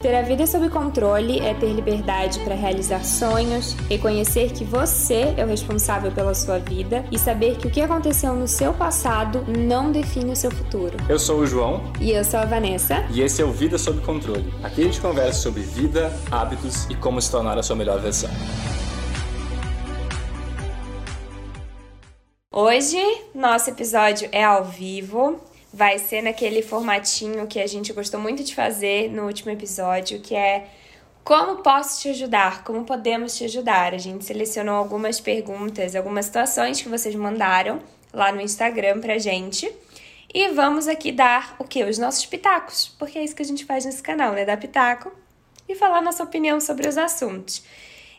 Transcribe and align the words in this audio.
Ter 0.00 0.14
a 0.14 0.22
vida 0.22 0.46
sob 0.46 0.70
controle 0.70 1.40
é 1.40 1.52
ter 1.54 1.72
liberdade 1.72 2.38
para 2.44 2.54
realizar 2.54 3.04
sonhos, 3.04 3.72
reconhecer 3.90 4.52
que 4.52 4.62
você 4.62 5.34
é 5.36 5.44
o 5.44 5.48
responsável 5.48 6.12
pela 6.12 6.34
sua 6.34 6.60
vida 6.60 7.04
e 7.10 7.18
saber 7.18 7.56
que 7.56 7.66
o 7.66 7.70
que 7.70 7.80
aconteceu 7.80 8.32
no 8.36 8.46
seu 8.46 8.72
passado 8.72 9.44
não 9.48 9.90
define 9.90 10.30
o 10.30 10.36
seu 10.36 10.52
futuro. 10.52 10.96
Eu 11.08 11.18
sou 11.18 11.40
o 11.40 11.46
João. 11.48 11.82
E 12.00 12.12
eu 12.12 12.22
sou 12.22 12.38
a 12.38 12.44
Vanessa. 12.44 13.04
E 13.10 13.22
esse 13.22 13.42
é 13.42 13.44
o 13.44 13.50
Vida 13.50 13.76
Sob 13.76 14.00
Controle. 14.02 14.54
Aqui 14.62 14.82
a 14.82 14.84
gente 14.84 15.00
conversa 15.00 15.40
sobre 15.40 15.62
vida, 15.62 16.12
hábitos 16.30 16.84
e 16.88 16.94
como 16.94 17.20
se 17.20 17.28
tornar 17.28 17.58
a 17.58 17.62
sua 17.64 17.74
melhor 17.74 17.98
versão. 17.98 18.30
Hoje, 22.52 23.02
nosso 23.34 23.70
episódio 23.70 24.28
é 24.30 24.44
ao 24.44 24.64
vivo 24.64 25.40
vai 25.78 25.96
ser 25.96 26.22
naquele 26.22 26.60
formatinho 26.60 27.46
que 27.46 27.60
a 27.60 27.66
gente 27.68 27.92
gostou 27.92 28.18
muito 28.18 28.42
de 28.42 28.52
fazer 28.52 29.08
no 29.12 29.26
último 29.26 29.52
episódio, 29.52 30.18
que 30.18 30.34
é 30.34 30.66
como 31.22 31.62
posso 31.62 32.00
te 32.00 32.08
ajudar? 32.08 32.64
Como 32.64 32.84
podemos 32.84 33.36
te 33.36 33.44
ajudar? 33.44 33.94
A 33.94 33.98
gente 33.98 34.24
selecionou 34.24 34.74
algumas 34.74 35.20
perguntas, 35.20 35.94
algumas 35.94 36.24
situações 36.24 36.82
que 36.82 36.88
vocês 36.88 37.14
mandaram 37.14 37.80
lá 38.12 38.32
no 38.32 38.40
Instagram 38.40 39.00
pra 39.00 39.18
gente. 39.18 39.72
E 40.34 40.48
vamos 40.48 40.88
aqui 40.88 41.12
dar 41.12 41.54
o 41.60 41.64
que? 41.64 41.84
Os 41.84 41.96
nossos 41.96 42.26
pitacos, 42.26 42.88
porque 42.98 43.16
é 43.16 43.22
isso 43.22 43.36
que 43.36 43.42
a 43.42 43.46
gente 43.46 43.64
faz 43.64 43.84
nesse 43.84 44.02
canal, 44.02 44.32
né? 44.32 44.44
Dar 44.44 44.56
pitaco 44.56 45.12
e 45.68 45.76
falar 45.76 46.02
nossa 46.02 46.24
opinião 46.24 46.60
sobre 46.60 46.88
os 46.88 46.98
assuntos. 46.98 47.62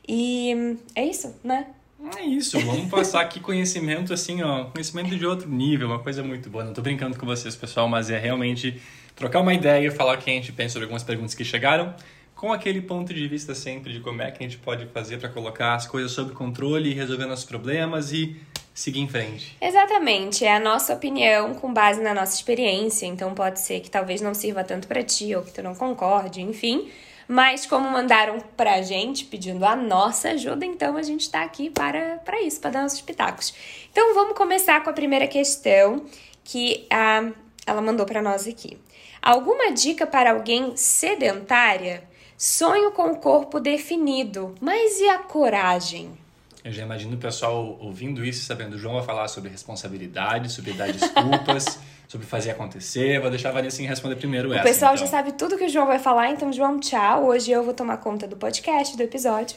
E 0.07 0.77
é 0.95 1.05
isso, 1.05 1.35
né? 1.44 1.67
É 2.16 2.21
isso, 2.23 2.58
vamos 2.62 2.89
passar 2.89 3.21
aqui 3.21 3.41
conhecimento 3.41 4.13
assim, 4.13 4.41
ó, 4.41 4.66
conhecimento 4.66 5.17
de 5.17 5.26
outro 5.26 5.49
nível, 5.49 5.88
uma 5.88 5.99
coisa 5.99 6.23
muito 6.23 6.49
boa. 6.49 6.63
Não 6.63 6.73
tô 6.73 6.81
brincando 6.81 7.17
com 7.17 7.25
vocês, 7.25 7.55
pessoal, 7.58 7.89
mas 7.89 8.09
é 8.09 8.17
realmente 8.17 8.81
trocar 9.16 9.41
uma 9.41 9.53
ideia, 9.53 9.91
falar 9.91 10.17
o 10.17 10.17
que 10.17 10.30
a 10.30 10.34
gente 10.34 10.53
pensa 10.53 10.73
sobre 10.73 10.85
algumas 10.85 11.03
perguntas 11.03 11.35
que 11.35 11.44
chegaram, 11.44 11.94
com 12.34 12.53
aquele 12.53 12.81
ponto 12.81 13.13
de 13.13 13.27
vista 13.27 13.53
sempre 13.53 13.91
de 13.91 13.99
como 13.99 14.22
é 14.22 14.31
que 14.31 14.41
a 14.41 14.48
gente 14.48 14.58
pode 14.58 14.85
fazer 14.88 15.17
para 15.17 15.27
colocar 15.27 15.75
as 15.75 15.86
coisas 15.86 16.14
sob 16.14 16.31
controle, 16.31 16.94
resolver 16.94 17.25
nossos 17.25 17.44
problemas 17.44 18.13
e 18.13 18.38
seguir 18.73 19.02
em 19.02 19.08
frente. 19.09 19.58
Exatamente, 19.59 20.45
é 20.45 20.56
a 20.56 20.59
nossa 20.59 20.94
opinião 20.94 21.53
com 21.53 21.73
base 21.73 22.02
na 22.02 22.13
nossa 22.13 22.34
experiência, 22.34 23.06
então 23.06 23.34
pode 23.34 23.59
ser 23.59 23.81
que 23.81 23.91
talvez 23.91 24.22
não 24.22 24.34
sirva 24.34 24.63
tanto 24.63 24.88
para 24.88 25.03
ti 25.03 25.36
ou 25.36 25.44
que 25.44 25.52
tu 25.52 25.61
não 25.61 25.75
concorde, 25.75 26.41
enfim. 26.41 26.89
Mas 27.31 27.67
como 27.67 27.88
mandaram 27.88 28.39
pra 28.58 28.81
gente 28.81 29.23
pedindo 29.23 29.63
a 29.63 29.75
nossa 29.75 30.30
ajuda, 30.30 30.66
então 30.66 30.97
a 30.97 31.03
gente 31.03 31.30
tá 31.30 31.44
aqui 31.44 31.69
para, 31.69 32.17
para 32.25 32.41
isso, 32.41 32.59
para 32.59 32.72
dar 32.72 32.81
nossos 32.81 33.02
pitacos. 33.02 33.53
Então 33.91 34.16
vamos 34.16 34.35
começar 34.35 34.83
com 34.83 34.89
a 34.89 34.94
primeira 34.94 35.27
questão 35.27 36.07
que 36.44 36.88
a, 36.89 37.30
ela 37.67 37.83
mandou 37.83 38.03
para 38.03 38.19
nós 38.19 38.47
aqui. 38.47 38.80
Alguma 39.22 39.72
dica 39.72 40.07
para 40.07 40.31
alguém 40.31 40.75
sedentária? 40.75 42.03
Sonho 42.35 42.94
com 42.94 43.11
o 43.11 43.17
corpo 43.17 43.59
definido, 43.59 44.55
mas 44.59 45.00
e 45.00 45.07
a 45.07 45.19
coragem? 45.19 46.17
Eu 46.63 46.72
já 46.72 46.81
imagino 46.81 47.13
o 47.13 47.19
pessoal 47.19 47.77
ouvindo 47.80 48.25
isso, 48.25 48.44
sabendo 48.44 48.73
o 48.73 48.80
João 48.80 48.95
vai 48.95 49.03
falar 49.03 49.27
sobre 49.27 49.52
responsabilidade, 49.52 50.52
sobre 50.52 50.73
dar 50.73 50.91
desculpas. 50.91 51.77
sobre 52.09 52.25
fazer 52.25 52.49
acontecer. 52.49 53.21
Vou 53.21 53.29
deixar 53.29 53.49
a 53.49 53.52
Vanessa 53.52 53.83
responder 53.83 54.15
primeiro 54.15 54.49
o 54.49 54.53
essa. 54.53 54.63
O 54.63 54.65
pessoal 54.65 54.95
então. 54.95 55.05
já 55.05 55.11
sabe 55.11 55.31
tudo 55.33 55.55
que 55.55 55.65
o 55.65 55.69
João 55.69 55.85
vai 55.85 55.99
falar, 55.99 56.31
então, 56.31 56.51
João, 56.51 56.79
tchau. 56.79 57.27
Hoje 57.27 57.51
eu 57.51 57.63
vou 57.63 57.73
tomar 57.73 57.97
conta 57.97 58.27
do 58.27 58.35
podcast, 58.35 58.97
do 58.97 59.03
episódio. 59.03 59.55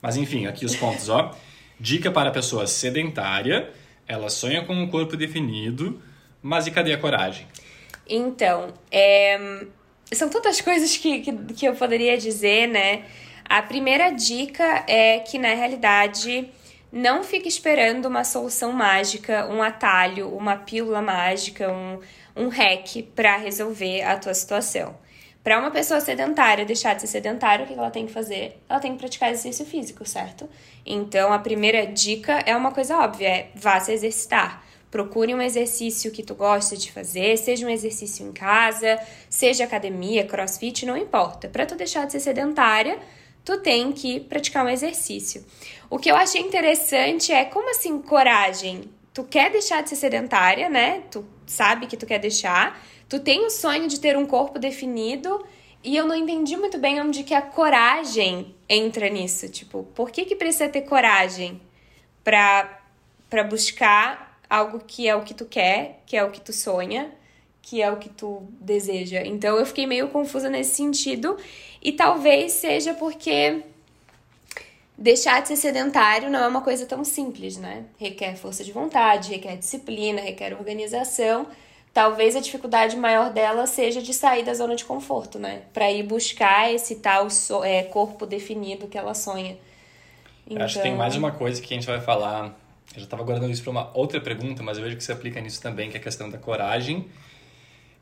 Mas 0.00 0.16
enfim, 0.16 0.46
aqui 0.46 0.64
os 0.64 0.76
pontos, 0.76 1.08
ó. 1.08 1.34
Dica 1.80 2.12
para 2.12 2.28
a 2.28 2.32
pessoa 2.32 2.68
sedentária, 2.68 3.68
ela 4.06 4.30
sonha 4.30 4.64
com 4.64 4.72
um 4.72 4.88
corpo 4.88 5.16
definido, 5.16 6.00
mas 6.40 6.68
e 6.68 6.70
cadê 6.70 6.92
a 6.92 6.98
coragem? 6.98 7.48
Então, 8.08 8.72
é... 8.88 9.66
são 10.12 10.28
tantas 10.28 10.60
coisas 10.60 10.96
que, 10.96 11.18
que, 11.18 11.32
que 11.32 11.66
eu 11.66 11.74
poderia 11.74 12.16
dizer, 12.16 12.68
né? 12.68 13.06
A 13.44 13.60
primeira 13.60 14.10
dica 14.10 14.84
é 14.86 15.18
que, 15.18 15.36
na 15.36 15.52
realidade, 15.52 16.48
não 16.92 17.24
fique 17.24 17.48
esperando 17.48 18.04
uma 18.04 18.22
solução 18.22 18.70
mágica, 18.70 19.48
um 19.48 19.62
atalho, 19.62 20.28
uma 20.28 20.56
pílula 20.56 21.00
mágica, 21.00 21.72
um, 21.72 21.98
um 22.36 22.48
hack 22.48 23.02
para 23.16 23.38
resolver 23.38 24.02
a 24.02 24.18
tua 24.18 24.34
situação. 24.34 24.94
Para 25.42 25.58
uma 25.58 25.70
pessoa 25.70 26.00
sedentária 26.00 26.64
deixar 26.64 26.94
de 26.94 27.00
ser 27.00 27.08
sedentária, 27.08 27.64
o 27.64 27.68
que 27.68 27.74
ela 27.74 27.90
tem 27.90 28.06
que 28.06 28.12
fazer? 28.12 28.60
Ela 28.68 28.78
tem 28.78 28.92
que 28.92 28.98
praticar 28.98 29.30
exercício 29.30 29.64
físico, 29.64 30.06
certo? 30.06 30.48
Então, 30.86 31.32
a 31.32 31.38
primeira 31.38 31.86
dica 31.86 32.42
é 32.46 32.54
uma 32.54 32.70
coisa 32.70 32.96
óbvia, 32.98 33.28
é 33.28 33.50
vá 33.54 33.80
se 33.80 33.90
exercitar. 33.90 34.62
Procure 34.88 35.34
um 35.34 35.40
exercício 35.40 36.12
que 36.12 36.22
tu 36.22 36.34
gosta 36.34 36.76
de 36.76 36.92
fazer, 36.92 37.38
seja 37.38 37.66
um 37.66 37.70
exercício 37.70 38.28
em 38.28 38.30
casa, 38.30 39.00
seja 39.28 39.64
academia, 39.64 40.26
crossfit, 40.26 40.84
não 40.84 40.96
importa. 40.96 41.48
Para 41.48 41.64
tu 41.64 41.74
deixar 41.74 42.04
de 42.04 42.12
ser 42.12 42.20
sedentária, 42.20 42.98
tu 43.44 43.58
tem 43.58 43.92
que 43.92 44.20
praticar 44.20 44.64
um 44.64 44.68
exercício. 44.68 45.44
O 45.90 45.98
que 45.98 46.10
eu 46.10 46.16
achei 46.16 46.40
interessante 46.40 47.32
é 47.32 47.44
como 47.44 47.70
assim 47.70 48.00
coragem? 48.00 48.90
Tu 49.12 49.24
quer 49.24 49.50
deixar 49.50 49.82
de 49.82 49.90
ser 49.90 49.96
sedentária, 49.96 50.68
né? 50.68 51.02
Tu 51.10 51.24
sabe 51.46 51.86
que 51.86 51.96
tu 51.96 52.06
quer 52.06 52.18
deixar. 52.18 52.80
Tu 53.08 53.20
tem 53.20 53.44
o 53.44 53.50
sonho 53.50 53.88
de 53.88 54.00
ter 54.00 54.16
um 54.16 54.24
corpo 54.24 54.58
definido 54.58 55.44
e 55.84 55.96
eu 55.96 56.06
não 56.06 56.14
entendi 56.14 56.56
muito 56.56 56.78
bem 56.78 57.00
onde 57.00 57.24
que 57.24 57.34
a 57.34 57.42
coragem 57.42 58.54
entra 58.68 59.08
nisso. 59.08 59.48
Tipo, 59.48 59.82
por 59.94 60.10
que 60.10 60.24
que 60.24 60.36
precisa 60.36 60.68
ter 60.68 60.82
coragem 60.82 61.60
para 62.24 62.78
para 63.28 63.44
buscar 63.44 64.38
algo 64.48 64.80
que 64.86 65.08
é 65.08 65.16
o 65.16 65.22
que 65.22 65.32
tu 65.32 65.46
quer, 65.46 66.02
que 66.04 66.14
é 66.14 66.22
o 66.22 66.30
que 66.30 66.38
tu 66.38 66.52
sonha, 66.52 67.10
que 67.62 67.80
é 67.80 67.90
o 67.90 67.96
que 67.96 68.08
tu 68.08 68.42
deseja? 68.60 69.22
Então 69.24 69.56
eu 69.56 69.64
fiquei 69.64 69.86
meio 69.86 70.08
confusa 70.08 70.50
nesse 70.50 70.74
sentido 70.74 71.38
e 71.80 71.92
talvez 71.92 72.52
seja 72.52 72.92
porque 72.92 73.62
deixar 74.98 75.40
de 75.40 75.48
ser 75.48 75.56
sedentário 75.56 76.28
não 76.28 76.40
é 76.40 76.48
uma 76.48 76.60
coisa 76.60 76.84
tão 76.84 77.04
simples, 77.04 77.56
né? 77.56 77.84
Requer 77.98 78.36
força 78.36 78.64
de 78.64 78.72
vontade, 78.72 79.30
requer 79.30 79.56
disciplina, 79.56 80.20
requer 80.20 80.52
organização. 80.52 81.46
Talvez 81.94 82.34
a 82.34 82.40
dificuldade 82.40 82.96
maior 82.96 83.30
dela 83.30 83.66
seja 83.66 84.02
de 84.02 84.12
sair 84.12 84.44
da 84.44 84.54
zona 84.54 84.74
de 84.74 84.84
conforto, 84.84 85.38
né? 85.38 85.62
Para 85.72 85.90
ir 85.90 86.02
buscar 86.02 86.72
esse 86.72 86.96
tal 86.96 87.30
so 87.30 87.62
é, 87.62 87.84
corpo 87.84 88.26
definido 88.26 88.88
que 88.88 88.98
ela 88.98 89.14
sonha. 89.14 89.56
Então... 90.46 90.64
Acho 90.64 90.76
que 90.76 90.82
tem 90.82 90.96
mais 90.96 91.14
uma 91.16 91.30
coisa 91.30 91.60
que 91.62 91.72
a 91.72 91.76
gente 91.76 91.86
vai 91.86 92.00
falar. 92.00 92.58
Eu 92.94 92.98
já 92.98 93.04
estava 93.04 93.22
guardando 93.22 93.50
isso 93.50 93.62
para 93.62 93.70
uma 93.70 93.90
outra 93.94 94.20
pergunta, 94.20 94.62
mas 94.62 94.78
eu 94.78 94.84
vejo 94.84 94.96
que 94.96 95.04
se 95.04 95.12
aplica 95.12 95.40
nisso 95.40 95.62
também, 95.62 95.90
que 95.90 95.96
é 95.96 96.00
a 96.00 96.02
questão 96.02 96.28
da 96.28 96.38
coragem 96.38 97.08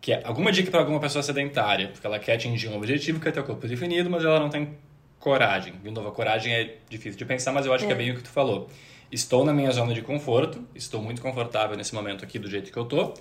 que 0.01 0.13
é 0.13 0.23
alguma 0.25 0.51
dica 0.51 0.71
para 0.71 0.81
alguma 0.81 0.99
pessoa 0.99 1.23
sedentária, 1.23 1.89
porque 1.89 2.07
ela 2.07 2.19
quer 2.19 2.35
atingir 2.35 2.69
um 2.69 2.77
objetivo, 2.77 3.21
quer 3.21 3.33
ter 3.33 3.41
o 3.41 3.45
corpo 3.45 3.67
definido, 3.69 4.09
mas 4.09 4.25
ela 4.25 4.41
não 4.41 4.49
tem 4.49 4.77
coragem. 5.19 5.75
De 5.83 5.91
novo, 5.91 6.09
a 6.09 6.13
coragem 6.13 6.53
é 6.53 6.79
difícil 6.89 7.19
de 7.19 7.25
pensar, 7.25 7.53
mas 7.53 7.67
eu 7.67 7.73
acho 7.73 7.85
é. 7.85 7.87
que 7.87 7.93
é 7.93 7.97
bem 7.97 8.11
o 8.11 8.17
que 8.17 8.23
tu 8.23 8.31
falou. 8.31 8.69
Estou 9.13 9.45
na 9.45 9.53
minha 9.53 9.71
zona 9.73 9.93
de 9.93 10.01
conforto, 10.01 10.65
estou 10.75 11.03
muito 11.03 11.21
confortável 11.21 11.77
nesse 11.77 11.95
momento 11.95 12.25
aqui 12.25 12.39
do 12.39 12.49
jeito 12.49 12.73
que 12.73 12.79
eu 12.79 12.85
tô. 12.85 13.13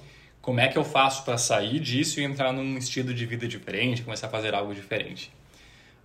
Como 0.41 0.61
é 0.61 0.69
que 0.69 0.77
eu 0.77 0.85
faço 0.85 1.25
para 1.25 1.37
sair 1.37 1.79
disso 1.79 2.21
e 2.21 2.23
entrar 2.23 2.53
num 2.53 2.77
estilo 2.77 3.13
de 3.13 3.25
vida 3.25 3.45
diferente, 3.45 4.01
começar 4.01 4.27
a 4.27 4.29
fazer 4.29 4.53
algo 4.53 4.73
diferente? 4.73 5.33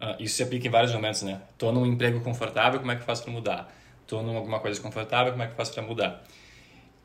Uh, 0.00 0.20
isso 0.20 0.34
se 0.34 0.42
aplica 0.42 0.66
em 0.66 0.70
vários 0.70 0.92
momentos, 0.92 1.22
né? 1.22 1.40
Tô 1.56 1.70
num 1.70 1.86
emprego 1.86 2.20
confortável, 2.20 2.80
como 2.80 2.90
é 2.90 2.96
que 2.96 3.02
eu 3.02 3.06
faço 3.06 3.22
para 3.22 3.32
mudar? 3.32 3.72
Tô 4.06 4.22
numa 4.22 4.38
alguma 4.38 4.58
coisa 4.58 4.80
confortável, 4.80 5.32
como 5.32 5.44
é 5.44 5.46
que 5.46 5.52
eu 5.52 5.56
faço 5.56 5.72
para 5.72 5.82
mudar? 5.84 6.24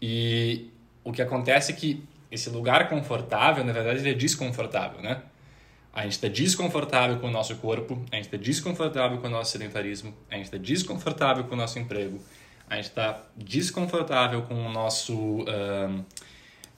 E 0.01 0.71
o 1.03 1.11
que 1.11 1.21
acontece 1.21 1.71
é 1.71 1.75
que 1.75 2.03
esse 2.31 2.49
lugar 2.49 2.89
confortável, 2.89 3.63
na 3.63 3.73
verdade, 3.73 3.99
ele 3.99 4.11
é 4.11 4.13
desconfortável, 4.13 5.01
né? 5.01 5.21
A 5.91 6.03
gente 6.03 6.13
está 6.13 6.27
desconfortável 6.27 7.17
com 7.19 7.27
o 7.27 7.31
nosso 7.31 7.55
corpo, 7.55 8.05
a 8.11 8.15
gente 8.15 8.25
está 8.25 8.37
desconfortável 8.37 9.17
com 9.17 9.27
o 9.27 9.29
nosso 9.29 9.51
sedentarismo, 9.51 10.13
a 10.29 10.35
gente 10.35 10.45
está 10.45 10.57
desconfortável 10.57 11.43
com 11.45 11.55
o 11.55 11.57
nosso 11.57 11.79
emprego, 11.79 12.19
a 12.69 12.75
gente 12.75 12.85
está 12.85 13.23
desconfortável 13.35 14.43
com 14.43 14.67
o 14.67 14.71
nosso 14.71 15.41
uh, 15.41 16.05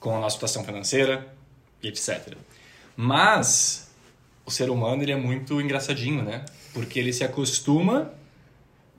com 0.00 0.16
a 0.16 0.20
nossa 0.20 0.34
situação 0.34 0.64
financeira 0.64 1.32
etc. 1.82 2.36
Mas 2.96 3.90
o 4.46 4.50
ser 4.50 4.70
humano 4.70 5.02
ele 5.02 5.12
é 5.12 5.16
muito 5.16 5.60
engraçadinho, 5.60 6.22
né? 6.22 6.44
Porque 6.72 6.98
ele 6.98 7.12
se 7.12 7.24
acostuma 7.24 8.12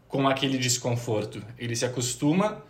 com 0.08 0.28
aquele 0.28 0.58
desconforto, 0.58 1.44
ele 1.58 1.76
se 1.76 1.86
acostuma 1.86 2.62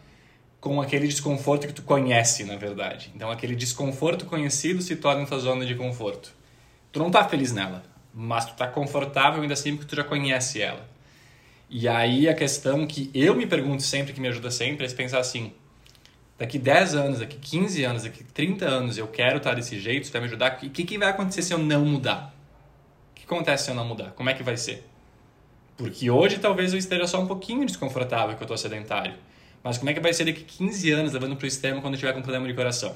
com 0.64 0.82
aquele 0.82 1.06
desconforto 1.06 1.68
que 1.68 1.74
tu 1.74 1.82
conhece, 1.82 2.46
na 2.46 2.56
verdade. 2.56 3.12
Então, 3.14 3.30
aquele 3.30 3.54
desconforto 3.54 4.26
conhecido 4.26 4.82
se 4.82 4.96
torna 4.96 5.26
tua 5.26 5.38
zona 5.38 5.66
de 5.66 5.76
conforto. 5.76 6.34
Tu 6.90 7.00
não 7.00 7.12
tá 7.12 7.28
feliz 7.28 7.52
nela, 7.52 7.84
mas 8.14 8.46
tu 8.46 8.54
tá 8.54 8.66
confortável 8.66 9.42
ainda 9.42 9.56
assim 9.56 9.76
porque 9.76 9.90
tu 9.90 9.98
já 9.98 10.06
conhece 10.06 10.62
ela. 10.62 10.88
E 11.70 11.86
aí 11.86 12.30
a 12.30 12.34
questão 12.34 12.88
que 12.88 13.12
eu 13.14 13.36
me 13.36 13.46
pergunto 13.46 13.84
sempre, 13.84 14.14
que 14.14 14.22
me 14.22 14.30
ajuda 14.30 14.50
sempre, 14.50 14.86
é 14.86 14.90
pensar 14.90 15.20
assim: 15.20 15.52
daqui 16.38 16.58
10 16.58 16.96
anos, 16.96 17.20
daqui 17.20 17.38
15 17.38 17.84
anos, 17.84 18.04
daqui 18.04 18.24
30 18.24 18.66
anos 18.66 18.98
eu 18.98 19.08
quero 19.10 19.40
estar 19.40 19.56
desse 19.56 19.78
jeito, 19.82 20.04
isso 20.04 20.14
vai 20.14 20.22
me 20.22 20.28
ajudar. 20.28 20.60
O 20.64 20.70
que, 20.70 20.86
que 20.86 20.98
vai 20.98 21.10
acontecer 21.10 21.42
se 21.42 21.54
eu 21.54 21.58
não 21.58 21.84
mudar? 21.84 22.34
O 23.12 23.16
que 23.16 23.26
acontece 23.26 23.66
se 23.66 23.72
eu 23.72 23.76
não 23.76 23.84
mudar? 23.84 24.12
Como 24.12 24.30
é 24.30 24.34
que 24.34 24.44
vai 24.44 24.56
ser? 24.56 24.88
Porque 25.76 26.10
hoje 26.10 26.40
talvez 26.40 26.72
eu 26.72 26.80
esteja 26.80 27.06
só 27.06 27.20
um 27.20 27.28
pouquinho 27.28 27.66
desconfortável 27.66 28.38
que 28.38 28.44
eu 28.44 28.48
tô 28.48 28.56
sedentário. 28.56 29.16
Mas 29.64 29.78
como 29.78 29.90
é 29.90 29.94
que 29.94 30.00
vai 30.00 30.14
ser 30.14 30.26
daqui 30.26 30.44
15 30.44 30.92
anos 30.92 31.14
levando 31.14 31.36
pro 31.36 31.48
extremo 31.48 31.82
quando 31.82 31.94
eu 31.94 32.00
tiver 32.00 32.14
com 32.14 32.22
problema 32.22 32.48
de 32.48 32.54
coração? 32.54 32.96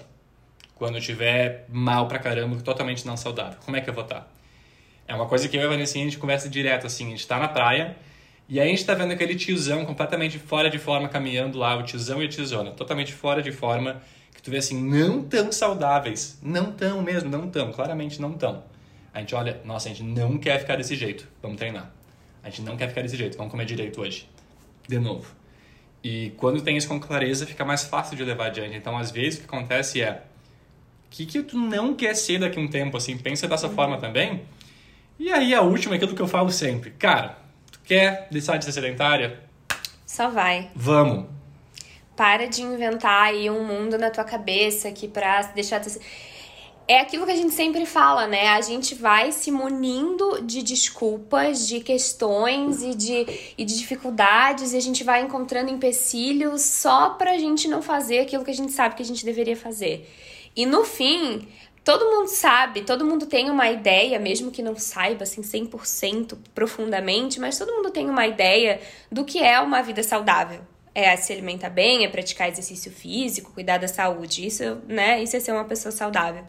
Quando 0.75 0.95
eu 0.95 1.01
tiver 1.01 1.65
mal 1.69 2.07
pra 2.07 2.19
caramba, 2.19 2.57
totalmente 2.61 3.05
não 3.05 3.15
saudável? 3.15 3.57
Como 3.63 3.77
é 3.77 3.81
que 3.81 3.89
eu 3.89 3.93
vou 3.93 4.03
estar? 4.03 4.21
Tá? 4.21 4.27
É 5.07 5.15
uma 5.15 5.25
coisa 5.25 5.47
que 5.47 5.55
eu 5.55 5.61
e 5.61 5.65
a 5.65 5.69
Vanessa 5.69 5.97
a 5.97 6.01
gente 6.01 6.17
conversa 6.17 6.49
direto, 6.49 6.85
assim, 6.85 7.07
a 7.07 7.09
gente 7.11 7.25
tá 7.25 7.39
na 7.39 7.47
praia 7.47 7.95
e 8.49 8.59
aí 8.59 8.67
a 8.67 8.69
gente 8.69 8.85
tá 8.85 8.93
vendo 8.93 9.11
aquele 9.11 9.35
tiozão 9.35 9.85
completamente 9.85 10.37
fora 10.37 10.69
de 10.69 10.77
forma 10.77 11.07
caminhando 11.07 11.57
lá, 11.57 11.75
o 11.77 11.83
tiozão 11.83 12.21
e 12.21 12.25
a 12.25 12.29
tiozona, 12.29 12.71
totalmente 12.71 13.13
fora 13.13 13.41
de 13.41 13.51
forma, 13.51 14.01
que 14.33 14.41
tu 14.41 14.51
vê 14.51 14.57
assim, 14.57 14.81
não 14.81 15.21
tão 15.21 15.51
saudáveis, 15.51 16.37
não 16.41 16.71
tão 16.71 17.01
mesmo, 17.01 17.29
não 17.29 17.49
tão, 17.49 17.71
claramente 17.71 18.21
não 18.21 18.33
tão. 18.33 18.63
A 19.13 19.19
gente 19.19 19.33
olha, 19.33 19.61
nossa, 19.65 19.89
a 19.89 19.93
gente 19.93 20.03
não 20.03 20.37
quer 20.37 20.59
ficar 20.59 20.75
desse 20.75 20.95
jeito, 20.95 21.27
vamos 21.41 21.57
treinar. 21.57 21.91
A 22.43 22.49
gente 22.49 22.61
não 22.61 22.77
quer 22.77 22.87
ficar 22.87 23.01
desse 23.01 23.17
jeito, 23.17 23.37
vamos 23.37 23.51
comer 23.51 23.65
direito 23.65 23.99
hoje. 23.99 24.29
De 24.87 24.99
novo. 24.99 25.36
E 26.07 26.31
quando 26.37 26.61
tem 26.61 26.77
isso 26.77 26.87
com 26.87 26.99
clareza, 26.99 27.45
fica 27.45 27.65
mais 27.65 27.83
fácil 27.83 28.15
de 28.15 28.23
levar 28.23 28.47
adiante. 28.47 28.75
Então, 28.75 28.97
às 28.97 29.11
vezes, 29.11 29.39
o 29.39 29.41
que 29.41 29.47
acontece 29.47 30.01
é, 30.01 30.11
o 30.11 31.09
que, 31.09 31.25
que 31.25 31.43
tu 31.43 31.57
não 31.57 31.93
quer 31.93 32.15
ser 32.15 32.39
daqui 32.39 32.59
a 32.59 32.61
um 32.61 32.67
tempo, 32.67 32.95
assim, 32.95 33.17
pensa 33.17 33.47
dessa 33.47 33.69
forma 33.69 33.97
também. 33.97 34.43
E 35.19 35.31
aí, 35.31 35.53
a 35.53 35.61
última 35.61 35.95
é 35.95 35.97
aquilo 35.97 36.15
que 36.15 36.21
eu 36.21 36.27
falo 36.27 36.51
sempre. 36.51 36.91
Cara, 36.91 37.37
Quer 37.87 38.27
deixar 38.29 38.57
de 38.57 38.65
ser 38.65 38.73
sedentária? 38.73 39.39
Só 40.05 40.29
vai. 40.29 40.69
Vamos. 40.75 41.25
Para 42.17 42.45
de 42.45 42.61
inventar 42.61 43.27
aí 43.27 43.49
um 43.49 43.63
mundo 43.65 43.97
na 43.97 44.09
tua 44.09 44.25
cabeça 44.25 44.91
que 44.91 45.07
pra 45.07 45.43
deixar 45.53 45.79
de 45.79 45.91
ser... 45.91 46.01
É 46.89 47.01
aquilo 47.01 47.25
que 47.25 47.31
a 47.33 47.35
gente 47.35 47.53
sempre 47.53 47.85
fala, 47.85 48.27
né? 48.27 48.47
A 48.47 48.61
gente 48.61 48.95
vai 48.95 49.33
se 49.33 49.51
munindo 49.51 50.41
de 50.41 50.63
desculpas, 50.63 51.67
de 51.67 51.81
questões 51.81 52.81
e 52.81 52.95
de, 52.95 53.53
e 53.57 53.65
de 53.65 53.77
dificuldades, 53.77 54.71
e 54.71 54.77
a 54.77 54.79
gente 54.79 55.03
vai 55.03 55.21
encontrando 55.21 55.69
empecilhos 55.69 56.61
só 56.61 57.09
pra 57.09 57.37
gente 57.37 57.67
não 57.67 57.81
fazer 57.81 58.19
aquilo 58.19 58.45
que 58.45 58.51
a 58.51 58.55
gente 58.55 58.71
sabe 58.71 58.95
que 58.95 59.03
a 59.03 59.05
gente 59.05 59.25
deveria 59.25 59.57
fazer. 59.57 60.09
E 60.55 60.65
no 60.65 60.85
fim, 60.85 61.45
todo 61.83 62.05
mundo 62.05 62.29
sabe, 62.29 62.83
todo 62.83 63.03
mundo 63.03 63.25
tem 63.25 63.49
uma 63.49 63.69
ideia, 63.69 64.17
mesmo 64.17 64.49
que 64.49 64.63
não 64.63 64.77
saiba 64.77 65.23
assim 65.23 65.41
100% 65.41 66.37
profundamente, 66.55 67.37
mas 67.37 67.57
todo 67.57 67.73
mundo 67.73 67.91
tem 67.91 68.09
uma 68.09 68.25
ideia 68.25 68.79
do 69.11 69.25
que 69.25 69.39
é 69.39 69.59
uma 69.59 69.81
vida 69.81 70.01
saudável. 70.03 70.61
É 70.99 71.15
se 71.15 71.31
alimentar 71.31 71.69
bem, 71.69 72.03
é 72.03 72.07
praticar 72.07 72.49
exercício 72.49 72.91
físico, 72.91 73.51
cuidar 73.53 73.77
da 73.77 73.87
saúde. 73.87 74.47
Isso, 74.47 74.81
né? 74.87 75.21
Isso 75.21 75.35
é 75.35 75.39
ser 75.39 75.51
uma 75.51 75.65
pessoa 75.65 75.91
saudável. 75.91 76.43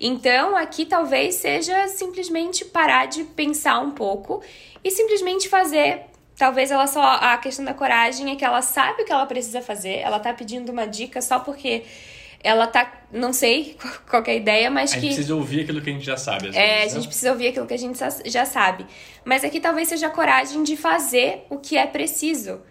Então, 0.00 0.56
aqui 0.56 0.86
talvez 0.86 1.34
seja 1.34 1.86
simplesmente 1.88 2.64
parar 2.64 3.04
de 3.04 3.24
pensar 3.24 3.78
um 3.80 3.90
pouco 3.90 4.42
e 4.82 4.90
simplesmente 4.90 5.50
fazer 5.50 6.06
Talvez 6.38 6.70
ela 6.70 6.86
só. 6.86 7.02
A 7.02 7.36
questão 7.36 7.62
da 7.62 7.74
coragem 7.74 8.32
é 8.32 8.34
que 8.34 8.42
ela 8.42 8.62
sabe 8.62 9.02
o 9.02 9.04
que 9.04 9.12
ela 9.12 9.26
precisa 9.26 9.60
fazer, 9.60 9.98
ela 9.98 10.18
tá 10.18 10.32
pedindo 10.32 10.72
uma 10.72 10.86
dica 10.86 11.20
só 11.20 11.38
porque 11.38 11.82
ela 12.42 12.66
tá, 12.66 12.90
não 13.12 13.30
sei 13.30 13.76
qual 14.08 14.24
é 14.26 14.30
a 14.30 14.34
ideia, 14.34 14.70
mas 14.70 14.92
que... 14.92 14.96
A 14.96 15.00
gente 15.02 15.14
precisa 15.14 15.34
ouvir 15.34 15.60
aquilo 15.60 15.82
que 15.82 15.90
a 15.90 15.92
gente 15.92 16.06
já 16.06 16.16
sabe. 16.16 16.48
é, 16.48 16.50
vezes, 16.50 16.62
a 16.62 16.94
gente 16.94 17.02
né? 17.02 17.06
precisa 17.08 17.32
ouvir 17.32 17.48
aquilo 17.48 17.66
que 17.66 17.74
a 17.74 17.78
gente 17.78 17.98
já 18.24 18.46
sabe. 18.46 18.86
Mas 19.22 19.44
aqui 19.44 19.60
talvez 19.60 19.88
seja 19.88 20.06
a 20.06 20.10
coragem 20.10 20.62
de 20.62 20.78
fazer 20.78 21.44
o 21.50 21.58
que 21.58 21.76
é 21.76 21.86
preciso. 21.86 22.62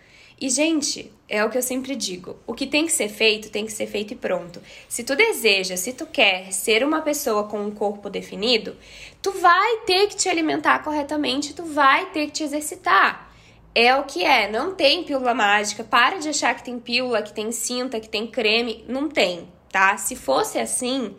E, 0.42 0.50
gente, 0.50 1.12
é 1.30 1.44
o 1.46 1.50
que 1.50 1.58
eu 1.58 1.62
sempre 1.62 1.96
digo: 1.96 2.36
o 2.48 2.54
que 2.54 2.66
tem 2.66 2.86
que 2.86 2.92
ser 2.92 3.10
feito, 3.10 3.50
tem 3.50 3.66
que 3.66 3.72
ser 3.72 3.88
feito 3.88 4.14
e 4.14 4.18
pronto. 4.18 4.62
Se 4.88 5.04
tu 5.04 5.16
deseja, 5.16 5.78
se 5.78 5.94
tu 5.94 6.06
quer 6.06 6.52
ser 6.52 6.84
uma 6.84 7.02
pessoa 7.02 7.44
com 7.46 7.62
um 7.62 7.72
corpo 7.72 8.10
definido, 8.10 8.76
tu 9.22 9.32
vai 9.32 9.78
ter 9.86 10.08
que 10.08 10.16
te 10.16 10.28
alimentar 10.28 10.80
corretamente, 10.84 11.54
tu 11.54 11.64
vai 11.64 12.08
ter 12.08 12.26
que 12.28 12.32
te 12.32 12.44
exercitar. 12.44 13.30
É 13.76 13.96
o 13.96 14.04
que 14.04 14.24
é, 14.24 14.52
não 14.52 14.74
tem 14.74 15.04
pílula 15.04 15.34
mágica. 15.34 15.84
Para 15.84 16.18
de 16.18 16.30
achar 16.30 16.56
que 16.56 16.64
tem 16.64 16.80
pílula, 16.80 17.22
que 17.22 17.32
tem 17.32 17.52
cinta, 17.52 18.00
que 18.00 18.10
tem 18.10 18.26
creme. 18.26 18.84
Não 18.88 19.08
tem 19.08 19.48
tá? 19.72 19.98
Se 19.98 20.16
fosse 20.16 20.60
assim, 20.60 21.16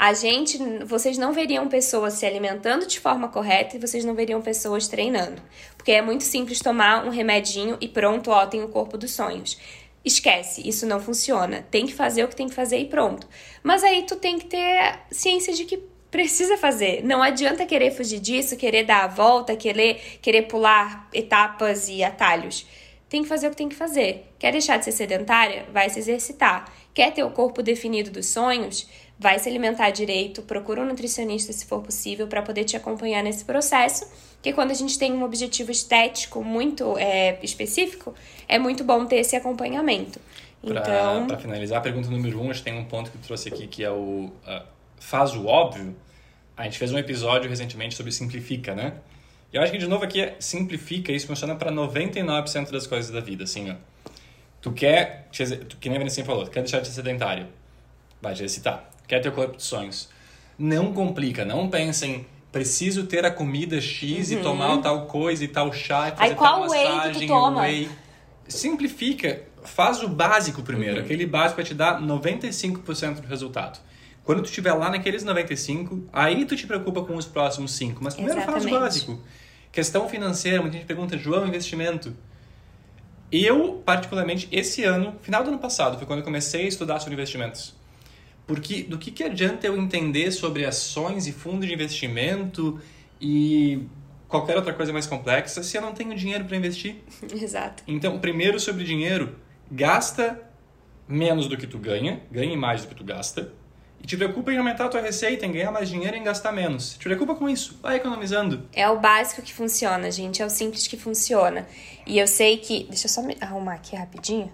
a 0.00 0.14
gente, 0.14 0.56
vocês 0.86 1.18
não 1.18 1.30
veriam 1.30 1.68
pessoas 1.68 2.14
se 2.14 2.24
alimentando 2.24 2.86
de 2.86 2.98
forma 2.98 3.28
correta 3.28 3.76
e 3.76 3.78
vocês 3.78 4.02
não 4.02 4.14
veriam 4.14 4.40
pessoas 4.40 4.88
treinando. 4.88 5.42
Porque 5.76 5.92
é 5.92 6.00
muito 6.00 6.24
simples 6.24 6.58
tomar 6.58 7.04
um 7.04 7.10
remedinho 7.10 7.76
e 7.82 7.86
pronto, 7.86 8.30
ó, 8.30 8.46
tem 8.46 8.64
o 8.64 8.68
corpo 8.68 8.96
dos 8.96 9.10
sonhos. 9.10 9.58
Esquece, 10.02 10.66
isso 10.66 10.86
não 10.86 11.00
funciona. 11.00 11.66
Tem 11.70 11.84
que 11.84 11.92
fazer 11.92 12.24
o 12.24 12.28
que 12.28 12.34
tem 12.34 12.48
que 12.48 12.54
fazer 12.54 12.78
e 12.78 12.86
pronto. 12.86 13.28
Mas 13.62 13.84
aí 13.84 14.06
tu 14.06 14.16
tem 14.16 14.38
que 14.38 14.46
ter 14.46 15.00
ciência 15.10 15.52
de 15.52 15.66
que 15.66 15.76
precisa 16.10 16.56
fazer. 16.56 17.04
Não 17.04 17.22
adianta 17.22 17.66
querer 17.66 17.90
fugir 17.90 18.20
disso, 18.20 18.56
querer 18.56 18.84
dar 18.84 19.04
a 19.04 19.06
volta, 19.06 19.54
querer, 19.54 20.18
querer 20.22 20.48
pular 20.48 21.10
etapas 21.12 21.90
e 21.90 22.02
atalhos. 22.02 22.66
Tem 23.06 23.22
que 23.22 23.28
fazer 23.28 23.48
o 23.48 23.50
que 23.50 23.56
tem 23.56 23.68
que 23.68 23.76
fazer. 23.76 24.32
Quer 24.38 24.52
deixar 24.52 24.78
de 24.78 24.86
ser 24.86 24.92
sedentária? 24.92 25.66
Vai 25.70 25.90
se 25.90 25.98
exercitar. 25.98 26.72
Quer 26.94 27.12
ter 27.12 27.22
o 27.22 27.30
corpo 27.30 27.62
definido 27.62 28.10
dos 28.10 28.26
sonhos? 28.26 28.88
Vai 29.20 29.38
se 29.38 29.46
alimentar 29.50 29.90
direito, 29.90 30.40
procura 30.40 30.80
um 30.80 30.86
nutricionista 30.86 31.52
se 31.52 31.66
for 31.66 31.82
possível 31.82 32.26
para 32.26 32.40
poder 32.40 32.64
te 32.64 32.74
acompanhar 32.74 33.22
nesse 33.22 33.44
processo. 33.44 34.10
Que 34.40 34.50
quando 34.50 34.70
a 34.70 34.74
gente 34.74 34.98
tem 34.98 35.12
um 35.12 35.22
objetivo 35.22 35.70
estético 35.70 36.42
muito 36.42 36.96
é, 36.96 37.38
específico, 37.42 38.14
é 38.48 38.58
muito 38.58 38.82
bom 38.82 39.04
ter 39.04 39.16
esse 39.16 39.36
acompanhamento. 39.36 40.18
Então, 40.64 41.26
para 41.26 41.36
finalizar, 41.36 41.78
a 41.78 41.80
pergunta 41.82 42.08
número 42.08 42.40
um, 42.40 42.50
acho 42.50 42.60
que 42.60 42.70
tem 42.70 42.78
um 42.78 42.86
ponto 42.86 43.10
que 43.10 43.18
eu 43.18 43.22
trouxe 43.22 43.50
aqui 43.50 43.66
que 43.66 43.84
é 43.84 43.90
o 43.90 44.32
uh, 44.46 44.62
faz 44.98 45.34
o 45.36 45.46
óbvio. 45.46 45.94
A 46.56 46.64
gente 46.64 46.78
fez 46.78 46.90
um 46.90 46.98
episódio 46.98 47.50
recentemente 47.50 47.94
sobre 47.94 48.12
simplifica, 48.12 48.74
né? 48.74 48.94
E 49.52 49.56
eu 49.56 49.62
acho 49.62 49.70
que 49.70 49.78
de 49.78 49.86
novo 49.86 50.02
aqui 50.02 50.22
é 50.22 50.36
simplifica, 50.38 51.12
isso 51.12 51.26
funciona 51.26 51.54
para 51.54 51.70
99% 51.70 52.70
das 52.70 52.86
coisas 52.86 53.10
da 53.10 53.20
vida, 53.20 53.44
assim, 53.44 53.70
ó. 53.70 53.74
Tu 54.62 54.72
quer, 54.72 55.28
que 55.30 55.88
nem 55.90 55.96
a 55.96 55.98
Vanessa 55.98 56.24
falou, 56.24 56.44
tu 56.44 56.50
quer 56.50 56.60
deixar 56.60 56.80
de 56.80 56.86
ser 56.86 56.94
sedentário, 56.94 57.46
vai 58.22 58.32
te 58.32 58.38
exercitar. 58.38 58.89
Quer 59.10 59.18
ter 59.18 59.28
o 59.28 59.32
corpo 59.32 59.56
de 59.56 59.64
sonhos. 59.64 60.08
Não 60.56 60.92
complica, 60.92 61.44
não 61.44 61.68
pensa 61.68 62.06
em 62.06 62.24
preciso 62.52 63.06
ter 63.06 63.26
a 63.26 63.30
comida 63.32 63.80
X 63.80 64.30
uhum. 64.30 64.38
e 64.38 64.40
tomar 64.40 64.78
tal 64.78 65.06
coisa 65.06 65.42
e 65.42 65.48
tal 65.48 65.72
chá 65.72 66.10
e 66.10 66.10
fazer 66.12 66.30
Aí, 66.30 66.34
qual 66.36 66.60
tal 66.60 66.68
massagem, 66.68 67.18
whey 67.18 67.26
tu 67.26 67.26
toma? 67.26 67.62
Whey. 67.62 67.90
Simplifica, 68.46 69.42
faz 69.64 70.00
o 70.00 70.08
básico 70.08 70.62
primeiro. 70.62 70.98
Uhum. 70.98 71.04
Aquele 71.04 71.26
básico 71.26 71.56
vai 71.56 71.64
te 71.64 71.74
dar 71.74 72.00
95% 72.00 73.20
do 73.20 73.26
resultado. 73.26 73.80
Quando 74.22 74.42
tu 74.42 74.44
estiver 74.44 74.72
lá 74.74 74.88
naqueles 74.88 75.24
95, 75.24 76.04
aí 76.12 76.44
tu 76.44 76.54
te 76.54 76.64
preocupa 76.64 77.02
com 77.02 77.16
os 77.16 77.26
próximos 77.26 77.72
5. 77.72 77.98
Mas 78.04 78.14
primeiro 78.14 78.38
Exatamente. 78.38 78.62
faz 78.62 78.76
o 78.76 78.80
básico. 78.80 79.22
Questão 79.72 80.08
financeira, 80.08 80.60
muita 80.60 80.76
gente 80.76 80.86
pergunta, 80.86 81.18
João, 81.18 81.48
investimento. 81.48 82.14
Eu, 83.32 83.82
particularmente, 83.84 84.48
esse 84.52 84.84
ano, 84.84 85.16
final 85.20 85.42
do 85.42 85.48
ano 85.48 85.58
passado, 85.58 85.98
foi 85.98 86.06
quando 86.06 86.20
eu 86.20 86.24
comecei 86.24 86.66
a 86.66 86.68
estudar 86.68 87.00
sobre 87.00 87.14
investimentos. 87.14 87.79
Porque 88.50 88.82
do 88.82 88.98
que, 88.98 89.12
que 89.12 89.22
adianta 89.22 89.64
eu 89.64 89.76
entender 89.76 90.32
sobre 90.32 90.64
ações 90.64 91.28
e 91.28 91.32
fundos 91.32 91.68
de 91.68 91.72
investimento 91.72 92.80
e 93.20 93.86
qualquer 94.26 94.56
outra 94.56 94.72
coisa 94.72 94.92
mais 94.92 95.06
complexa 95.06 95.62
se 95.62 95.76
eu 95.76 95.80
não 95.80 95.92
tenho 95.92 96.16
dinheiro 96.16 96.44
para 96.44 96.56
investir? 96.56 96.96
Exato. 97.32 97.84
Então, 97.86 98.18
primeiro 98.18 98.58
sobre 98.58 98.82
dinheiro, 98.82 99.36
gasta 99.70 100.42
menos 101.06 101.46
do 101.46 101.56
que 101.56 101.64
tu 101.64 101.78
ganha, 101.78 102.24
ganhe 102.28 102.56
mais 102.56 102.82
do 102.82 102.88
que 102.88 102.94
tu 102.96 103.04
gasta. 103.04 103.52
E 104.02 104.06
te 104.08 104.16
preocupa 104.16 104.52
em 104.52 104.58
aumentar 104.58 104.86
a 104.86 104.88
tua 104.88 105.00
receita, 105.00 105.46
em 105.46 105.52
ganhar 105.52 105.70
mais 105.70 105.88
dinheiro 105.88 106.16
e 106.16 106.18
em 106.18 106.24
gastar 106.24 106.50
menos. 106.50 106.94
Te 106.94 107.04
preocupa 107.04 107.36
com 107.36 107.48
isso, 107.48 107.78
vai 107.80 107.98
economizando. 107.98 108.66
É 108.72 108.90
o 108.90 108.98
básico 108.98 109.42
que 109.42 109.54
funciona, 109.54 110.10
gente. 110.10 110.42
É 110.42 110.44
o 110.44 110.50
simples 110.50 110.88
que 110.88 110.96
funciona. 110.96 111.68
E 112.04 112.18
eu 112.18 112.26
sei 112.26 112.56
que. 112.56 112.82
Deixa 112.88 113.06
eu 113.06 113.10
só 113.10 113.22
me 113.22 113.36
arrumar 113.40 113.74
aqui 113.74 113.94
rapidinho, 113.94 114.50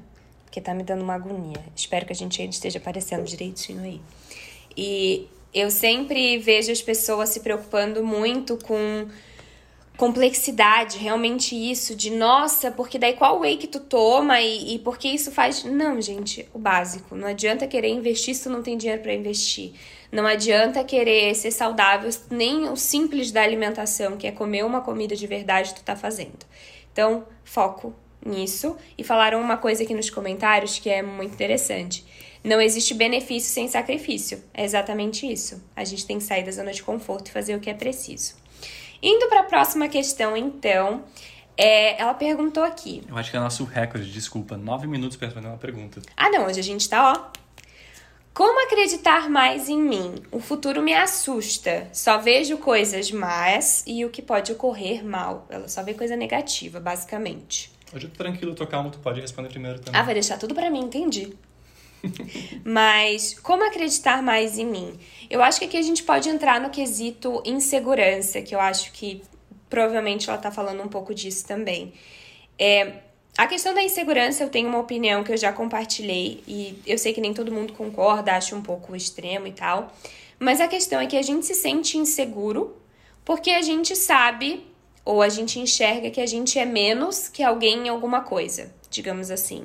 porque 0.57 0.61
tá 0.63 0.73
me 0.73 0.83
dando 0.83 1.03
uma 1.03 1.15
agonia. 1.15 1.63
Espero 1.75 2.07
que 2.07 2.15
a 2.15 2.17
gente 2.17 2.41
ainda 2.41 2.55
esteja 2.55 2.79
aparecendo 2.79 3.25
direitinho 3.25 3.83
aí. 3.83 4.01
E 4.75 5.29
eu 5.53 5.71
sempre 5.71 6.39
vejo 6.39 6.73
as 6.73 6.81
pessoas 6.81 7.29
se 7.29 7.41
preocupando 7.41 8.03
muito 8.03 8.57
com 8.65 9.07
complexidade, 9.99 10.97
realmente 10.97 11.55
isso, 11.55 11.95
de 11.95 12.11
nossa, 12.11 12.71
porque 12.71 12.99
daí 12.99 13.13
qual 13.13 13.41
whey 13.41 13.59
que 13.59 13.67
tu 13.67 13.81
toma 13.81 14.41
e, 14.41 14.77
e 14.77 14.79
porque 14.79 15.09
isso 15.09 15.31
faz. 15.31 15.63
Não, 15.63 16.01
gente, 16.01 16.49
o 16.55 16.59
básico. 16.59 17.15
Não 17.15 17.29
adianta 17.29 17.67
querer 17.67 17.89
investir 17.89 18.35
se 18.35 18.45
tu 18.45 18.51
não 18.51 18.63
tem 18.63 18.79
dinheiro 18.79 19.03
para 19.03 19.13
investir. 19.13 19.75
Não 20.11 20.27
adianta 20.27 20.83
querer 20.85 21.35
ser 21.35 21.51
saudável, 21.51 22.09
nem 22.31 22.67
o 22.71 22.77
simples 22.77 23.31
da 23.31 23.43
alimentação, 23.43 24.17
que 24.17 24.27
é 24.27 24.33
comer 24.33 24.65
uma 24.65 24.81
comida 24.81 25.15
de 25.15 25.27
verdade, 25.27 25.75
tu 25.75 25.83
tá 25.83 25.95
fazendo. 25.95 26.47
Então, 26.91 27.27
foco 27.45 27.95
nisso. 28.27 28.77
E 28.99 29.05
falaram 29.05 29.41
uma 29.41 29.57
coisa 29.57 29.83
aqui 29.83 29.95
nos 29.95 30.11
comentários 30.11 30.79
que 30.79 30.91
é 30.91 31.03
muito 31.03 31.35
interessante. 31.35 32.05
Não 32.43 32.61
existe 32.61 32.95
benefício 32.95 33.53
sem 33.53 33.67
sacrifício. 33.69 34.43
É 34.55 34.65
exatamente 34.65 35.31
isso. 35.31 35.65
A 35.75 35.85
gente 35.85 36.07
tem 36.07 36.19
que 36.19 36.25
sair 36.25 36.45
da 36.45 36.53
zona 36.53 36.73
de 36.73 36.83
conforto 36.83 37.29
e 37.29 37.33
fazer 37.33 37.57
o 37.57 37.61
que 37.61 37.69
é 37.69 37.75
preciso. 37.75 38.35
Indo 39.03 39.29
para 39.29 39.41
a 39.41 39.45
próxima 39.45 39.89
questão, 39.89 40.37
então, 40.37 41.05
é, 41.57 42.01
ela 42.01 42.15
perguntou 42.15 42.63
aqui. 42.63 43.03
Eu 43.09 43.17
acho 43.17 43.31
que 43.31 43.37
é 43.37 43.41
nosso 43.41 43.65
recorde, 43.65 44.11
desculpa, 44.13 44.57
nove 44.57 44.87
minutos 44.87 45.17
para 45.17 45.27
responder 45.27 45.49
uma 45.49 45.59
pergunta. 45.59 46.01
Ah, 46.17 46.31
não, 46.31 46.47
hoje 46.47 46.61
a 46.61 46.63
gente 46.63 46.89
tá, 46.89 47.13
ó. 47.13 47.47
Como 48.33 48.63
acreditar 48.67 49.31
mais 49.31 49.71
em 49.71 49.81
mim? 49.81 50.17
O 50.31 50.39
futuro 50.41 50.83
me 50.83 50.93
assusta. 50.93 51.89
Só 51.93 52.19
vejo 52.19 52.59
coisas 52.59 53.11
más 53.11 53.83
e 53.87 54.05
o 54.05 54.11
que 54.11 54.21
pode 54.21 54.53
ocorrer 54.53 55.03
mal. 55.03 55.47
Ela 55.49 55.69
só 55.69 55.83
vê 55.83 55.95
coisa 55.95 56.15
negativa, 56.15 56.79
basicamente. 56.79 57.73
Hoje 57.95 58.07
eu 58.07 58.11
tô 58.11 58.17
tranquilo, 58.17 58.55
tô 58.55 58.67
calmo, 58.67 58.91
tu 58.91 58.99
pode 58.99 59.21
responder 59.21 59.49
primeiro 59.49 59.79
também. 59.79 60.01
Ah, 60.01 60.03
vai 60.03 60.15
deixar 60.15 60.39
tudo 60.39 60.55
para 60.55 60.71
mim, 60.71 60.81
entendi. 60.81 61.33
Mas 62.65 63.39
como 63.41 63.65
acreditar 63.65 64.23
mais 64.23 64.59
em 64.59 64.67
mim? 64.67 64.99
Eu 65.31 65.43
acho 65.43 65.59
que 65.59 65.65
aqui 65.65 65.77
a 65.77 65.83
gente 65.83 66.03
pode 66.03 66.29
entrar 66.29 66.61
no 66.61 66.71
quesito 66.71 67.43
insegurança, 67.45 68.43
que 68.43 68.55
eu 68.55 68.61
acho 68.61 68.93
que 68.93 69.23
provavelmente 69.69 70.29
ela 70.29 70.39
tá 70.39 70.51
falando 70.51 70.83
um 70.83 70.89
pouco 70.89 71.15
disso 71.15 71.47
também. 71.47 71.93
É, 72.59 73.01
a 73.37 73.47
questão 73.47 73.75
da 73.75 73.83
insegurança, 73.83 74.43
eu 74.43 74.49
tenho 74.49 74.69
uma 74.69 74.79
opinião 74.79 75.23
que 75.23 75.33
eu 75.33 75.37
já 75.37 75.53
compartilhei 75.53 76.43
e 76.47 76.81
eu 76.87 76.97
sei 76.97 77.13
que 77.13 77.21
nem 77.21 77.35
todo 77.35 77.53
mundo 77.53 77.73
concorda, 77.73 78.33
acha 78.33 78.57
um 78.57 78.63
pouco 78.63 78.97
extremo 78.97 79.47
e 79.47 79.53
tal. 79.53 79.95
Mas 80.39 80.61
a 80.61 80.69
questão 80.69 81.01
é 81.01 81.07
que 81.07 81.17
a 81.17 81.23
gente 81.23 81.47
se 81.47 81.55
sente 81.55 81.99
inseguro 81.99 82.77
porque 83.25 83.51
a 83.51 83.63
gente 83.63 83.95
sabe 83.95 84.67
ou 85.07 85.23
a 85.23 85.29
gente 85.29 85.61
enxerga 85.61 86.11
que 86.11 86.21
a 86.21 86.27
gente 86.27 86.59
é 86.59 86.65
menos 86.65 87.29
que 87.29 87.43
alguém 87.43 87.87
em 87.87 87.89
alguma 87.89 88.23
coisa, 88.23 88.75
digamos 88.91 89.31
assim. 89.31 89.65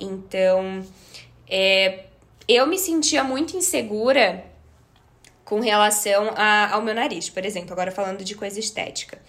Então, 0.00 0.84
é, 1.48 2.06
eu 2.48 2.66
me 2.66 2.76
sentia 2.76 3.22
muito 3.22 3.56
insegura 3.56 4.44
com 5.44 5.60
relação 5.60 6.32
a, 6.34 6.74
ao 6.74 6.82
meu 6.82 6.92
nariz, 6.92 7.30
por 7.30 7.44
exemplo, 7.44 7.72
agora 7.72 7.92
falando 7.92 8.24
de 8.24 8.34
coisa 8.34 8.58
estética. 8.58 9.22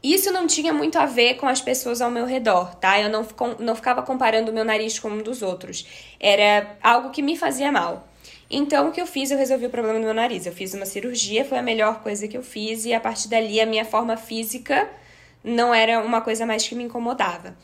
Isso 0.00 0.30
não 0.30 0.46
tinha 0.46 0.72
muito 0.72 0.96
a 0.96 1.06
ver 1.06 1.34
com 1.34 1.48
as 1.48 1.60
pessoas 1.60 2.00
ao 2.00 2.10
meu 2.10 2.24
redor, 2.24 2.76
tá? 2.76 3.00
Eu 3.00 3.08
não, 3.08 3.26
não 3.58 3.74
ficava 3.74 4.00
comparando 4.02 4.52
o 4.52 4.54
meu 4.54 4.64
nariz 4.64 4.98
com 4.98 5.08
um 5.08 5.22
dos 5.22 5.42
outros. 5.42 5.86
Era 6.20 6.76
algo 6.80 7.10
que 7.10 7.22
me 7.22 7.36
fazia 7.36 7.72
mal. 7.72 8.06
Então, 8.56 8.88
o 8.88 8.92
que 8.92 9.00
eu 9.00 9.06
fiz? 9.06 9.32
Eu 9.32 9.36
resolvi 9.36 9.66
o 9.66 9.70
problema 9.70 9.98
do 9.98 10.04
meu 10.04 10.14
nariz. 10.14 10.46
Eu 10.46 10.52
fiz 10.52 10.72
uma 10.74 10.86
cirurgia, 10.86 11.44
foi 11.44 11.58
a 11.58 11.62
melhor 11.62 12.00
coisa 12.04 12.28
que 12.28 12.36
eu 12.36 12.42
fiz, 12.42 12.84
e 12.84 12.94
a 12.94 13.00
partir 13.00 13.28
dali 13.28 13.60
a 13.60 13.66
minha 13.66 13.84
forma 13.84 14.16
física 14.16 14.88
não 15.42 15.74
era 15.74 16.00
uma 16.00 16.20
coisa 16.20 16.46
mais 16.46 16.66
que 16.66 16.76
me 16.76 16.84
incomodava. 16.84 17.56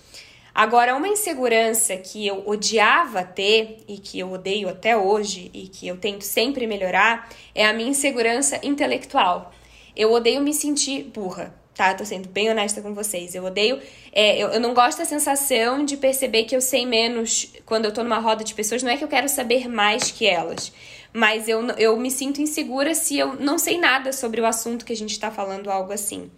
Agora, 0.53 0.97
uma 0.97 1.07
insegurança 1.07 1.97
que 1.97 2.27
eu 2.27 2.43
odiava 2.45 3.23
ter 3.23 3.79
e 3.87 3.99
que 3.99 4.19
eu 4.19 4.33
odeio 4.33 4.69
até 4.69 4.97
hoje 4.97 5.49
e 5.55 5.69
que 5.69 5.87
eu 5.87 5.97
tento 5.97 6.23
sempre 6.23 6.67
melhorar 6.67 7.31
é 7.55 7.65
a 7.65 7.73
minha 7.73 7.91
insegurança 7.91 8.59
intelectual. 8.61 9.53
Eu 9.97 10.11
odeio 10.11 10.41
me 10.41 10.53
sentir 10.53 11.05
burra 11.05 11.55
tá? 11.81 11.95
Tô 11.95 12.05
sendo 12.05 12.29
bem 12.29 12.51
honesta 12.51 12.83
com 12.83 12.93
vocês. 12.93 13.35
Eu 13.35 13.43
odeio. 13.43 13.81
É, 14.13 14.37
eu, 14.37 14.49
eu 14.49 14.61
não 14.61 14.75
gosto 14.75 14.99
da 14.99 15.07
sensação 15.07 15.83
de 15.83 15.97
perceber 15.97 16.45
que 16.45 16.55
eu 16.55 16.61
sei 16.61 16.85
menos 16.85 17.51
quando 17.71 17.85
eu 17.85 17.93
tô 17.93 18.03
numa 18.03 18.19
roda 18.19 18.43
de 18.43 18.53
pessoas. 18.53 18.83
Não 18.83 18.91
é 18.91 18.97
que 18.97 19.05
eu 19.05 19.09
quero 19.09 19.29
saber 19.29 19.69
mais 19.69 20.11
que 20.11 20.27
elas. 20.27 20.73
Mas 21.13 21.49
eu, 21.49 21.65
eu 21.79 21.97
me 21.97 22.11
sinto 22.11 22.43
insegura 22.43 22.97
se 22.97 23.17
eu 23.17 23.37
não 23.37 23.59
sei 23.59 23.79
nada 23.79 24.13
sobre 24.13 24.41
o 24.41 24.45
assunto 24.45 24.85
que 24.85 24.93
a 24.93 24.97
gente 24.97 25.21
tá 25.21 25.31
falando, 25.31 25.71
algo 25.71 25.93
assim. 25.93 26.29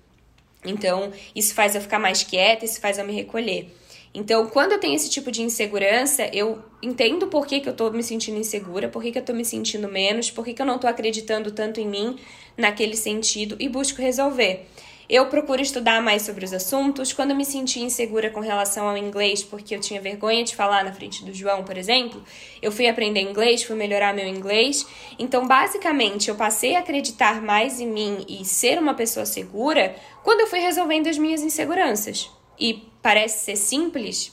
Então, 0.62 1.10
isso 1.34 1.54
faz 1.54 1.74
eu 1.74 1.80
ficar 1.80 1.98
mais 1.98 2.22
quieta, 2.22 2.66
isso 2.66 2.78
faz 2.78 2.98
eu 2.98 3.06
me 3.06 3.14
recolher. 3.14 3.74
Então, 4.12 4.46
quando 4.46 4.72
eu 4.72 4.78
tenho 4.78 4.94
esse 4.94 5.08
tipo 5.08 5.30
de 5.30 5.40
insegurança, 5.40 6.28
eu 6.34 6.58
entendo 6.82 7.26
por 7.28 7.46
que, 7.46 7.60
que 7.60 7.68
eu 7.68 7.74
tô 7.74 7.90
me 7.90 8.02
sentindo 8.02 8.38
insegura, 8.38 8.86
por 8.90 9.02
que, 9.02 9.10
que 9.10 9.18
eu 9.18 9.24
tô 9.24 9.32
me 9.32 9.44
sentindo 9.44 9.88
menos, 9.88 10.30
por 10.30 10.44
que, 10.44 10.52
que 10.52 10.60
eu 10.60 10.66
não 10.66 10.78
tô 10.78 10.86
acreditando 10.86 11.50
tanto 11.50 11.80
em 11.80 11.88
mim 11.88 12.18
naquele 12.58 12.94
sentido 12.94 13.56
e 13.58 13.70
busco 13.70 14.02
resolver. 14.02 14.66
Eu 15.08 15.26
procuro 15.26 15.60
estudar 15.60 16.00
mais 16.00 16.22
sobre 16.22 16.44
os 16.44 16.52
assuntos. 16.52 17.12
Quando 17.12 17.34
me 17.34 17.44
senti 17.44 17.80
insegura 17.80 18.30
com 18.30 18.40
relação 18.40 18.88
ao 18.88 18.96
inglês, 18.96 19.42
porque 19.42 19.74
eu 19.74 19.80
tinha 19.80 20.00
vergonha 20.00 20.44
de 20.44 20.54
falar 20.54 20.84
na 20.84 20.92
frente 20.92 21.24
do 21.24 21.34
João, 21.34 21.64
por 21.64 21.76
exemplo, 21.76 22.22
eu 22.60 22.70
fui 22.70 22.88
aprender 22.88 23.20
inglês, 23.20 23.62
fui 23.62 23.76
melhorar 23.76 24.14
meu 24.14 24.26
inglês. 24.26 24.86
Então, 25.18 25.46
basicamente, 25.46 26.28
eu 26.28 26.34
passei 26.34 26.76
a 26.76 26.80
acreditar 26.80 27.42
mais 27.42 27.80
em 27.80 27.86
mim 27.86 28.24
e 28.28 28.44
ser 28.44 28.78
uma 28.78 28.94
pessoa 28.94 29.26
segura 29.26 29.94
quando 30.22 30.40
eu 30.40 30.46
fui 30.46 30.60
resolvendo 30.60 31.08
as 31.08 31.18
minhas 31.18 31.42
inseguranças. 31.42 32.30
E 32.58 32.88
parece 33.02 33.44
ser 33.44 33.56
simples, 33.56 34.32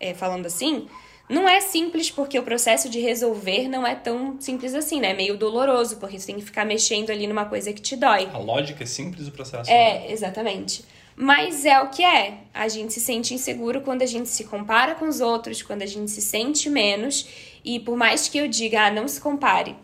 é, 0.00 0.14
falando 0.14 0.46
assim, 0.46 0.88
não 1.28 1.48
é 1.48 1.60
simples 1.60 2.10
porque 2.10 2.38
o 2.38 2.42
processo 2.42 2.88
de 2.88 2.98
resolver 3.00 3.68
não 3.68 3.86
é 3.86 3.94
tão 3.94 4.40
simples 4.40 4.74
assim, 4.74 5.00
né? 5.00 5.10
É 5.10 5.14
meio 5.14 5.36
doloroso, 5.36 5.96
porque 5.96 6.18
você 6.18 6.26
tem 6.26 6.36
que 6.36 6.44
ficar 6.44 6.64
mexendo 6.64 7.10
ali 7.10 7.26
numa 7.26 7.44
coisa 7.44 7.72
que 7.72 7.82
te 7.82 7.96
dói. 7.96 8.28
A 8.32 8.38
lógica 8.38 8.82
é 8.82 8.86
simples, 8.86 9.28
o 9.28 9.32
processo 9.32 9.70
É, 9.70 10.10
exatamente. 10.10 10.84
Mas 11.14 11.64
é 11.64 11.80
o 11.80 11.88
que 11.88 12.04
é. 12.04 12.38
A 12.54 12.68
gente 12.68 12.92
se 12.92 13.00
sente 13.00 13.34
inseguro 13.34 13.80
quando 13.80 14.02
a 14.02 14.06
gente 14.06 14.28
se 14.28 14.44
compara 14.44 14.94
com 14.94 15.06
os 15.08 15.20
outros, 15.20 15.62
quando 15.62 15.82
a 15.82 15.86
gente 15.86 16.10
se 16.10 16.22
sente 16.22 16.70
menos. 16.70 17.26
E 17.64 17.80
por 17.80 17.96
mais 17.96 18.28
que 18.28 18.38
eu 18.38 18.48
diga, 18.48 18.86
ah, 18.86 18.90
não 18.90 19.08
se 19.08 19.20
compare, 19.20 19.74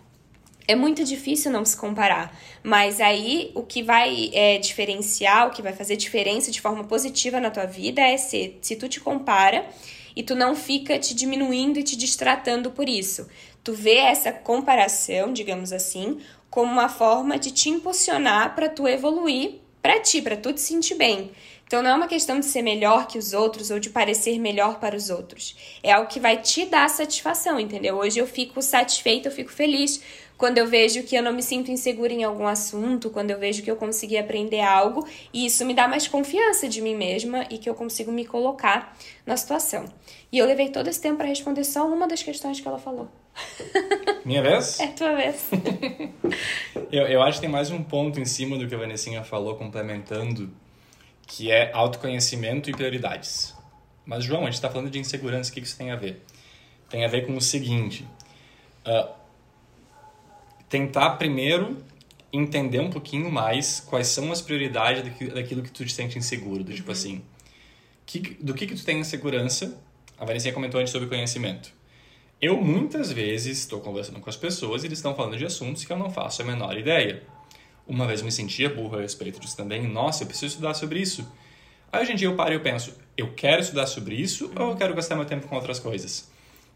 é 0.66 0.74
muito 0.74 1.04
difícil 1.04 1.50
não 1.50 1.64
se 1.64 1.76
comparar. 1.76 2.34
Mas 2.62 3.00
aí 3.00 3.50
o 3.54 3.62
que 3.62 3.82
vai 3.82 4.30
é, 4.32 4.58
diferenciar, 4.58 5.48
o 5.48 5.50
que 5.50 5.60
vai 5.60 5.72
fazer 5.72 5.96
diferença 5.96 6.50
de 6.50 6.60
forma 6.60 6.84
positiva 6.84 7.40
na 7.40 7.50
tua 7.50 7.66
vida 7.66 8.00
é 8.00 8.16
se, 8.16 8.56
se 8.62 8.76
tu 8.76 8.88
te 8.88 9.00
compara 9.00 9.66
e 10.16 10.22
tu 10.22 10.34
não 10.34 10.54
fica 10.54 10.98
te 10.98 11.14
diminuindo 11.14 11.78
e 11.78 11.82
te 11.82 11.96
distratando 11.96 12.70
por 12.70 12.88
isso. 12.88 13.28
Tu 13.62 13.72
vê 13.72 13.96
essa 13.96 14.32
comparação, 14.32 15.32
digamos 15.32 15.72
assim, 15.72 16.18
como 16.50 16.70
uma 16.70 16.88
forma 16.88 17.38
de 17.38 17.50
te 17.50 17.68
impulsionar 17.68 18.54
para 18.54 18.68
tu 18.68 18.86
evoluir 18.86 19.60
para 19.84 20.00
ti, 20.00 20.22
para 20.22 20.34
tu 20.34 20.50
te 20.50 20.62
sentir 20.62 20.94
bem. 20.94 21.30
Então 21.74 21.82
não 21.82 21.90
é 21.90 21.94
uma 21.94 22.06
questão 22.06 22.38
de 22.38 22.46
ser 22.46 22.62
melhor 22.62 23.08
que 23.08 23.18
os 23.18 23.32
outros 23.32 23.68
ou 23.68 23.80
de 23.80 23.90
parecer 23.90 24.38
melhor 24.38 24.78
para 24.78 24.94
os 24.94 25.10
outros. 25.10 25.56
É 25.82 25.90
algo 25.90 26.08
que 26.08 26.20
vai 26.20 26.40
te 26.40 26.66
dar 26.66 26.88
satisfação, 26.88 27.58
entendeu? 27.58 27.96
Hoje 27.96 28.20
eu 28.20 28.28
fico 28.28 28.62
satisfeita, 28.62 29.26
eu 29.26 29.32
fico 29.32 29.50
feliz 29.50 30.00
quando 30.38 30.58
eu 30.58 30.68
vejo 30.68 31.02
que 31.02 31.16
eu 31.16 31.22
não 31.22 31.32
me 31.32 31.42
sinto 31.42 31.72
insegura 31.72 32.12
em 32.12 32.22
algum 32.22 32.46
assunto, 32.46 33.10
quando 33.10 33.32
eu 33.32 33.40
vejo 33.40 33.60
que 33.60 33.68
eu 33.68 33.74
consegui 33.74 34.16
aprender 34.16 34.60
algo, 34.60 35.04
e 35.32 35.46
isso 35.46 35.64
me 35.64 35.74
dá 35.74 35.88
mais 35.88 36.06
confiança 36.06 36.68
de 36.68 36.80
mim 36.80 36.94
mesma 36.94 37.44
e 37.50 37.58
que 37.58 37.68
eu 37.68 37.74
consigo 37.74 38.12
me 38.12 38.24
colocar 38.24 38.96
na 39.26 39.36
situação. 39.36 39.84
E 40.30 40.38
eu 40.38 40.46
levei 40.46 40.68
todo 40.68 40.86
esse 40.86 41.00
tempo 41.00 41.16
para 41.16 41.26
responder 41.26 41.64
só 41.64 41.88
uma 41.88 42.06
das 42.06 42.22
questões 42.22 42.60
que 42.60 42.68
ela 42.68 42.78
falou. 42.78 43.08
Minha 44.24 44.42
vez? 44.42 44.78
É 44.78 44.86
tua 44.86 45.12
vez. 45.16 45.50
eu, 46.92 47.08
eu 47.08 47.20
acho 47.20 47.38
que 47.38 47.46
tem 47.46 47.50
mais 47.50 47.72
um 47.72 47.82
ponto 47.82 48.20
em 48.20 48.24
cima 48.24 48.56
do 48.56 48.68
que 48.68 48.74
a 48.76 48.78
Vanessinha 48.78 49.24
falou, 49.24 49.56
complementando, 49.56 50.52
que 51.26 51.50
é 51.50 51.72
autoconhecimento 51.72 52.70
e 52.70 52.72
prioridades. 52.72 53.54
Mas, 54.04 54.24
João, 54.24 54.42
a 54.42 54.44
gente 54.46 54.54
está 54.54 54.68
falando 54.68 54.90
de 54.90 54.98
insegurança, 54.98 55.50
o 55.50 55.54
que 55.54 55.60
isso 55.60 55.76
tem 55.76 55.90
a 55.90 55.96
ver? 55.96 56.22
Tem 56.88 57.04
a 57.04 57.08
ver 57.08 57.26
com 57.26 57.36
o 57.36 57.40
seguinte: 57.40 58.06
uh, 58.86 59.12
tentar 60.68 61.10
primeiro 61.10 61.82
entender 62.32 62.80
um 62.80 62.90
pouquinho 62.90 63.30
mais 63.30 63.80
quais 63.80 64.08
são 64.08 64.32
as 64.32 64.42
prioridades 64.42 65.04
daquilo 65.32 65.62
que 65.62 65.70
tu 65.70 65.84
te 65.84 65.92
sente 65.92 66.18
inseguro, 66.18 66.64
do 66.64 66.74
tipo 66.74 66.88
uhum. 66.88 66.92
assim, 66.92 67.22
que, 68.04 68.18
do 68.42 68.52
que 68.52 68.66
que 68.66 68.74
tu 68.74 68.84
tem 68.84 68.98
insegurança? 68.98 69.80
A 70.18 70.24
Vanessa 70.24 70.50
comentou 70.52 70.80
antes 70.80 70.92
sobre 70.92 71.08
conhecimento. 71.08 71.72
Eu 72.40 72.60
muitas 72.60 73.10
vezes 73.10 73.58
estou 73.58 73.80
conversando 73.80 74.20
com 74.20 74.28
as 74.28 74.36
pessoas 74.36 74.82
e 74.82 74.86
eles 74.86 74.98
estão 74.98 75.14
falando 75.14 75.36
de 75.36 75.44
assuntos 75.44 75.84
que 75.84 75.92
eu 75.92 75.96
não 75.96 76.10
faço 76.10 76.42
a 76.42 76.44
menor 76.44 76.76
ideia. 76.76 77.22
Uma 77.86 78.06
vez 78.06 78.20
eu 78.20 78.26
me 78.26 78.32
sentia 78.32 78.68
burro 78.68 78.98
a 78.98 79.02
respeito 79.02 79.38
disso 79.40 79.56
também. 79.56 79.86
Nossa, 79.86 80.22
eu 80.22 80.26
preciso 80.26 80.46
estudar 80.46 80.74
sobre 80.74 81.00
isso. 81.00 81.30
Aí 81.92 82.02
hoje 82.02 82.12
em 82.12 82.16
dia 82.16 82.28
eu 82.28 82.34
paro 82.34 82.52
e 82.52 82.54
eu 82.54 82.60
penso, 82.60 82.96
eu 83.16 83.34
quero 83.34 83.60
estudar 83.60 83.86
sobre 83.86 84.14
isso 84.14 84.50
ou 84.58 84.70
eu 84.70 84.76
quero 84.76 84.94
gastar 84.94 85.14
meu 85.14 85.24
tempo 85.24 85.46
com 85.46 85.54
outras 85.54 85.78
coisas? 85.78 86.28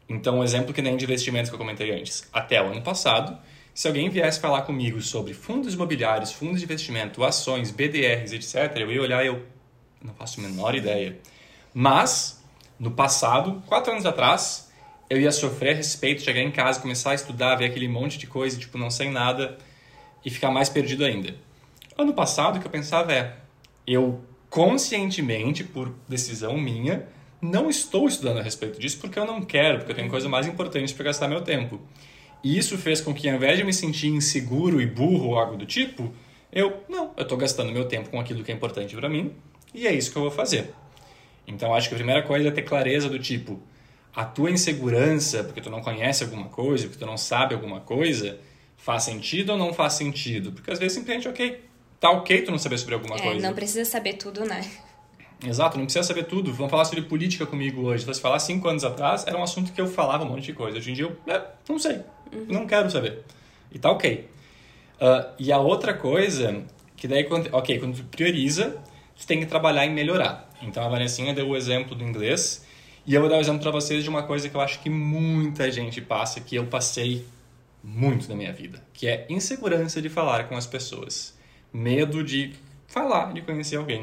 Então, 0.09 0.39
um 0.39 0.45
exemplo 0.45 0.73
que 0.73 0.81
nem 0.81 0.97
de 0.97 1.05
investimentos 1.05 1.51
que 1.51 1.55
eu 1.55 1.59
comentei 1.59 1.91
antes. 1.91 2.27
Até 2.33 2.63
o 2.63 2.69
ano 2.69 2.81
passado, 2.81 3.37
se 3.75 3.87
alguém 3.87 4.09
viesse 4.09 4.41
falar 4.41 4.63
comigo 4.63 5.01
sobre 5.03 5.35
fundos 5.35 5.75
imobiliários, 5.75 6.33
fundos 6.33 6.61
de 6.61 6.65
investimento, 6.65 7.23
ações, 7.23 7.71
BDRs, 7.71 8.33
etc., 8.33 8.77
eu 8.77 8.91
ia 8.91 9.03
olhar 9.03 9.23
e 9.23 9.27
eu 9.27 9.45
não 10.03 10.15
faço 10.15 10.41
a 10.41 10.43
menor 10.43 10.75
ideia. 10.75 11.19
Mas, 11.75 12.43
no 12.79 12.91
passado, 12.91 13.63
quatro 13.67 13.93
anos 13.93 14.07
atrás, 14.07 14.71
eu 15.11 15.21
ia 15.21 15.31
sofrer 15.31 15.73
a 15.73 15.77
respeito, 15.77 16.23
chegar 16.23 16.41
em 16.41 16.51
casa, 16.51 16.81
começar 16.81 17.11
a 17.11 17.15
estudar, 17.15 17.57
ver 17.57 17.67
aquele 17.67 17.89
monte 17.89 18.19
de 18.19 18.27
coisa, 18.27 18.59
tipo, 18.59 18.79
não 18.79 18.91
sei 18.91 19.11
nada, 19.11 19.59
e 20.25 20.31
ficar 20.31 20.51
mais 20.51 20.69
perdido 20.69 21.05
ainda. 21.05 21.35
Ano 21.97 22.13
passado, 22.15 22.57
o 22.57 22.61
que 22.61 22.67
eu 22.67 22.71
pensava 22.71 23.13
é, 23.13 23.37
eu 23.87 24.21
conscientemente, 24.49 25.65
por 25.65 25.95
decisão 26.09 26.57
minha, 26.57 27.07
não 27.41 27.69
estou 27.69 28.09
estudando 28.09 28.39
a 28.39 28.43
respeito 28.43 28.81
disso 28.81 28.99
porque 29.01 29.19
eu 29.19 29.27
não 29.27 29.43
quero, 29.43 29.79
porque 29.79 29.93
eu 29.93 29.97
tenho 29.97 30.11
coisa 30.11 30.29
mais 30.29 30.47
importante 30.47 30.95
para 30.95 31.05
gastar 31.05 31.29
meu 31.29 31.41
tempo. 31.41 31.81
E 32.43 32.57
isso 32.57 32.79
fez 32.79 33.01
com 33.01 33.13
que, 33.13 33.29
ao 33.29 33.37
invés 33.37 33.59
de 33.59 33.65
me 33.65 33.73
sentir 33.73 34.09
inseguro 34.09 34.81
e 34.81 34.87
burro 34.87 35.29
ou 35.29 35.39
algo 35.39 35.57
do 35.57 35.67
tipo, 35.67 36.13
eu, 36.53 36.83
não, 36.89 37.13
eu 37.17 37.23
estou 37.23 37.37
gastando 37.37 37.73
meu 37.73 37.87
tempo 37.87 38.11
com 38.11 38.21
aquilo 38.21 38.43
que 38.43 38.51
é 38.51 38.55
importante 38.55 38.95
para 38.97 39.09
mim 39.09 39.33
e 39.75 39.87
é 39.87 39.93
isso 39.93 40.11
que 40.11 40.17
eu 40.17 40.23
vou 40.23 40.31
fazer. 40.31 40.73
Então, 41.47 41.75
acho 41.75 41.89
que 41.89 41.95
a 41.95 41.99
primeira 41.99 42.23
coisa 42.23 42.49
é 42.49 42.51
ter 42.51 42.63
clareza 42.63 43.09
do 43.09 43.19
tipo, 43.19 43.61
a 44.15 44.25
tua 44.25 44.51
insegurança, 44.51 45.45
porque 45.45 45.61
tu 45.61 45.71
não 45.71 45.81
conhece 45.81 46.25
alguma 46.25 46.49
coisa, 46.49 46.85
porque 46.85 46.99
tu 46.99 47.07
não 47.07 47.17
sabe 47.17 47.55
alguma 47.55 47.81
coisa, 47.81 48.39
faz 48.79 49.03
sentido 49.03 49.51
ou 49.51 49.59
não 49.59 49.75
faz 49.75 49.93
sentido? 49.93 50.53
Porque 50.53 50.71
às 50.71 50.79
vezes 50.79 50.95
simplesmente, 50.95 51.29
ok, 51.29 51.63
tá 52.01 52.11
ok 52.11 52.43
tu 52.43 52.51
não 52.51 52.59
saber 52.59 52.79
sobre 52.79 52.95
alguma 52.95 53.17
é, 53.17 53.21
coisa. 53.21 53.47
Não 53.47 53.55
precisa 53.55 53.85
saber 53.85 54.15
tudo, 54.15 54.47
né? 54.47 54.65
Exato, 55.47 55.77
não 55.77 55.85
precisa 55.85 56.05
saber 56.05 56.25
tudo. 56.25 56.53
Vamos 56.53 56.71
falar 56.71 56.85
sobre 56.87 57.03
política 57.03 57.45
comigo 57.45 57.83
hoje. 57.83 58.03
Se 58.03 58.07
você 58.07 58.21
falar 58.21 58.39
cinco 58.39 58.67
anos 58.69 58.85
atrás, 58.85 59.27
era 59.27 59.37
um 59.37 59.43
assunto 59.43 59.73
que 59.73 59.81
eu 59.81 59.87
falava 59.87 60.25
um 60.25 60.29
monte 60.29 60.47
de 60.47 60.53
coisa. 60.53 60.79
Hoje 60.79 60.91
em 60.91 60.95
dia 60.95 61.05
eu 61.05 61.17
é, 61.33 61.43
não 61.69 61.79
sei. 61.79 62.01
Uhum. 62.33 62.47
Não 62.49 62.67
quero 62.67 62.91
saber. 62.91 63.23
E 63.71 63.79
tá 63.79 63.91
ok. 63.91 64.29
Uh, 65.01 65.33
e 65.39 65.53
a 65.53 65.59
outra 65.59 65.95
coisa, 65.95 66.65
que 66.97 67.07
daí, 67.07 67.25
quando, 67.25 67.49
ok, 67.53 67.79
quando 67.79 67.97
tu 67.97 68.05
prioriza, 68.05 68.83
tu 69.17 69.27
tem 69.27 69.39
que 69.39 69.47
trabalhar 69.47 69.87
em 69.87 69.93
melhorar. 69.93 70.51
Então 70.63 70.83
a 70.83 70.89
Vanessinha 70.89 71.33
deu 71.33 71.49
o 71.49 71.57
exemplo 71.57 71.95
do 71.95 72.03
inglês, 72.03 72.67
E 73.07 73.15
eu 73.15 73.21
vou 73.21 73.31
dar 73.31 73.37
um 73.37 73.41
exemplo 73.41 73.61
para 73.61 73.71
vocês 73.71 74.03
de 74.03 74.11
uma 74.11 74.25
coisa 74.25 74.49
que 74.49 74.57
eu 74.57 74.61
acho 74.61 74.81
que 74.81 74.91
muita 74.91 75.71
gente 75.71 76.01
passa, 76.01 76.41
que 76.41 76.57
eu 76.57 76.67
passei 76.67 77.25
muito 77.83 78.29
na 78.29 78.35
minha 78.35 78.53
vida, 78.53 78.83
que 78.93 79.07
é 79.07 79.27
insegurança 79.29 80.03
de 80.03 80.09
falar 80.09 80.45
com 80.49 80.57
as 80.57 80.67
pessoas. 80.67 81.37
Medo 81.73 82.25
de 82.25 82.55
falar, 82.87 83.33
de 83.33 83.43
conhecer 83.43 83.77
alguém. 83.77 84.03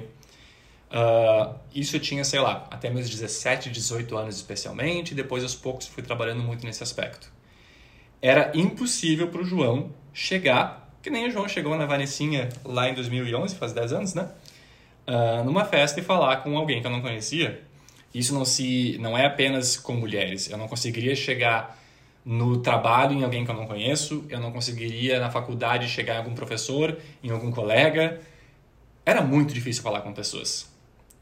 Uh, 0.92 1.56
isso 1.74 1.96
eu 1.96 2.00
tinha, 2.00 2.24
sei 2.24 2.40
lá, 2.40 2.68
até 2.72 2.90
meus 2.90 3.10
17, 3.10 3.70
18 3.70 4.16
anos 4.16 4.36
especialmente, 4.36 5.12
e 5.12 5.16
depois 5.16 5.44
aos 5.44 5.56
poucos 5.56 5.88
fui 5.88 6.04
trabalhando 6.04 6.42
muito 6.42 6.66
nesse 6.66 6.84
aspecto. 6.84 7.32
Era 8.22 8.52
impossível 8.56 9.28
para 9.28 9.42
o 9.42 9.46
João 9.46 9.92
chegar, 10.14 10.90
que 11.02 11.10
nem 11.10 11.28
o 11.28 11.32
João 11.32 11.48
chegou 11.48 11.76
na 11.78 11.86
Vanessinha 11.86 12.50
lá 12.64 12.90
em 12.90 12.94
2011, 12.94 13.56
faz 13.56 13.74
10 13.74 13.94
anos, 13.94 14.14
né? 14.14 14.30
Uh, 15.08 15.44
numa 15.44 15.66
festa 15.66 16.00
e 16.00 16.04
falar 16.04 16.38
com 16.38 16.58
alguém 16.58 16.82
que 16.82 16.88
eu 16.88 16.92
não 16.92 17.02
conhecia. 17.02 17.62
Isso 18.14 18.34
não 18.34 18.46
se 18.46 18.98
não 19.00 19.18
é 19.18 19.26
apenas 19.26 19.76
com 19.78 19.94
mulheres. 19.94 20.50
Eu 20.50 20.58
não 20.58 20.68
conseguiria 20.68 21.16
chegar 21.16 21.78
no 22.26 22.58
trabalho 22.58 23.14
em 23.14 23.24
alguém 23.24 23.46
que 23.46 23.52
eu 23.52 23.56
não 23.56 23.68
conheço, 23.68 24.26
eu 24.30 24.40
não 24.40 24.52
conseguiria 24.52 25.20
na 25.20 25.30
faculdade 25.30 25.88
chegar 25.88 26.16
em 26.16 26.18
algum 26.18 26.34
professor, 26.34 26.98
em 27.24 27.30
algum 27.30 27.52
colega. 27.52 28.20
Era 29.06 29.22
muito 29.22 29.54
difícil 29.54 29.84
falar 29.84 30.02
com 30.02 30.12
pessoas. 30.12 30.74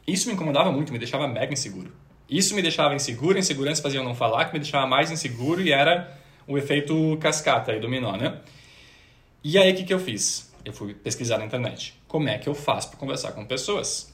Isso 0.07 0.29
me 0.29 0.33
incomodava 0.33 0.71
muito, 0.71 0.93
me 0.93 0.99
deixava 0.99 1.27
mega 1.27 1.51
inseguro. 1.51 1.91
Isso 2.29 2.55
me 2.55 2.61
deixava 2.61 2.95
inseguro, 2.95 3.37
insegurança 3.37 3.81
fazia 3.81 3.99
eu 3.99 4.03
não 4.03 4.15
falar, 4.15 4.45
que 4.45 4.53
me 4.53 4.59
deixava 4.59 4.87
mais 4.87 5.11
inseguro 5.11 5.61
e 5.61 5.73
era 5.73 6.17
o 6.47 6.57
efeito 6.57 7.17
cascata 7.19 7.73
e 7.73 7.79
dominó, 7.81 8.15
né? 8.15 8.39
E 9.43 9.57
aí 9.57 9.73
o 9.73 9.75
que, 9.75 9.83
que 9.83 9.93
eu 9.93 9.99
fiz? 9.99 10.53
Eu 10.63 10.71
fui 10.71 10.93
pesquisar 10.93 11.37
na 11.37 11.45
internet. 11.45 12.01
Como 12.07 12.29
é 12.29 12.37
que 12.37 12.47
eu 12.47 12.55
faço 12.55 12.89
para 12.89 12.97
conversar 12.97 13.33
com 13.33 13.45
pessoas? 13.45 14.13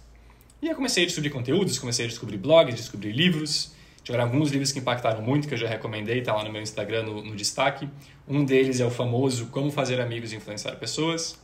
E 0.59 0.67
eu 0.67 0.75
comecei 0.75 1.03
a 1.03 1.05
descobrir 1.05 1.29
conteúdos, 1.29 1.77
comecei 1.77 2.05
a 2.05 2.07
descobrir 2.07 2.37
blogs, 2.37 2.75
descobrir 2.75 3.11
livros, 3.11 3.73
Tiveram 4.03 4.25
alguns 4.25 4.49
livros 4.49 4.71
que 4.71 4.79
impactaram 4.79 5.21
muito, 5.21 5.47
que 5.47 5.53
eu 5.53 5.57
já 5.57 5.67
recomendei, 5.67 6.19
está 6.19 6.33
lá 6.33 6.43
no 6.43 6.51
meu 6.51 6.61
Instagram 6.61 7.03
no, 7.03 7.23
no, 7.23 7.35
destaque. 7.35 7.87
Um 8.27 8.43
deles 8.43 8.79
é 8.79 8.85
o 8.85 8.89
famoso 8.89 9.47
Como 9.47 9.71
Fazer 9.71 9.99
Amigos 10.01 10.33
e 10.33 10.35
Influenciar 10.35 10.75
Pessoas. 10.77 11.39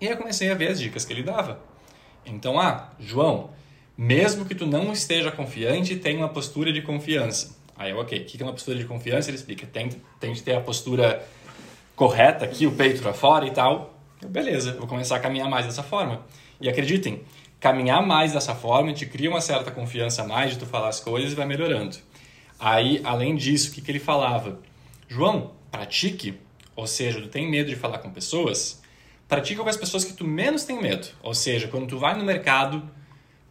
E 0.00 0.06
aí 0.06 0.12
eu 0.12 0.16
comecei 0.16 0.50
a 0.50 0.54
ver 0.54 0.68
as 0.68 0.80
dicas 0.80 1.04
que 1.04 1.12
ele 1.12 1.22
dava. 1.22 1.60
Então, 2.24 2.58
ah, 2.58 2.90
João, 2.98 3.50
mesmo 3.96 4.44
que 4.44 4.54
tu 4.54 4.66
não 4.66 4.92
esteja 4.92 5.30
confiante, 5.30 5.96
tem 5.96 6.16
uma 6.16 6.28
postura 6.28 6.72
de 6.72 6.82
confiança. 6.82 7.56
Aí 7.76 7.90
eu, 7.90 7.98
ok, 7.98 8.18
o 8.18 8.24
que 8.24 8.42
é 8.42 8.44
uma 8.44 8.52
postura 8.52 8.78
de 8.78 8.84
confiança? 8.84 9.30
Ele 9.30 9.36
explica, 9.36 9.66
tem, 9.66 9.90
tem 10.18 10.32
que 10.32 10.42
ter 10.42 10.54
a 10.54 10.60
postura 10.60 11.26
correta 11.96 12.44
aqui, 12.44 12.66
o 12.66 12.72
peito 12.72 13.02
para 13.02 13.12
fora 13.12 13.46
e 13.46 13.50
tal. 13.50 13.98
Eu, 14.20 14.28
beleza, 14.28 14.74
vou 14.74 14.86
começar 14.86 15.16
a 15.16 15.20
caminhar 15.20 15.48
mais 15.48 15.66
dessa 15.66 15.82
forma. 15.82 16.24
E 16.60 16.68
acreditem, 16.68 17.22
caminhar 17.60 18.04
mais 18.04 18.32
dessa 18.32 18.54
forma 18.54 18.92
te 18.94 19.04
cria 19.04 19.28
uma 19.28 19.42
certa 19.42 19.70
confiança 19.70 20.26
mais 20.26 20.52
de 20.52 20.58
tu 20.58 20.66
falar 20.66 20.88
as 20.88 20.98
coisas 20.98 21.32
e 21.32 21.36
vai 21.36 21.46
melhorando. 21.46 21.96
Aí, 22.58 23.00
além 23.04 23.36
disso, 23.36 23.70
o 23.70 23.74
que, 23.74 23.82
que 23.82 23.90
ele 23.90 24.00
falava? 24.00 24.58
João, 25.06 25.52
pratique, 25.70 26.38
ou 26.74 26.86
seja, 26.86 27.20
tu 27.20 27.28
tem 27.28 27.48
medo 27.50 27.68
de 27.68 27.76
falar 27.76 27.98
com 27.98 28.10
pessoas, 28.10 28.82
pratica 29.28 29.62
com 29.62 29.68
as 29.68 29.76
pessoas 29.76 30.04
que 30.04 30.14
tu 30.14 30.26
menos 30.26 30.64
tem 30.64 30.80
medo. 30.80 31.08
Ou 31.22 31.34
seja, 31.34 31.68
quando 31.68 31.86
tu 31.86 31.98
vai 31.98 32.16
no 32.16 32.24
mercado, 32.24 32.82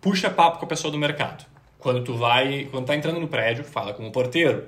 puxa 0.02 0.30
papo 0.30 0.58
com 0.58 0.66
a 0.66 0.70
pessoa 0.70 0.92
do 0.92 0.98
mercado. 0.98 1.46
Quando 1.78 2.04
tu 2.04 2.16
vai, 2.16 2.68
quando 2.72 2.88
tá 2.88 2.96
entrando 2.96 3.20
no 3.20 3.28
prédio, 3.28 3.64
fala 3.64 3.94
com 3.94 4.08
o 4.08 4.12
porteiro. 4.12 4.68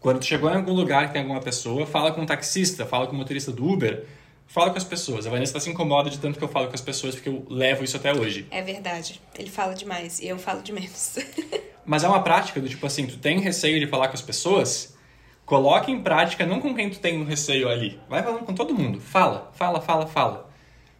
Quando 0.00 0.20
tu 0.20 0.26
chegou 0.26 0.50
em 0.50 0.56
algum 0.56 0.72
lugar 0.72 1.06
que 1.06 1.12
tem 1.12 1.22
alguma 1.22 1.40
pessoa, 1.40 1.86
fala 1.86 2.12
com 2.12 2.22
o 2.22 2.26
taxista, 2.26 2.84
fala 2.84 3.06
com 3.06 3.14
o 3.14 3.16
motorista 3.16 3.50
do 3.50 3.66
Uber, 3.66 4.04
fala 4.46 4.70
com 4.70 4.78
as 4.78 4.84
pessoas. 4.84 5.26
A 5.26 5.30
Vanessa 5.30 5.58
se 5.60 5.68
incomoda 5.68 6.08
de 6.08 6.18
tanto 6.18 6.38
que 6.38 6.44
eu 6.44 6.48
falo 6.48 6.68
com 6.68 6.74
as 6.74 6.80
pessoas, 6.80 7.14
porque 7.14 7.28
eu 7.28 7.44
levo 7.48 7.84
isso 7.84 7.96
até 7.96 8.12
hoje. 8.12 8.46
É 8.50 8.62
verdade. 8.62 9.20
Ele 9.38 9.50
fala 9.50 9.74
demais 9.74 10.20
e 10.20 10.28
eu 10.28 10.38
falo 10.38 10.62
de 10.62 10.72
menos. 10.72 11.18
Mas 11.84 12.02
é 12.02 12.08
uma 12.08 12.22
prática 12.22 12.60
do 12.60 12.68
tipo 12.68 12.84
assim, 12.86 13.06
tu 13.06 13.18
tem 13.18 13.38
receio 13.40 13.78
de 13.78 13.86
falar 13.86 14.08
com 14.08 14.14
as 14.14 14.22
pessoas, 14.22 14.96
coloque 15.44 15.92
em 15.92 16.00
prática 16.00 16.44
não 16.44 16.60
com 16.60 16.74
quem 16.74 16.90
tu 16.90 16.98
tem 16.98 17.20
um 17.20 17.24
receio 17.24 17.68
ali. 17.68 18.00
Vai 18.08 18.22
falando 18.22 18.44
com 18.44 18.54
todo 18.54 18.74
mundo. 18.74 19.00
Fala, 19.00 19.52
fala, 19.54 19.80
fala, 19.80 20.06
fala. 20.06 20.50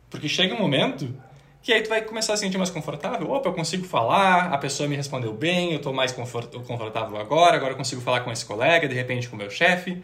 Porque 0.09 0.29
chega 0.29 0.55
um 0.55 0.59
momento 0.59 1.13
que 1.61 1.73
aí 1.73 1.83
tu 1.83 1.89
vai 1.89 2.01
começar 2.01 2.35
a 2.35 2.37
se 2.37 2.45
sentir 2.45 2.59
mais 2.59 2.71
confortável. 2.71 3.29
Opa, 3.29 3.49
eu 3.49 3.53
consigo 3.53 3.85
falar, 3.85 4.53
a 4.53 4.59
pessoa 4.59 4.89
me 4.89 4.95
respondeu 4.95 5.33
bem, 5.33 5.73
eu 5.73 5.79
estou 5.79 5.93
mais 5.93 6.13
confortável 6.13 7.17
agora, 7.17 7.57
agora 7.57 7.73
eu 7.73 7.77
consigo 7.77 8.01
falar 8.01 8.21
com 8.21 8.31
esse 8.31 8.47
colega, 8.47 8.87
de 8.87 8.95
repente 8.95 9.29
com 9.29 9.35
o 9.35 9.39
meu 9.39 9.51
chefe. 9.51 10.01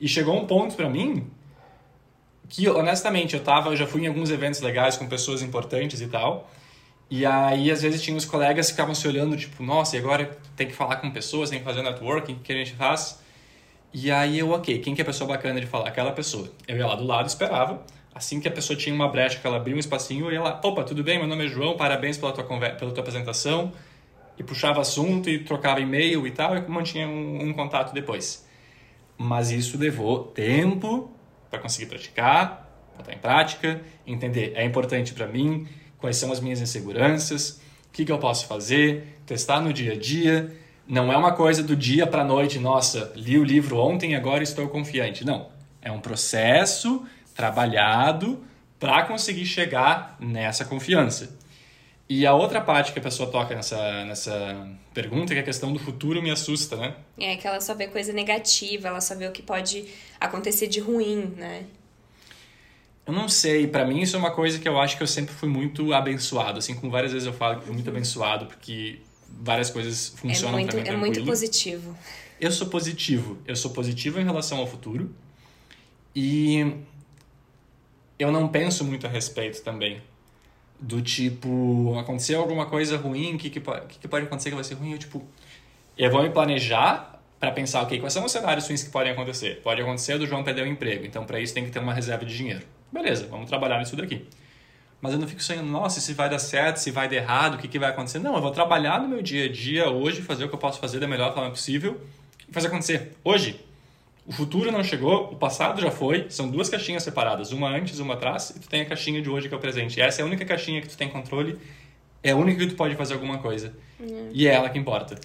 E 0.00 0.08
chegou 0.08 0.34
um 0.34 0.46
ponto 0.46 0.74
para 0.74 0.88
mim 0.88 1.30
que 2.48 2.68
honestamente 2.68 3.34
eu 3.34 3.42
tava, 3.42 3.70
eu 3.70 3.76
já 3.76 3.86
fui 3.86 4.02
em 4.02 4.06
alguns 4.06 4.30
eventos 4.30 4.60
legais 4.60 4.96
com 4.96 5.06
pessoas 5.06 5.42
importantes 5.42 6.00
e 6.00 6.06
tal. 6.06 6.50
E 7.10 7.24
aí 7.24 7.70
às 7.70 7.82
vezes 7.82 8.02
tinha 8.02 8.16
os 8.16 8.24
colegas 8.24 8.66
que 8.66 8.72
ficavam 8.72 8.94
se 8.94 9.06
olhando 9.06 9.36
tipo, 9.36 9.62
nossa, 9.62 9.96
e 9.96 9.98
agora 9.98 10.38
tem 10.56 10.66
que 10.66 10.74
falar 10.74 10.96
com 10.96 11.10
pessoas, 11.10 11.50
tem 11.50 11.58
que 11.58 11.64
fazer 11.64 11.82
networking, 11.82 12.34
o 12.34 12.38
que 12.40 12.52
a 12.52 12.56
gente 12.56 12.74
faz? 12.74 13.20
E 13.92 14.10
aí 14.10 14.38
eu, 14.38 14.50
OK, 14.50 14.78
quem 14.80 14.94
que 14.94 15.00
é 15.00 15.02
a 15.02 15.06
pessoa 15.06 15.28
bacana 15.28 15.60
de 15.60 15.66
falar? 15.66 15.88
Aquela 15.88 16.12
pessoa. 16.12 16.50
Eu 16.66 16.76
ia 16.76 16.86
lá 16.86 16.94
do 16.94 17.04
lado, 17.04 17.26
esperava. 17.26 17.82
Assim 18.14 18.40
que 18.40 18.48
a 18.48 18.50
pessoa 18.50 18.76
tinha 18.76 18.94
uma 18.94 19.08
brecha, 19.08 19.38
que 19.38 19.46
ela 19.46 19.56
abria 19.56 19.74
um 19.74 19.78
espacinho, 19.78 20.26
eu 20.26 20.32
ia 20.32 20.42
lá, 20.42 20.60
opa, 20.62 20.84
tudo 20.84 21.02
bem? 21.02 21.18
Meu 21.18 21.26
nome 21.26 21.46
é 21.46 21.48
João, 21.48 21.76
parabéns 21.76 22.18
pela 22.18 22.32
tua 22.32 22.44
pela 22.44 22.90
tua 22.90 23.00
apresentação. 23.00 23.72
E 24.36 24.42
puxava 24.42 24.80
assunto 24.80 25.30
e 25.30 25.38
trocava 25.38 25.80
e-mail 25.80 26.26
e 26.26 26.30
tal, 26.30 26.56
e 26.56 26.60
mantinha 26.68 27.08
um, 27.08 27.48
um 27.48 27.52
contato 27.52 27.92
depois. 27.94 28.46
Mas 29.16 29.50
isso 29.50 29.78
levou 29.78 30.24
tempo 30.24 31.10
para 31.50 31.58
conseguir 31.58 31.86
praticar, 31.86 32.68
botar 32.96 33.12
em 33.12 33.18
prática, 33.18 33.80
entender 34.06 34.52
é 34.54 34.64
importante 34.64 35.12
para 35.12 35.26
mim, 35.26 35.66
quais 35.98 36.16
são 36.16 36.32
as 36.32 36.40
minhas 36.40 36.60
inseguranças, 36.60 37.60
o 37.88 37.92
que, 37.92 38.04
que 38.04 38.12
eu 38.12 38.18
posso 38.18 38.46
fazer, 38.46 39.18
testar 39.26 39.60
no 39.60 39.72
dia 39.72 39.92
a 39.92 39.96
dia. 39.96 40.54
Não 40.86 41.12
é 41.12 41.16
uma 41.16 41.32
coisa 41.32 41.62
do 41.62 41.76
dia 41.76 42.06
para 42.06 42.22
a 42.22 42.24
noite, 42.24 42.58
nossa, 42.58 43.12
li 43.14 43.38
o 43.38 43.44
livro 43.44 43.76
ontem 43.76 44.12
e 44.12 44.14
agora 44.14 44.42
estou 44.42 44.68
confiante. 44.68 45.24
Não. 45.24 45.48
É 45.82 45.92
um 45.92 46.00
processo 46.00 47.04
trabalhado 47.34 48.42
para 48.78 49.02
conseguir 49.04 49.46
chegar 49.46 50.16
nessa 50.20 50.64
confiança. 50.64 51.36
E 52.08 52.26
a 52.26 52.32
outra 52.32 52.60
parte 52.60 52.92
que 52.92 52.98
a 52.98 53.02
pessoa 53.02 53.30
toca 53.30 53.54
nessa, 53.54 54.04
nessa 54.06 54.66
pergunta, 54.94 55.34
que 55.34 55.38
é 55.38 55.42
a 55.42 55.44
questão 55.44 55.72
do 55.72 55.78
futuro, 55.78 56.22
me 56.22 56.30
assusta, 56.30 56.74
né? 56.76 56.96
É 57.18 57.36
que 57.36 57.46
ela 57.46 57.60
só 57.60 57.74
vê 57.74 57.86
coisa 57.86 58.14
negativa, 58.14 58.88
ela 58.88 59.00
só 59.00 59.14
vê 59.14 59.26
o 59.26 59.32
que 59.32 59.42
pode 59.42 59.84
acontecer 60.18 60.68
de 60.68 60.80
ruim, 60.80 61.34
né? 61.36 61.66
Eu 63.06 63.12
não 63.12 63.28
sei, 63.28 63.66
para 63.66 63.86
mim 63.86 64.00
isso 64.00 64.16
é 64.16 64.18
uma 64.18 64.30
coisa 64.30 64.58
que 64.58 64.66
eu 64.66 64.78
acho 64.78 64.96
que 64.96 65.02
eu 65.02 65.06
sempre 65.06 65.34
fui 65.34 65.48
muito 65.48 65.92
abençoado, 65.92 66.58
assim 66.58 66.74
como 66.74 66.90
várias 66.90 67.12
vezes 67.12 67.26
eu 67.26 67.32
falo 67.32 67.58
que 67.58 67.64
fui 67.64 67.74
muito 67.74 67.88
abençoado 67.88 68.46
porque 68.46 69.00
várias 69.28 69.70
coisas 69.70 70.08
funcionam 70.08 70.58
é 70.58 70.62
muito, 70.62 70.76
pra 70.76 70.82
mim 70.82 70.88
É 70.88 70.96
muito 70.96 71.24
positivo. 71.24 71.96
Eu 72.40 72.50
sou 72.50 72.68
positivo, 72.68 73.38
eu 73.46 73.56
sou 73.56 73.70
positivo 73.70 74.18
em 74.20 74.24
relação 74.24 74.58
ao 74.58 74.66
futuro 74.66 75.14
e 76.14 76.74
eu 78.18 78.30
não 78.32 78.48
penso 78.48 78.84
muito 78.84 79.06
a 79.06 79.10
respeito 79.10 79.62
também 79.62 80.02
do 80.80 81.02
tipo, 81.02 81.96
aconteceu 81.98 82.40
alguma 82.40 82.66
coisa 82.66 82.96
ruim, 82.96 83.34
o 83.34 83.38
que, 83.38 83.50
que, 83.50 83.60
que, 83.60 83.98
que 84.00 84.08
pode 84.08 84.26
acontecer 84.26 84.50
que 84.50 84.54
vai 84.54 84.64
ser 84.64 84.74
ruim? 84.74 84.92
Eu, 84.92 84.98
tipo, 84.98 85.26
eu 85.96 86.10
vou 86.10 86.22
me 86.22 86.30
planejar 86.30 87.20
para 87.40 87.50
pensar, 87.50 87.82
ok, 87.82 87.98
quais 88.00 88.12
são 88.12 88.24
os 88.24 88.32
cenários 88.32 88.66
ruins 88.66 88.82
que 88.82 88.90
podem 88.90 89.12
acontecer? 89.12 89.60
Pode 89.62 89.80
acontecer 89.80 90.18
do 90.18 90.26
João 90.26 90.42
perder 90.42 90.62
o 90.62 90.66
emprego, 90.66 91.04
então 91.04 91.24
para 91.24 91.40
isso 91.40 91.54
tem 91.54 91.64
que 91.64 91.70
ter 91.70 91.78
uma 91.78 91.94
reserva 91.94 92.24
de 92.24 92.36
dinheiro. 92.36 92.64
Beleza, 92.92 93.26
vamos 93.28 93.48
trabalhar 93.48 93.78
nisso 93.78 93.96
daqui. 93.96 94.26
Mas 95.00 95.12
eu 95.12 95.18
não 95.18 95.28
fico 95.28 95.42
sonhando, 95.42 95.68
nossa, 95.68 96.00
se 96.00 96.12
vai 96.12 96.28
dar 96.28 96.40
certo, 96.40 96.78
se 96.78 96.90
vai 96.90 97.08
dar 97.08 97.16
errado, 97.16 97.54
o 97.54 97.58
que, 97.58 97.68
que 97.68 97.78
vai 97.78 97.90
acontecer? 97.90 98.18
Não, 98.18 98.34
eu 98.34 98.42
vou 98.42 98.50
trabalhar 98.50 99.00
no 99.00 99.08
meu 99.08 99.22
dia 99.22 99.44
a 99.44 99.52
dia 99.52 99.88
hoje, 99.88 100.22
fazer 100.22 100.44
o 100.44 100.48
que 100.48 100.54
eu 100.54 100.58
posso 100.58 100.80
fazer 100.80 100.98
da 100.98 101.06
melhor 101.06 101.32
forma 101.32 101.50
possível 101.50 102.00
e 102.48 102.52
fazer 102.52 102.66
acontecer. 102.66 103.12
Hoje, 103.22 103.60
o 104.28 104.32
futuro 104.32 104.70
não 104.70 104.84
chegou, 104.84 105.32
o 105.32 105.36
passado 105.36 105.80
já 105.80 105.90
foi, 105.90 106.26
são 106.28 106.50
duas 106.50 106.68
caixinhas 106.68 107.02
separadas, 107.02 107.50
uma 107.50 107.70
antes, 107.70 107.98
uma 107.98 108.12
atrás, 108.12 108.50
e 108.50 108.60
tu 108.60 108.68
tem 108.68 108.82
a 108.82 108.84
caixinha 108.84 109.22
de 109.22 109.30
hoje 109.30 109.48
que 109.48 109.54
é 109.54 109.56
o 109.56 109.60
presente. 109.60 109.98
E 109.98 110.02
essa 110.02 110.20
é 110.20 110.22
a 110.22 110.26
única 110.26 110.44
caixinha 110.44 110.82
que 110.82 110.88
tu 110.88 110.98
tem 110.98 111.08
controle, 111.08 111.58
é 112.22 112.32
a 112.32 112.36
única 112.36 112.60
que 112.60 112.66
tu 112.66 112.76
pode 112.76 112.94
fazer 112.94 113.14
alguma 113.14 113.38
coisa. 113.38 113.74
Uhum. 113.98 114.28
E 114.30 114.46
é 114.46 114.52
ela 114.52 114.68
que 114.68 114.78
importa. 114.78 115.18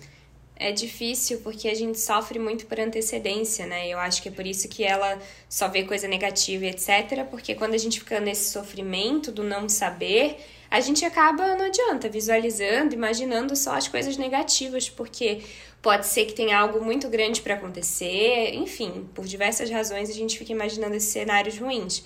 É 0.55 0.71
difícil 0.71 1.39
porque 1.39 1.67
a 1.67 1.75
gente 1.75 1.99
sofre 1.99 2.39
muito 2.39 2.65
por 2.65 2.79
antecedência, 2.79 3.65
né? 3.65 3.89
Eu 3.89 3.99
acho 3.99 4.21
que 4.21 4.29
é 4.29 4.31
por 4.31 4.47
isso 4.47 4.69
que 4.69 4.85
ela 4.85 5.19
só 5.49 5.67
vê 5.67 5.83
coisa 5.83 6.07
negativa 6.07 6.63
e 6.63 6.69
etc. 6.69 7.25
Porque 7.29 7.55
quando 7.55 7.73
a 7.73 7.77
gente 7.77 7.99
fica 7.99 8.21
nesse 8.21 8.51
sofrimento 8.51 9.33
do 9.33 9.43
não 9.43 9.67
saber, 9.67 10.37
a 10.73 10.81
gente 10.81 11.05
acaba, 11.05 11.55
não 11.55 11.65
adianta, 11.65 12.09
visualizando, 12.09 12.93
imaginando 12.93 13.55
só 13.55 13.75
as 13.75 13.87
coisas 13.87 14.17
negativas, 14.17 14.89
porque 14.89 15.41
Pode 15.83 16.07
ser 16.07 16.23
que 16.23 16.33
tenha 16.33 16.57
algo 16.57 16.81
muito 16.81 17.09
grande 17.09 17.41
para 17.41 17.55
acontecer, 17.55 18.55
enfim, 18.55 19.05
por 19.13 19.25
diversas 19.25 19.69
razões 19.69 20.09
a 20.09 20.13
gente 20.13 20.39
fica 20.39 20.53
imaginando 20.53 20.95
esses 20.95 21.09
cenários 21.09 21.57
ruins. 21.57 22.05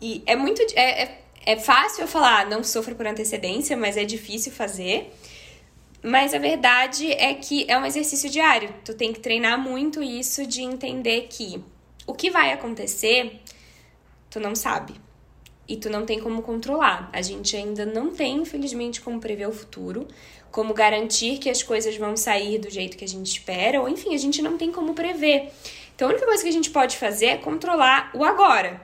E 0.00 0.22
é 0.24 0.36
muito. 0.36 0.62
É, 0.76 1.02
é, 1.02 1.22
é 1.44 1.56
fácil 1.56 2.02
eu 2.02 2.06
falar, 2.06 2.48
não 2.48 2.62
sofro 2.62 2.94
por 2.94 3.04
antecedência, 3.08 3.76
mas 3.76 3.96
é 3.96 4.04
difícil 4.04 4.52
fazer. 4.52 5.12
Mas 6.00 6.32
a 6.34 6.38
verdade 6.38 7.10
é 7.10 7.34
que 7.34 7.68
é 7.68 7.76
um 7.76 7.84
exercício 7.84 8.30
diário. 8.30 8.72
Tu 8.84 8.94
tem 8.94 9.12
que 9.12 9.18
treinar 9.18 9.58
muito 9.58 10.00
isso 10.00 10.46
de 10.46 10.62
entender 10.62 11.26
que 11.28 11.60
o 12.06 12.14
que 12.14 12.30
vai 12.30 12.52
acontecer, 12.52 13.40
tu 14.30 14.38
não 14.38 14.54
sabe. 14.54 14.94
E 15.70 15.76
tu 15.76 15.88
não 15.88 16.04
tem 16.04 16.18
como 16.18 16.42
controlar. 16.42 17.08
A 17.12 17.22
gente 17.22 17.56
ainda 17.56 17.86
não 17.86 18.10
tem, 18.10 18.38
infelizmente, 18.38 19.00
como 19.00 19.20
prever 19.20 19.48
o 19.48 19.52
futuro, 19.52 20.08
como 20.50 20.74
garantir 20.74 21.38
que 21.38 21.48
as 21.48 21.62
coisas 21.62 21.96
vão 21.96 22.16
sair 22.16 22.58
do 22.58 22.68
jeito 22.68 22.96
que 22.96 23.04
a 23.04 23.08
gente 23.08 23.30
espera, 23.30 23.80
ou 23.80 23.88
enfim, 23.88 24.12
a 24.12 24.18
gente 24.18 24.42
não 24.42 24.58
tem 24.58 24.72
como 24.72 24.94
prever. 24.94 25.52
Então 25.94 26.08
a 26.08 26.10
única 26.10 26.26
coisa 26.26 26.42
que 26.42 26.48
a 26.48 26.52
gente 26.52 26.70
pode 26.70 26.96
fazer 26.96 27.26
é 27.26 27.36
controlar 27.36 28.10
o 28.12 28.24
agora. 28.24 28.80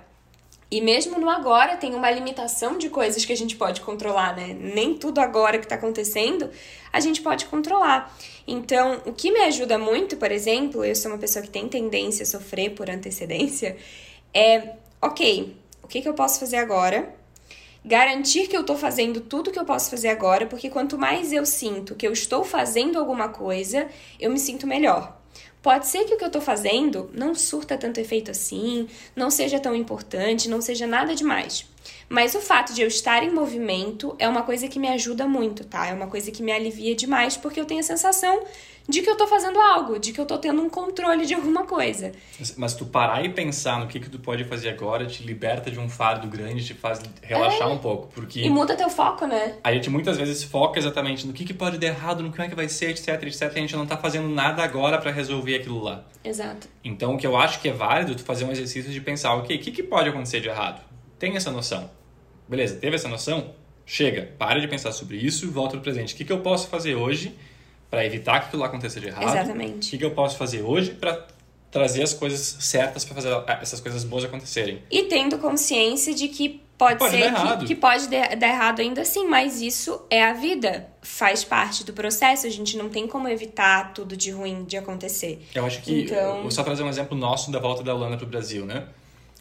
E 0.71 0.81
mesmo 0.81 1.19
no 1.19 1.29
agora 1.29 1.77
tem 1.77 1.93
uma 1.93 2.09
limitação 2.09 2.79
de 2.79 2.89
coisas 2.89 3.25
que 3.25 3.33
a 3.33 3.37
gente 3.37 3.57
pode 3.57 3.81
controlar, 3.81 4.37
né? 4.37 4.57
Nem 4.59 4.95
tudo 4.95 5.19
agora 5.19 5.59
que 5.59 5.65
está 5.65 5.75
acontecendo 5.75 6.49
a 6.93 7.01
gente 7.01 7.21
pode 7.21 7.47
controlar. 7.47 8.17
Então, 8.47 9.03
o 9.05 9.13
que 9.13 9.33
me 9.33 9.41
ajuda 9.41 9.77
muito, 9.77 10.17
por 10.17 10.31
exemplo, 10.31 10.85
eu 10.85 10.95
sou 10.95 11.11
uma 11.11 11.19
pessoa 11.19 11.43
que 11.43 11.51
tem 11.51 11.69
tendência 11.69 12.23
a 12.23 12.27
sofrer 12.27 12.71
por 12.71 12.89
antecedência, 12.89 13.77
é, 14.33 14.75
ok, 15.03 15.57
o 15.87 15.89
que, 15.89 16.03
que 16.03 16.09
eu 16.09 16.15
posso 16.15 16.41
fazer 16.41 16.57
agora? 16.57 17.15
Garantir 17.85 18.49
que 18.49 18.57
eu 18.57 18.63
estou 18.63 18.77
fazendo 18.77 19.21
tudo 19.21 19.53
que 19.53 19.59
eu 19.59 19.65
posso 19.65 19.89
fazer 19.89 20.09
agora, 20.09 20.45
porque 20.45 20.69
quanto 20.69 20.99
mais 20.99 21.33
eu 21.33 21.47
sinto 21.47 21.95
que 21.95 22.05
eu 22.05 22.13
estou 22.13 22.43
fazendo 22.43 22.99
alguma 22.99 23.29
coisa, 23.29 23.87
eu 24.19 24.29
me 24.29 24.41
sinto 24.41 24.67
melhor. 24.67 25.17
Pode 25.63 25.87
ser 25.87 26.05
que 26.05 26.15
o 26.15 26.17
que 26.17 26.25
eu 26.25 26.27
estou 26.27 26.43
fazendo 26.43 27.09
não 27.15 27.37
surta 27.37 27.79
tanto 27.79 28.01
efeito 28.01 28.33
assim, 28.33 28.89
não 29.15 29.31
seja 29.31 29.61
tão 29.61 29.77
importante, 29.77 30.49
não 30.49 30.61
seja 30.61 30.89
nada 30.89 31.15
demais. 31.15 31.65
Mas 32.09 32.35
o 32.35 32.41
fato 32.41 32.75
de 32.75 32.83
eu 32.83 32.89
estar 32.89 33.23
em 33.23 33.31
movimento 33.31 34.17
é 34.19 34.29
uma 34.29 34.43
coisa 34.43 34.67
que 34.67 34.81
me 34.81 34.89
ajuda 34.89 35.29
muito, 35.29 35.65
tá? 35.65 35.87
É 35.87 35.93
uma 35.93 36.09
coisa 36.09 36.33
que 36.33 36.43
me 36.43 36.51
alivia 36.51 36.97
demais, 36.97 37.37
porque 37.37 37.61
eu 37.61 37.65
tenho 37.65 37.79
a 37.79 37.85
sensação 37.85 38.43
de 38.89 39.03
que 39.03 39.11
eu 39.11 39.17
tô 39.17 39.27
fazendo 39.27 39.59
algo, 39.61 39.99
de 39.99 40.13
que 40.13 40.21
eu 40.21 40.27
tô 40.27 40.39
tendo 40.39 40.63
um 40.63 40.71
controle 40.71 41.27
de 41.27 41.35
alguma 41.35 41.65
coisa. 41.65 42.13
Mas 42.57 42.75
tu 42.75 42.87
parar 42.87 43.25
e 43.25 43.29
pensar 43.29 43.81
no 43.81 43.87
que 43.87 43.99
que 43.99 44.09
tu 44.09 44.19
pode 44.19 44.45
fazer 44.45 44.69
agora 44.69 45.07
te 45.07 45.23
liberta 45.23 45.71
de 45.71 45.79
um 45.79 45.89
fardo 45.89 46.29
grande, 46.29 46.65
te 46.65 46.75
faz 46.75 47.01
relaxar 47.23 47.69
é. 47.69 47.73
um 47.73 47.79
pouco, 47.79 48.09
porque... 48.15 48.41
E 48.41 48.51
muda 48.51 48.77
teu 48.77 48.89
foco, 48.89 49.27
né? 49.27 49.57
A 49.65 49.73
gente 49.73 49.91
muitas 49.91 50.17
vezes 50.17 50.45
foca 50.45 50.79
exatamente 50.79 51.27
no 51.27 51.33
que 51.33 51.45
que 51.45 51.55
pode 51.55 51.79
dar 51.79 51.89
errado, 51.89 52.23
no 52.23 52.33
que 52.33 52.41
é 52.41 52.49
que 52.49 52.55
vai 52.55 52.69
ser, 52.69 52.91
etc, 52.91 53.23
etc, 53.23 53.43
e 53.43 53.47
a 53.47 53.51
gente 53.61 53.77
não 53.77 53.87
tá 53.87 53.97
fazendo 53.97 54.29
nada 54.29 54.63
agora 54.63 54.99
para 54.99 55.11
resolver 55.11 55.57
aquilo 55.57 55.83
lá. 55.83 56.05
Exato. 56.23 56.69
Então, 56.85 57.15
o 57.15 57.19
que 57.19 57.27
eu 57.27 57.37
acho 57.37 57.61
que 57.61 57.69
é 57.69 57.73
válido, 57.73 58.15
tu 58.15 58.23
fazer 58.23 58.45
um 58.45 58.53
exercício 58.53 58.93
de 58.93 59.01
pensar, 59.01 59.35
ok, 59.35 59.57
o 59.57 59.61
que 59.61 59.71
que 59.71 59.83
pode 59.83 60.09
acontecer 60.09 60.41
de 60.41 60.49
errado? 60.49 60.85
Tem 61.19 61.37
essa 61.37 61.51
noção. 61.51 61.91
Beleza, 62.49 62.77
teve 62.77 62.95
essa 62.95 63.09
noção? 63.09 63.55
Chega, 63.85 64.35
para 64.39 64.61
de 64.61 64.69
pensar 64.69 64.93
sobre 64.93 65.17
isso 65.17 65.45
e 65.45 65.49
volta 65.49 65.73
pro 65.73 65.81
presente. 65.81 66.15
O 66.15 66.17
que 66.17 66.25
que 66.25 66.33
eu 66.33 66.41
posso 66.41 66.69
fazer 66.69 66.95
hoje 66.95 67.37
para 67.91 68.05
evitar 68.05 68.41
que 68.41 68.47
aquilo 68.47 68.63
lá 68.63 68.69
aconteça 68.69 69.01
de 69.01 69.09
errado. 69.09 69.29
Exatamente. 69.29 69.89
O 69.89 69.91
que, 69.91 69.99
que 69.99 70.05
eu 70.05 70.11
posso 70.11 70.37
fazer 70.37 70.63
hoje 70.63 70.91
para 70.91 71.27
trazer 71.71 72.03
as 72.03 72.15
coisas 72.15 72.57
certas 72.61 73.05
para 73.05 73.15
fazer 73.15 73.31
essas 73.61 73.81
coisas 73.81 74.03
boas 74.03 74.25
acontecerem. 74.25 74.83
E 74.91 75.05
tendo 75.05 75.37
consciência 75.37 76.15
de 76.15 76.29
que 76.29 76.63
pode, 76.79 76.99
pode 76.99 77.11
ser 77.11 77.33
que, 77.59 77.65
que, 77.67 77.75
pode 77.75 78.09
dar 78.09 78.49
errado 78.49 78.81
ainda 78.81 79.03
assim, 79.03 79.27
mas 79.27 79.61
isso 79.61 80.01
é 80.09 80.25
a 80.25 80.33
vida, 80.33 80.89
faz 81.03 81.45
parte 81.45 81.85
do 81.85 81.93
processo, 81.93 82.47
a 82.47 82.51
gente 82.51 82.79
não 82.79 82.89
tem 82.89 83.07
como 83.07 83.29
evitar 83.29 83.93
tudo 83.93 84.17
de 84.17 84.31
ruim 84.31 84.65
de 84.65 84.79
acontecer. 84.79 85.47
Eu 85.55 85.67
acho 85.67 85.83
que 85.83 86.05
então... 86.05 86.43
vou 86.43 86.51
só 86.51 86.63
trazer 86.63 86.83
um 86.83 86.89
exemplo 86.89 87.17
nosso 87.17 87.51
da 87.51 87.59
volta 87.59 87.83
da 87.83 87.95
Holanda 87.95 88.17
para 88.17 88.27
o 88.27 88.29
Brasil, 88.29 88.65
né? 88.65 88.85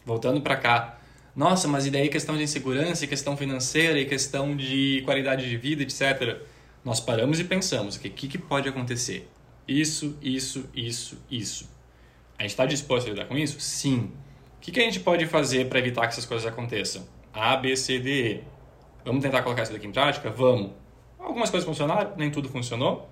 Voltando 0.05 0.41
para 0.41 0.57
cá, 0.57 0.99
nossa, 1.33 1.69
mas 1.69 1.85
e 1.85 1.89
daí 1.89 2.09
questão 2.09 2.35
de 2.35 2.43
insegurança, 2.43 3.07
questão 3.07 3.37
financeira, 3.37 3.97
e 3.97 4.05
questão 4.05 4.55
de 4.57 5.01
qualidade 5.05 5.49
de 5.49 5.55
vida, 5.55 5.83
etc 5.83 6.37
nós 6.85 6.99
paramos 6.99 7.39
e 7.39 7.43
pensamos, 7.43 7.95
o 7.95 7.99
que, 7.99 8.09
que, 8.11 8.37
pode 8.37 8.69
acontecer? 8.69 9.27
Isso, 9.67 10.15
isso, 10.21 10.69
isso, 10.75 11.17
isso. 11.31 11.67
A 12.37 12.43
gente 12.43 12.51
está 12.51 12.63
disposto 12.67 13.07
a 13.07 13.09
lidar 13.09 13.25
com 13.25 13.35
isso? 13.35 13.59
Sim. 13.59 14.11
O 14.57 14.61
que, 14.61 14.71
que 14.71 14.79
a 14.79 14.83
gente 14.83 14.99
pode 14.99 15.25
fazer 15.25 15.67
para 15.67 15.79
evitar 15.79 16.01
que 16.01 16.09
essas 16.09 16.25
coisas 16.25 16.45
aconteçam? 16.45 17.03
A, 17.33 17.57
B, 17.57 17.75
C, 17.75 17.97
D, 17.97 18.09
E. 18.09 18.43
Vamos 19.03 19.23
tentar 19.23 19.41
colocar 19.41 19.63
isso 19.63 19.73
daqui 19.73 19.87
em 19.87 19.91
prática? 19.91 20.29
Vamos. 20.29 20.73
Algumas 21.17 21.49
coisas 21.49 21.67
funcionaram, 21.67 22.15
nem 22.17 22.29
tudo 22.29 22.49
funcionou, 22.49 23.09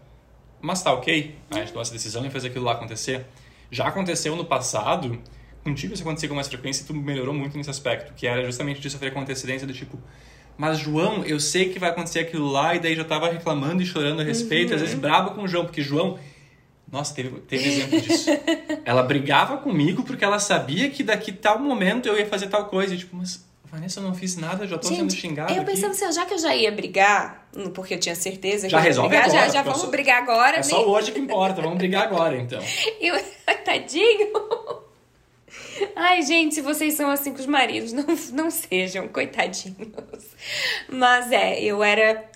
mas 0.61 0.83
tá 0.83 0.93
ok. 0.93 1.35
A 1.49 1.55
gente 1.55 1.69
tomou 1.69 1.81
essa 1.81 1.93
decisão 1.93 2.23
e 2.23 2.29
fez 2.29 2.45
aquilo 2.45 2.65
lá 2.65 2.73
acontecer. 2.73 3.25
Já 3.71 3.87
aconteceu 3.87 4.35
no 4.35 4.45
passado, 4.45 5.19
contigo 5.63 5.95
isso 5.95 6.03
aconteceu 6.03 6.29
com 6.29 6.35
mais 6.35 6.47
frequência 6.47 6.83
e 6.83 6.85
tu 6.85 6.93
melhorou 6.93 7.33
muito 7.33 7.57
nesse 7.57 7.71
aspecto, 7.71 8.13
que 8.13 8.27
era 8.27 8.45
justamente 8.45 8.79
de 8.79 8.87
sofrer 8.87 9.11
com 9.13 9.19
antecedência 9.19 9.65
do 9.65 9.73
tipo, 9.73 9.99
mas, 10.57 10.79
João, 10.79 11.23
eu 11.25 11.39
sei 11.39 11.69
que 11.69 11.79
vai 11.79 11.89
acontecer 11.89 12.19
aquilo 12.19 12.47
lá, 12.47 12.75
e 12.75 12.79
daí 12.79 12.95
já 12.95 13.03
tava 13.03 13.29
reclamando 13.31 13.81
e 13.81 13.85
chorando 13.85 14.21
a 14.21 14.23
respeito, 14.23 14.69
uhum. 14.69 14.75
às 14.75 14.81
vezes 14.81 14.97
brabo 14.97 15.31
com 15.31 15.43
o 15.43 15.47
João, 15.47 15.65
porque 15.65 15.81
João. 15.81 16.17
Nossa, 16.91 17.15
teve, 17.15 17.29
teve 17.41 17.67
exemplo 17.67 18.01
disso. 18.01 18.29
ela 18.85 19.01
brigava 19.01 19.57
comigo 19.57 20.03
porque 20.03 20.23
ela 20.23 20.37
sabia 20.37 20.91
que 20.91 21.01
daqui 21.03 21.31
tal 21.31 21.57
momento 21.57 22.07
eu 22.07 22.17
ia 22.17 22.27
fazer 22.27 22.47
tal 22.47 22.65
coisa. 22.65 22.93
E 22.93 22.97
tipo, 22.99 23.15
mas 23.15 23.43
Vanessa, 23.73 23.99
eu 23.99 24.03
não 24.03 24.13
fiz 24.13 24.37
nada, 24.37 24.67
já 24.67 24.77
tô 24.77 24.87
Gente, 24.87 24.99
sendo 24.99 25.13
xingada. 25.13 25.51
Eu 25.51 25.63
pensando 25.63 25.89
assim, 25.89 26.11
já 26.11 26.23
que 26.27 26.35
eu 26.35 26.37
já 26.37 26.55
ia 26.55 26.71
brigar, 26.71 27.47
porque 27.73 27.95
eu 27.95 27.99
tinha 27.99 28.13
certeza 28.13 28.69
já 28.69 28.79
que 28.79 28.85
resolve 28.85 29.09
brigar, 29.09 29.25
agora, 29.27 29.47
já, 29.47 29.51
já 29.51 29.61
vamos 29.63 29.81
sou... 29.81 29.89
brigar 29.89 30.21
agora. 30.21 30.57
É 30.57 30.59
nem... 30.59 30.69
só 30.69 30.87
hoje 30.87 31.11
que 31.11 31.19
importa, 31.19 31.59
vamos 31.59 31.79
brigar 31.79 32.03
agora 32.03 32.37
então. 32.37 32.61
eu, 33.01 33.15
tadinho. 33.65 34.31
Ai, 35.95 36.21
gente, 36.21 36.55
se 36.55 36.61
vocês 36.61 36.93
são 36.93 37.09
assim 37.09 37.33
com 37.33 37.39
os 37.39 37.45
maridos, 37.45 37.91
não, 37.91 38.05
não 38.33 38.51
sejam, 38.51 39.07
coitadinhos. 39.07 40.25
Mas 40.89 41.31
é, 41.31 41.61
eu 41.63 41.83
era 41.83 42.29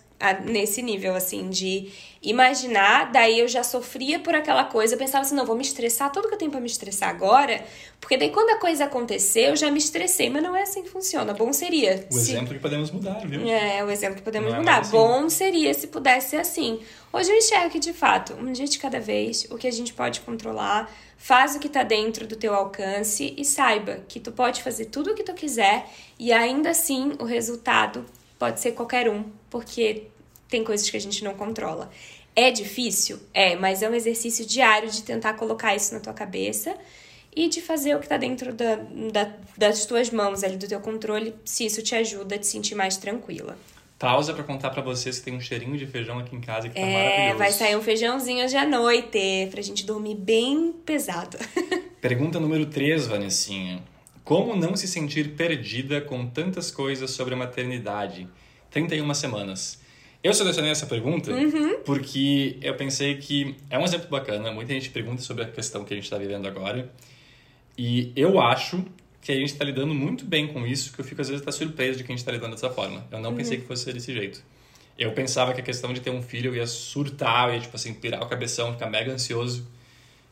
nesse 0.45 0.81
nível, 0.81 1.15
assim, 1.15 1.49
de 1.49 1.91
imaginar, 2.21 3.11
daí 3.11 3.39
eu 3.39 3.47
já 3.47 3.63
sofria 3.63 4.19
por 4.19 4.33
aquela 4.33 4.63
coisa, 4.63 4.95
eu 4.95 4.97
pensava 4.97 5.21
assim, 5.21 5.35
não, 5.35 5.45
vou 5.45 5.55
me 5.55 5.61
estressar, 5.61 6.11
tudo 6.11 6.27
que 6.27 6.33
eu 6.33 6.37
tenho 6.37 6.49
pra 6.49 6.59
me 6.59 6.65
estressar 6.65 7.09
agora, 7.09 7.63
porque 8.01 8.17
daí 8.17 8.31
quando 8.31 8.49
a 8.49 8.59
coisa 8.59 8.85
acontecer, 8.85 9.49
eu 9.49 9.55
já 9.55 9.69
me 9.69 9.77
estressei, 9.77 10.29
mas 10.29 10.41
não 10.41 10.55
é 10.55 10.63
assim 10.63 10.81
que 10.81 10.89
funciona. 10.89 11.33
Bom 11.33 11.53
seria. 11.53 12.07
O 12.11 12.13
se... 12.13 12.31
exemplo 12.31 12.53
que 12.53 12.59
podemos 12.59 12.89
mudar, 12.91 13.25
viu? 13.25 13.47
É, 13.47 13.83
o 13.83 13.91
exemplo 13.91 14.17
que 14.17 14.23
podemos 14.23 14.49
não 14.49 14.57
é 14.57 14.59
mudar. 14.59 14.77
É 14.77 14.79
assim. 14.81 14.91
Bom 14.91 15.29
seria 15.29 15.73
se 15.73 15.87
pudesse 15.87 16.31
ser 16.31 16.37
assim. 16.37 16.79
Hoje 17.13 17.31
eu 17.31 17.37
enxergo 17.37 17.69
que, 17.69 17.79
de 17.79 17.93
fato, 17.93 18.33
um 18.33 18.51
dia 18.51 18.65
de 18.65 18.77
cada 18.79 18.99
vez, 18.99 19.47
o 19.49 19.57
que 19.57 19.67
a 19.67 19.71
gente 19.71 19.93
pode 19.93 20.19
controlar, 20.21 20.91
faz 21.17 21.55
o 21.55 21.59
que 21.59 21.67
está 21.67 21.83
dentro 21.83 22.27
do 22.27 22.35
teu 22.35 22.53
alcance 22.53 23.33
e 23.37 23.43
saiba 23.43 24.01
que 24.07 24.19
tu 24.19 24.31
pode 24.31 24.61
fazer 24.61 24.85
tudo 24.85 25.11
o 25.11 25.15
que 25.15 25.23
tu 25.23 25.33
quiser 25.33 25.89
e 26.17 26.31
ainda 26.31 26.69
assim 26.69 27.13
o 27.19 27.25
resultado 27.25 28.05
pode 28.37 28.59
ser 28.59 28.73
qualquer 28.73 29.09
um, 29.09 29.25
porque 29.49 30.03
tem 30.47 30.63
coisas 30.63 30.89
que 30.89 30.95
a 30.95 31.01
gente 31.01 31.23
não 31.23 31.33
controla. 31.33 31.89
É 32.35 32.51
difícil? 32.51 33.19
É, 33.33 33.55
mas 33.55 33.81
é 33.81 33.89
um 33.89 33.95
exercício 33.95 34.45
diário 34.45 34.89
de 34.89 35.01
tentar 35.01 35.33
colocar 35.33 35.75
isso 35.75 35.93
na 35.93 35.99
tua 35.99 36.13
cabeça 36.13 36.77
e 37.35 37.49
de 37.49 37.61
fazer 37.61 37.95
o 37.95 37.99
que 37.99 38.05
está 38.05 38.17
dentro 38.17 38.53
da, 38.53 38.75
da, 39.11 39.33
das 39.57 39.85
tuas 39.85 40.09
mãos, 40.11 40.43
ali 40.43 40.55
do 40.55 40.67
teu 40.67 40.79
controle, 40.79 41.33
se 41.43 41.65
isso 41.65 41.81
te 41.81 41.95
ajuda 41.95 42.35
a 42.35 42.37
te 42.37 42.47
sentir 42.47 42.75
mais 42.75 42.97
tranquila. 42.97 43.57
Pausa 43.99 44.33
para 44.33 44.43
contar 44.43 44.69
para 44.69 44.81
vocês 44.81 45.17
que 45.17 45.25
tem 45.25 45.35
um 45.35 45.41
cheirinho 45.41 45.75
de 45.75 45.87
feijão 45.87 46.19
aqui 46.19 46.35
em 46.35 46.39
casa 46.39 46.69
que 46.69 46.75
tá 46.75 46.81
é, 46.81 46.93
maravilhoso. 46.93 47.37
vai 47.39 47.51
sair 47.51 47.75
um 47.75 47.81
feijãozinho 47.81 48.45
hoje 48.45 48.55
à 48.55 48.67
noite, 48.67 49.47
pra 49.49 49.61
gente 49.61 49.85
dormir 49.85 50.15
bem 50.15 50.71
pesado. 50.85 51.37
Pergunta 51.99 52.39
número 52.39 52.67
3, 52.67 53.07
Vanessinha. 53.07 53.83
Como 54.23 54.55
não 54.55 54.75
se 54.75 54.87
sentir 54.87 55.35
perdida 55.35 55.99
com 55.99 56.27
tantas 56.27 56.69
coisas 56.69 57.09
sobre 57.09 57.33
a 57.33 57.37
maternidade? 57.37 58.27
31 58.69 59.11
semanas. 59.15 59.81
Eu 60.23 60.33
selecionei 60.33 60.71
essa 60.71 60.85
pergunta 60.85 61.31
uhum. 61.31 61.79
porque 61.85 62.57
eu 62.61 62.75
pensei 62.75 63.15
que 63.15 63.55
é 63.69 63.79
um 63.79 63.83
exemplo 63.83 64.09
bacana. 64.09 64.51
Muita 64.51 64.73
gente 64.73 64.89
pergunta 64.89 65.21
sobre 65.21 65.43
a 65.43 65.47
questão 65.47 65.83
que 65.83 65.93
a 65.93 65.95
gente 65.95 66.03
está 66.03 66.17
vivendo 66.17 66.47
agora. 66.47 66.91
E 67.77 68.11
eu 68.15 68.39
acho 68.39 68.83
que 69.27 69.33
a 69.33 69.35
gente 69.35 69.51
está 69.51 69.65
lidando 69.65 69.93
muito 69.93 70.23
bem 70.23 70.47
com 70.47 70.65
isso, 70.65 70.93
que 70.93 71.01
eu 71.01 71.03
fico 71.03 71.19
às 71.19 71.27
vezes 71.27 71.41
até 71.41 71.51
surpreso 71.51 71.97
de 71.97 72.05
que 72.05 72.09
a 72.09 72.13
gente 72.13 72.19
está 72.19 72.31
lidando 72.31 72.51
dessa 72.51 72.69
forma. 72.69 73.05
Eu 73.11 73.19
não 73.19 73.31
uhum. 73.31 73.35
pensei 73.35 73.57
que 73.57 73.67
fosse 73.67 73.83
ser 73.83 73.93
desse 73.93 74.13
jeito. 74.13 74.41
Eu 74.97 75.11
pensava 75.11 75.53
que 75.53 75.59
a 75.59 75.63
questão 75.63 75.91
de 75.91 75.99
ter 75.99 76.11
um 76.11 76.21
filho 76.21 76.51
eu 76.51 76.55
ia 76.55 76.65
surtar, 76.65 77.49
eu 77.49 77.55
ia, 77.55 77.59
tipo 77.59 77.75
assim, 77.75 77.93
pirar 77.93 78.23
o 78.23 78.29
cabeção, 78.29 78.71
ficar 78.71 78.89
mega 78.89 79.11
ansioso. 79.11 79.67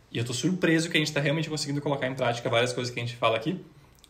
E 0.10 0.17
eu 0.17 0.23
tô 0.23 0.34
surpreso 0.34 0.89
que 0.89 0.95
a 0.95 0.99
gente 0.99 1.10
está 1.10 1.19
realmente 1.19 1.49
conseguindo 1.49 1.81
colocar 1.81 2.08
em 2.08 2.15
prática 2.15 2.49
várias 2.49 2.71
coisas 2.71 2.93
que 2.93 2.97
a 2.97 3.03
gente 3.03 3.17
fala 3.17 3.36
aqui. 3.36 3.60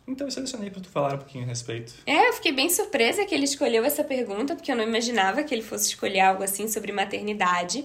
Então 0.07 0.27
eu 0.27 0.31
selecionei 0.31 0.69
para 0.69 0.81
tu 0.81 0.89
falar 0.89 1.15
um 1.15 1.17
pouquinho 1.17 1.45
a 1.45 1.47
respeito. 1.47 1.95
É, 2.05 2.29
eu 2.29 2.33
fiquei 2.33 2.51
bem 2.51 2.69
surpresa 2.69 3.25
que 3.25 3.33
ele 3.33 3.45
escolheu 3.45 3.83
essa 3.83 4.03
pergunta, 4.03 4.55
porque 4.55 4.71
eu 4.71 4.75
não 4.75 4.83
imaginava 4.83 5.41
que 5.43 5.51
ele 5.51 5.63
fosse 5.63 5.87
escolher 5.87 6.19
algo 6.19 6.43
assim 6.43 6.67
sobre 6.67 6.91
maternidade. 6.91 7.83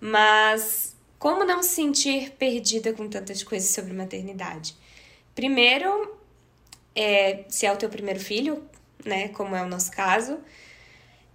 Mas 0.00 0.96
como 1.18 1.44
não 1.44 1.62
se 1.62 1.74
sentir 1.74 2.30
perdida 2.38 2.94
com 2.94 3.06
tantas 3.06 3.42
coisas 3.42 3.68
sobre 3.68 3.92
maternidade? 3.92 4.74
Primeiro, 5.34 6.17
é, 6.98 7.44
se 7.48 7.64
é 7.64 7.72
o 7.72 7.76
teu 7.76 7.88
primeiro 7.88 8.18
filho, 8.18 8.64
né, 9.04 9.28
como 9.28 9.54
é 9.54 9.62
o 9.62 9.68
nosso 9.68 9.92
caso, 9.92 10.38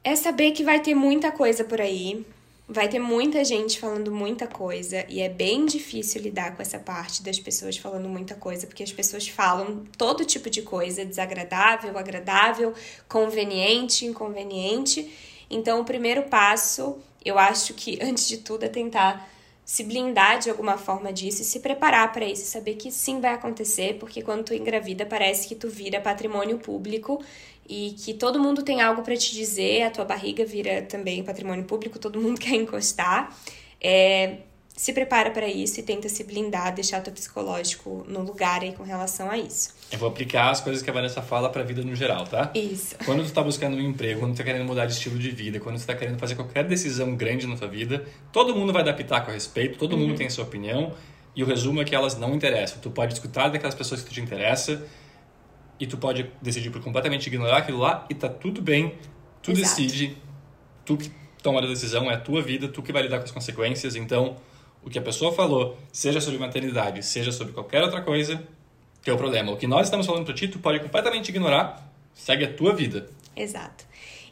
é 0.04 0.14
saber 0.14 0.52
que 0.52 0.62
vai 0.62 0.82
ter 0.82 0.94
muita 0.94 1.32
coisa 1.32 1.64
por 1.64 1.80
aí, 1.80 2.26
vai 2.68 2.90
ter 2.90 3.00
muita 3.00 3.46
gente 3.46 3.80
falando 3.80 4.12
muita 4.12 4.46
coisa 4.46 5.06
e 5.08 5.22
é 5.22 5.30
bem 5.30 5.66
difícil 5.66 6.22
lidar 6.22 6.54
com 6.54 6.62
essa 6.62 6.78
parte 6.78 7.24
das 7.24 7.40
pessoas 7.40 7.78
falando 7.78 8.10
muita 8.10 8.36
coisa, 8.36 8.68
porque 8.68 8.84
as 8.84 8.92
pessoas 8.92 9.26
falam 9.30 9.86
todo 9.98 10.26
tipo 10.26 10.50
de 10.50 10.62
coisa, 10.64 11.06
desagradável, 11.06 11.98
agradável, 11.98 12.74
conveniente, 13.08 14.06
inconveniente. 14.06 15.14
Então, 15.50 15.80
o 15.80 15.86
primeiro 15.86 16.24
passo, 16.24 16.98
eu 17.24 17.40
acho 17.40 17.74
que 17.74 17.98
antes 18.04 18.28
de 18.28 18.40
tudo 18.40 18.66
é 18.66 18.68
tentar 18.68 19.33
se 19.66 19.84
blindar 19.84 20.40
de 20.40 20.50
alguma 20.50 20.78
forma 20.78 21.12
disso 21.12 21.42
e 21.42 21.46
se 21.46 21.60
preparar 21.60 22.12
para 22.12 22.26
isso, 22.26 22.46
saber 22.46 22.76
que 22.76 22.92
sim 22.92 23.20
vai 23.20 23.34
acontecer, 23.34 23.98
porque 24.00 24.22
quando 24.22 24.44
tu 24.46 24.54
engravida 24.54 25.06
parece 25.06 25.48
que 25.48 25.56
tu 25.56 25.70
vira 25.70 26.02
patrimônio 26.02 26.58
público 26.58 27.24
e 27.68 27.96
que 27.98 28.14
todo 28.14 28.40
mundo 28.40 28.62
tem 28.62 28.82
algo 28.82 29.02
para 29.04 29.16
te 29.16 29.34
dizer, 29.34 29.84
a 29.84 29.92
tua 29.92 30.06
barriga 30.06 30.46
vira 30.46 30.82
também 30.82 31.24
patrimônio 31.24 31.64
público, 31.64 31.98
todo 31.98 32.20
mundo 32.22 32.40
quer 32.42 32.56
encostar. 32.56 33.36
É, 33.80 34.38
se 34.76 34.92
prepara 34.92 35.30
para 35.30 35.48
isso 35.48 35.80
e 35.80 35.84
tenta 35.84 36.10
se 36.10 36.24
blindar, 36.24 36.74
deixar 36.74 37.00
teu 37.02 37.14
psicológico 37.14 38.04
no 38.08 38.22
lugar 38.22 38.62
aí 38.62 38.74
com 38.74 38.84
relação 38.84 39.30
a 39.30 39.38
isso. 39.38 39.70
Eu 39.92 40.00
vou 40.00 40.10
aplicar 40.10 40.50
as 40.50 40.62
coisas 40.62 40.82
que 40.82 40.90
a 40.90 40.94
Vanessa 40.94 41.22
fala 41.22 41.48
para 41.50 41.62
a 41.62 41.64
vida 41.64 41.84
no 41.84 41.96
geral, 41.96 42.26
tá? 42.26 42.52
Isso. 42.56 42.96
Quando 43.06 43.24
tu 43.24 43.32
tá 43.32 43.44
buscando 43.44 43.78
um 43.78 43.82
emprego, 43.82 44.20
quando 44.20 44.34
tu 44.34 44.38
tá 44.38 44.44
querendo 44.44 44.66
mudar 44.66 44.88
de 44.88 44.94
estilo 44.94 45.20
de 45.20 45.30
vida, 45.30 45.60
quando 45.60 45.80
tu 45.80 45.86
tá 45.86 45.94
querendo 45.94 46.18
fazer 46.18 46.36
qualquer 46.36 46.64
decisão 46.64 47.16
grande 47.16 47.46
na 47.46 47.56
tua 47.56 47.68
vida, 47.68 48.04
todo 48.32 48.56
mundo 48.56 48.74
vai 48.74 48.84
dar 48.84 48.94
pitaco 48.94 49.30
a 49.30 49.34
respeito, 49.34 49.78
todo 49.78 49.94
uhum. 49.94 50.08
mundo 50.08 50.16
tem 50.16 50.26
a 50.26 50.30
sua 50.32 50.44
opinião, 50.44 50.94
e 51.36 51.44
o 51.44 51.46
resumo 51.46 51.80
é 51.82 51.86
que 51.86 51.96
elas 51.96 52.18
não 52.18 52.34
interessam. 52.34 52.80
Tu 52.80 52.90
pode 52.90 53.14
escutar 53.14 53.50
daquelas 53.50 53.76
pessoas 53.76 54.02
que 54.02 54.10
tu 54.10 54.14
te 54.14 54.22
interessa, 54.22 54.84
e 55.80 55.86
tu 55.86 55.98
pode 55.98 56.32
decidir 56.42 56.72
por 56.72 56.82
completamente 56.82 57.28
ignorar 57.28 57.58
aquilo 57.58 57.78
lá, 57.78 58.08
e 58.10 58.16
tá 58.16 58.28
tudo 58.28 58.60
bem, 58.60 58.96
tu 59.44 59.52
Exato. 59.52 59.68
decide, 59.68 60.18
tu 60.84 60.98
que 60.98 61.12
toma 61.44 61.60
a 61.60 61.68
decisão, 61.68 62.10
é 62.10 62.16
a 62.16 62.20
tua 62.20 62.42
vida, 62.42 62.68
tu 62.68 62.82
que 62.82 62.92
vai 62.92 63.04
lidar 63.04 63.20
com 63.20 63.26
as 63.26 63.32
consequências, 63.32 63.96
então 63.96 64.36
o 64.86 64.90
que 64.90 65.00
a 65.00 65.02
pessoa 65.02 65.32
falou, 65.32 65.78
seja 65.92 66.20
sobre 66.20 66.40
maternidade, 66.40 67.04
seja 67.04 67.32
sobre 67.32 67.54
qualquer 67.54 67.82
outra 67.84 68.02
coisa, 68.02 68.44
o 69.12 69.18
problema. 69.18 69.52
O 69.52 69.58
que 69.58 69.68
nós 69.68 69.88
estamos 69.88 70.06
falando 70.06 70.26
para 70.26 70.34
ti, 70.34 70.48
tu 70.48 70.60
pode 70.60 70.80
completamente 70.80 71.30
ignorar, 71.30 71.92
segue 72.14 72.46
a 72.46 72.54
tua 72.54 72.74
vida. 72.74 73.10
Exato. 73.36 73.86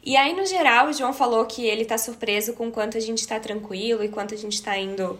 E 0.04 0.16
aí, 0.16 0.34
no 0.34 0.44
geral, 0.46 0.88
o 0.88 0.92
João 0.92 1.12
falou 1.12 1.44
que 1.44 1.64
ele 1.64 1.84
tá 1.84 1.98
surpreso 1.98 2.54
com 2.54 2.70
quanto 2.70 2.96
a 2.96 3.00
gente 3.00 3.26
tá 3.26 3.38
tranquilo 3.38 4.02
e 4.02 4.08
quanto 4.08 4.34
a 4.34 4.36
gente 4.36 4.60
tá 4.62 4.76
indo. 4.76 5.18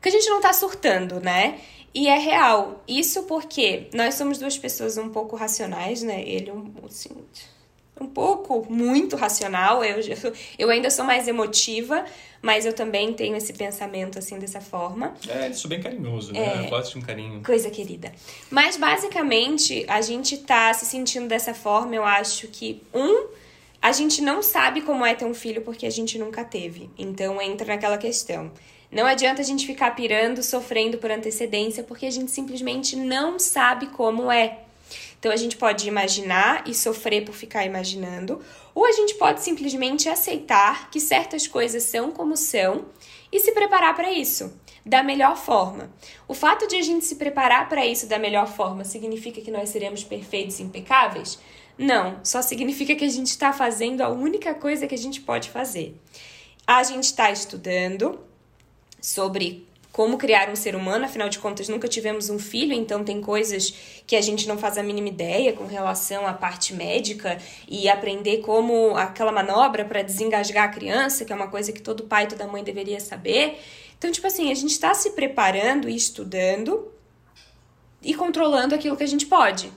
Que 0.00 0.08
a 0.08 0.12
gente 0.12 0.28
não 0.28 0.40
tá 0.40 0.52
surtando, 0.52 1.20
né? 1.20 1.60
E 1.94 2.08
é 2.08 2.18
real. 2.18 2.82
Isso 2.86 3.24
porque 3.24 3.88
nós 3.94 4.14
somos 4.14 4.38
duas 4.38 4.58
pessoas 4.58 4.96
um 4.96 5.08
pouco 5.10 5.36
racionais, 5.36 6.02
né? 6.02 6.22
Ele, 6.22 6.50
um, 6.50 6.72
assim, 6.84 7.10
um 8.00 8.06
pouco, 8.06 8.66
muito 8.70 9.16
racional. 9.16 9.84
Eu, 9.84 10.00
eu 10.58 10.70
ainda 10.70 10.90
sou 10.90 11.04
mais 11.04 11.28
emotiva, 11.28 12.04
mas 12.40 12.66
eu 12.66 12.72
também 12.72 13.12
tenho 13.12 13.36
esse 13.36 13.52
pensamento 13.52 14.18
assim 14.18 14.38
dessa 14.38 14.60
forma. 14.60 15.14
É, 15.28 15.48
isso 15.48 15.68
bem 15.68 15.80
carinhoso, 15.80 16.32
né? 16.32 16.62
É, 16.62 16.66
eu 16.66 16.70
gosto 16.70 16.92
de 16.92 16.98
um 16.98 17.02
carinho. 17.02 17.42
Coisa 17.42 17.70
querida. 17.70 18.12
Mas 18.50 18.76
basicamente, 18.76 19.84
a 19.88 20.00
gente 20.00 20.38
tá 20.38 20.72
se 20.74 20.86
sentindo 20.86 21.28
dessa 21.28 21.54
forma, 21.54 21.94
eu 21.94 22.04
acho 22.04 22.48
que 22.48 22.82
um 22.94 23.28
a 23.80 23.92
gente 23.92 24.20
não 24.20 24.42
sabe 24.42 24.82
como 24.82 25.06
é 25.06 25.14
ter 25.14 25.24
um 25.24 25.34
filho 25.34 25.62
porque 25.62 25.86
a 25.86 25.90
gente 25.90 26.18
nunca 26.18 26.44
teve. 26.44 26.90
Então 26.98 27.40
entra 27.40 27.66
naquela 27.66 27.96
questão. 27.96 28.50
Não 28.90 29.06
adianta 29.06 29.42
a 29.42 29.44
gente 29.44 29.66
ficar 29.66 29.94
pirando, 29.94 30.42
sofrendo 30.42 30.98
por 30.98 31.10
antecedência, 31.10 31.84
porque 31.84 32.06
a 32.06 32.10
gente 32.10 32.30
simplesmente 32.30 32.96
não 32.96 33.38
sabe 33.38 33.86
como 33.88 34.30
é. 34.32 34.60
Então 35.18 35.32
a 35.32 35.36
gente 35.36 35.56
pode 35.56 35.88
imaginar 35.88 36.62
e 36.66 36.74
sofrer 36.74 37.24
por 37.24 37.34
ficar 37.34 37.64
imaginando, 37.64 38.40
ou 38.74 38.84
a 38.84 38.92
gente 38.92 39.14
pode 39.14 39.42
simplesmente 39.42 40.08
aceitar 40.08 40.90
que 40.90 41.00
certas 41.00 41.46
coisas 41.46 41.82
são 41.82 42.12
como 42.12 42.36
são 42.36 42.86
e 43.32 43.40
se 43.40 43.52
preparar 43.52 43.94
para 43.94 44.12
isso 44.12 44.52
da 44.88 45.02
melhor 45.02 45.36
forma. 45.36 45.90
O 46.26 46.32
fato 46.32 46.66
de 46.66 46.76
a 46.76 46.82
gente 46.82 47.04
se 47.04 47.16
preparar 47.16 47.68
para 47.68 47.84
isso 47.84 48.06
da 48.06 48.18
melhor 48.18 48.46
forma 48.48 48.84
significa 48.84 49.40
que 49.40 49.50
nós 49.50 49.68
seremos 49.68 50.02
perfeitos 50.02 50.58
e 50.58 50.62
impecáveis? 50.62 51.38
Não, 51.76 52.18
só 52.24 52.40
significa 52.40 52.94
que 52.96 53.04
a 53.04 53.08
gente 53.08 53.26
está 53.28 53.52
fazendo 53.52 54.00
a 54.00 54.08
única 54.08 54.54
coisa 54.54 54.86
que 54.86 54.94
a 54.94 54.98
gente 54.98 55.20
pode 55.20 55.50
fazer. 55.50 55.94
A 56.66 56.82
gente 56.82 57.04
está 57.04 57.30
estudando 57.30 58.18
sobre 59.00 59.67
como 59.92 60.16
criar 60.16 60.48
um 60.48 60.56
ser 60.56 60.76
humano, 60.76 61.06
afinal 61.06 61.28
de 61.28 61.38
contas 61.38 61.68
nunca 61.68 61.88
tivemos 61.88 62.30
um 62.30 62.38
filho, 62.38 62.72
então 62.72 63.02
tem 63.02 63.20
coisas 63.20 63.74
que 64.06 64.14
a 64.14 64.20
gente 64.20 64.46
não 64.46 64.56
faz 64.56 64.78
a 64.78 64.82
mínima 64.82 65.08
ideia 65.08 65.52
com 65.52 65.66
relação 65.66 66.26
à 66.26 66.32
parte 66.32 66.72
médica 66.74 67.38
e 67.66 67.88
aprender 67.88 68.38
como 68.38 68.96
aquela 68.96 69.32
manobra 69.32 69.84
para 69.84 70.02
desengasgar 70.02 70.64
a 70.64 70.68
criança, 70.68 71.24
que 71.24 71.32
é 71.32 71.36
uma 71.36 71.48
coisa 71.48 71.72
que 71.72 71.82
todo 71.82 72.04
pai 72.04 72.24
e 72.24 72.28
toda 72.28 72.46
mãe 72.46 72.62
deveria 72.62 73.00
saber. 73.00 73.58
Então, 73.98 74.12
tipo 74.12 74.26
assim, 74.26 74.52
a 74.52 74.54
gente 74.54 74.70
está 74.70 74.94
se 74.94 75.10
preparando 75.10 75.88
e 75.88 75.96
estudando 75.96 76.92
e 78.00 78.14
controlando 78.14 78.74
aquilo 78.74 78.96
que 78.96 79.02
a 79.02 79.08
gente 79.08 79.26
pode. 79.26 79.72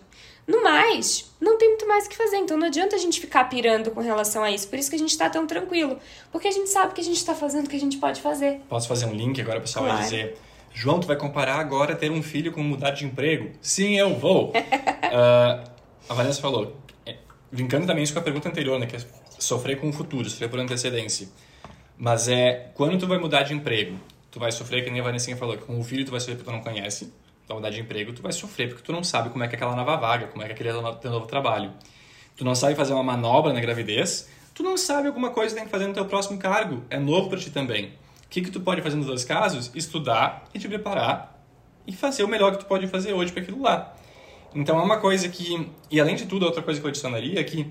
No 0.48 0.64
mais, 0.64 1.32
não 1.40 1.58
tem 1.58 1.70
muito 1.70 1.88
mais 1.88 2.06
o 2.06 2.10
que 2.10 2.18
fazer. 2.18 2.38
Então 2.38 2.58
não 2.58 2.68
adianta 2.68 2.96
a 2.96 3.00
gente 3.00 3.20
ficar 3.20 3.46
pirando 3.46 3.92
com 3.92 4.02
relação 4.02 4.44
a 4.44 4.52
isso. 4.52 4.68
Por 4.68 4.78
isso 4.78 4.90
que 4.90 4.96
a 4.96 5.00
gente 5.00 5.18
tá 5.18 5.30
tão 5.30 5.46
tranquilo. 5.46 5.98
Porque 6.32 6.48
a 6.48 6.52
gente 6.52 6.70
sabe 6.70 6.94
que 6.94 7.02
a 7.02 7.04
gente 7.04 7.24
tá 7.24 7.36
fazendo 7.36 7.68
o 7.68 7.70
que 7.70 7.76
a 7.76 7.80
gente 7.80 7.98
pode 7.98 8.22
fazer. 8.22 8.62
Posso 8.68 8.88
fazer 8.88 9.06
um 9.06 9.14
link 9.14 9.40
agora, 9.40 9.62
pessoal 9.62 9.86
claro. 9.86 10.00
vai 10.00 10.10
dizer. 10.10 10.38
João, 10.74 11.00
tu 11.00 11.08
vai 11.08 11.16
comparar 11.16 11.56
agora 11.56 11.96
ter 11.96 12.12
um 12.12 12.24
filho 12.24 12.52
com 12.52 12.64
mudar 12.64 12.92
de 12.92 13.06
emprego? 13.06 13.52
Sim, 13.62 13.98
eu 13.98 14.16
vou. 14.16 14.50
uh, 14.50 14.52
a 16.10 16.14
Vanessa 16.14 16.42
falou, 16.42 16.76
é, 17.06 17.18
brincando 17.52 17.86
também 17.86 18.04
isso 18.04 18.14
com 18.14 18.20
a 18.20 18.24
pergunta 18.24 18.48
anterior, 18.48 18.80
né? 18.80 18.86
Que 18.86 18.96
é 18.96 19.00
sofrer 19.38 19.80
com 19.80 19.90
o 19.90 19.94
futuro, 19.94 20.30
sofrer 20.30 20.50
por 20.50 20.60
antecedência. 20.60 21.28
Mas 21.98 22.28
é, 22.28 22.72
quando 22.74 22.98
tu 22.98 23.08
vai 23.08 23.18
mudar 23.18 23.44
de 23.44 23.54
emprego, 23.54 23.98
tu 24.32 24.40
vai 24.40 24.52
sofrer, 24.52 24.84
que 24.84 24.90
nem 24.90 25.02
a 25.02 25.04
Vanessa 25.04 25.36
falou, 25.36 25.58
que 25.58 25.64
com 25.64 25.80
o 25.80 25.84
filho 25.84 26.06
tu 26.06 26.12
vai 26.12 26.20
sofrer 26.20 26.38
porque 26.38 26.50
tu 26.50 26.54
não 26.54 26.64
conhece 26.64 27.14
tua 27.52 27.56
mudar 27.56 27.70
de 27.70 27.82
emprego, 27.82 28.14
tu 28.14 28.22
vai 28.22 28.32
sofrer 28.32 28.70
porque 28.70 28.84
tu 28.84 28.92
não 28.92 29.04
sabe 29.04 29.30
como 29.30 29.44
é 29.44 29.48
que 29.48 29.56
é 29.56 29.58
aquela 29.58 29.76
nova 29.76 29.98
vaga, 29.98 30.28
como 30.28 30.42
é 30.42 30.46
que 30.46 30.52
é 30.52 30.56
aquele 30.56 30.72
teu 31.00 31.12
novo 31.12 31.26
trabalho. 31.26 31.74
Tu 32.36 32.46
não 32.46 32.56
sabe 32.56 32.76
fazer 32.76 32.94
uma 32.94 33.04
manobra 33.04 33.54
na 33.54 33.60
gravidez, 33.60 34.30
tu 34.54 34.64
não 34.64 34.78
sabe 34.78 35.08
alguma 35.08 35.32
coisa 35.32 35.50
que 35.54 35.56
tem 35.56 35.66
que 35.66 35.72
fazer 35.72 35.88
no 35.88 35.94
teu 35.94 36.06
próximo 36.06 36.40
cargo, 36.40 36.84
é 36.90 36.98
novo 36.98 37.30
para 37.30 37.38
ti 37.38 37.50
também. 37.50 37.86
O 38.26 38.30
que, 38.30 38.42
que 38.42 38.50
tu 38.50 38.62
pode 38.62 38.82
fazer 38.82 38.96
nos 38.96 39.08
dois 39.08 39.26
casos? 39.26 39.70
Estudar 39.76 40.46
e 40.54 40.60
te 40.60 40.68
preparar 40.68 41.44
e 41.86 41.94
fazer 41.94 42.24
o 42.24 42.28
melhor 42.28 42.54
que 42.54 42.60
tu 42.60 42.66
pode 42.66 42.88
fazer 42.88 43.14
hoje 43.14 43.32
para 43.32 43.42
aquilo 43.42 43.62
lá. 43.62 43.94
Então 44.56 44.80
é 44.80 44.82
uma 44.82 45.00
coisa 45.00 45.28
que, 45.28 45.70
e 45.90 46.00
além 46.00 46.16
de 46.16 46.26
tudo, 46.26 46.46
outra 46.46 46.62
coisa 46.62 46.80
que 46.80 46.86
eu 46.86 46.90
adicionaria 46.90 47.40
é 47.40 47.44
que, 47.44 47.68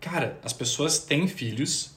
cara, 0.00 0.38
as 0.42 0.52
pessoas 0.52 0.98
têm 0.98 1.28
filhos 1.28 1.92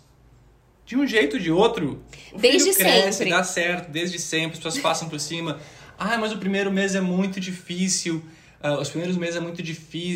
de 0.86 0.95
um 0.95 1.08
jeito 1.08 1.38
ou 1.38 1.41
de 1.41 1.51
outro. 1.51 2.04
O 2.32 2.38
desde 2.38 2.73
filho 2.73 2.89
cresce, 2.89 3.17
sempre. 3.19 3.34
dá 3.34 3.43
certo, 3.43 3.89
desde 3.89 4.19
sempre, 4.19 4.51
as 4.51 4.58
pessoas 4.58 4.78
passam 4.78 5.10
por 5.10 5.19
cima. 5.19 5.60
Ah, 5.98 6.18
mas 6.18 6.32
o 6.32 6.38
primeiro 6.38 6.72
mês 6.72 6.96
é 6.96 7.02
muito 7.02 7.40
difícil. 7.40 8.24
Uh, 8.64 8.80
os 8.82 8.90
primeiros 8.90 9.16
meses 9.18 9.36
é 9.36 9.40
muito 9.40 9.62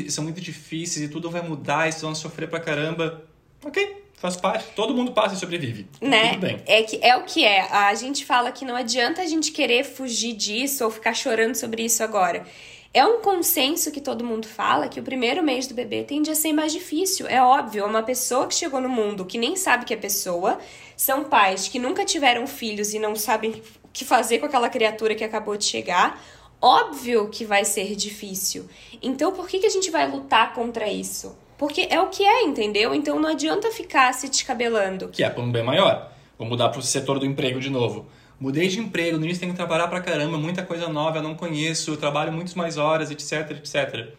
são 0.10 0.24
muito 0.24 0.42
difíceis 0.42 1.06
e 1.06 1.10
tudo 1.10 1.30
vai 1.30 1.42
mudar 1.42 1.88
e 1.88 1.92
vocês 1.92 2.02
vão 2.02 2.16
sofrer 2.16 2.50
pra 2.50 2.60
caramba. 2.60 3.24
Ok, 3.64 4.04
faz 4.16 4.36
parte. 4.36 4.66
Todo 4.76 4.94
mundo 4.94 5.12
passa 5.12 5.36
e 5.36 5.38
sobrevive. 5.38 5.84
Tá 5.84 6.08
né? 6.08 6.30
Tudo 6.30 6.42
bem. 6.42 6.62
É, 6.66 6.84
que, 6.84 7.00
é 7.02 7.16
o 7.16 7.24
que 7.24 7.44
é. 7.44 7.62
A 7.72 7.94
gente 7.94 8.26
fala 8.26 8.52
que 8.52 8.66
não 8.66 8.76
adianta 8.76 9.22
a 9.22 9.26
gente 9.26 9.52
querer 9.52 9.84
fugir 9.84 10.34
disso 10.34 10.84
ou 10.84 10.92
ficar 10.92 11.14
chorando 11.14 11.56
sobre 11.56 11.84
isso 11.84 12.04
agora. 12.04 12.46
É 12.92 13.06
um 13.06 13.22
consenso 13.22 13.92
que 13.92 14.02
todo 14.02 14.24
mundo 14.24 14.48
fala 14.48 14.88
que 14.88 15.00
o 15.00 15.04
primeiro 15.04 15.44
mês 15.44 15.68
do 15.68 15.76
bebê 15.76 16.04
tende 16.04 16.32
a 16.32 16.36
ser 16.36 16.54
mais 16.54 16.74
difícil. 16.74 17.28
É 17.28 17.40
óbvio, 17.40 17.84
é 17.84 17.86
uma 17.86 18.02
pessoa 18.02 18.48
que 18.48 18.56
chegou 18.56 18.82
no 18.82 18.90
mundo 18.90 19.26
que 19.26 19.38
nem 19.38 19.56
sabe 19.56 19.86
que 19.86 19.94
é 19.94 19.98
pessoa, 19.98 20.58
são 20.98 21.24
pais 21.24 21.68
que 21.68 21.78
nunca 21.78 22.04
tiveram 22.04 22.48
filhos 22.48 22.92
e 22.92 22.98
não 22.98 23.16
sabem 23.16 23.62
que 23.92 24.06
fazer 24.06 24.40
com 24.40 24.46
aquela 24.46 24.70
criatura 24.70 25.16
que 25.16 25.24
acabou 25.24 25.58
de 25.58 25.66
chegar, 25.66 26.22
óbvio 26.62 27.30
que 27.30 27.46
vai 27.46 27.66
ser 27.66 27.96
difícil. 27.96 28.68
Então, 29.02 29.32
por 29.32 29.48
que, 29.48 29.60
que 29.60 29.66
a 29.66 29.72
gente 29.72 29.90
vai 29.90 30.10
lutar 30.10 30.54
contra 30.54 30.88
isso? 30.88 31.36
Porque 31.60 31.88
é 31.90 32.00
o 32.00 32.08
que 32.08 32.24
é, 32.24 32.44
entendeu? 32.44 32.96
Então 32.96 33.20
não 33.20 33.30
adianta 33.30 33.70
ficar 33.70 34.14
se 34.14 34.30
descabelando. 34.30 35.10
Que 35.10 35.26
é 35.26 35.30
para 35.30 35.44
um 35.44 35.52
bem 35.52 35.62
maior. 35.62 36.10
Vou 36.38 36.48
mudar 36.48 36.70
para 36.70 36.80
o 36.80 36.82
setor 36.82 37.20
do 37.20 37.26
emprego 37.26 37.60
de 37.60 37.70
novo. 37.70 38.06
Mudei 38.40 38.70
de 38.70 38.80
emprego, 38.80 39.18
no 39.18 39.26
início 39.26 39.42
tenho 39.42 39.52
que 39.52 39.58
trabalhar 39.58 39.90
pra 39.90 40.00
caramba, 40.00 40.38
muita 40.38 40.64
coisa 40.64 40.88
nova, 40.88 41.18
eu 41.18 41.22
não 41.22 41.36
conheço, 41.36 41.92
eu 41.92 41.98
trabalho 41.98 42.32
muitas 42.32 42.54
mais 42.56 42.78
horas, 42.78 43.12
etc, 43.12 43.52
etc. 43.52 44.14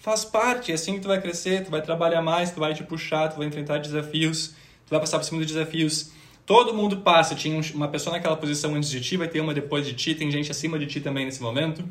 Faz 0.00 0.24
parte, 0.24 0.72
é 0.72 0.74
assim 0.74 0.94
que 0.94 1.00
tu 1.00 1.06
vai 1.06 1.20
crescer, 1.20 1.62
tu 1.62 1.70
vai 1.70 1.80
trabalhar 1.80 2.20
mais, 2.20 2.50
tu 2.50 2.58
vai 2.58 2.74
te 2.74 2.82
puxar, 2.82 3.28
tu 3.28 3.38
vai 3.38 3.46
enfrentar 3.46 3.78
desafios, 3.78 4.48
tu 4.84 4.90
vai 4.90 4.98
passar 4.98 5.20
por 5.20 5.24
cima 5.24 5.38
dos 5.38 5.46
desafios. 5.46 6.10
Todo 6.50 6.74
mundo 6.74 6.96
passa. 6.96 7.36
Tinha 7.36 7.60
uma 7.76 7.86
pessoa 7.86 8.16
naquela 8.16 8.36
posição 8.36 8.74
antes 8.74 8.90
de 8.90 9.00
ti, 9.00 9.16
vai 9.16 9.28
ter 9.28 9.40
uma 9.40 9.54
depois 9.54 9.86
de 9.86 9.94
ti, 9.94 10.16
tem 10.16 10.28
gente 10.32 10.50
acima 10.50 10.80
de 10.80 10.86
ti 10.86 11.00
também 11.00 11.24
nesse 11.24 11.40
momento. 11.40 11.84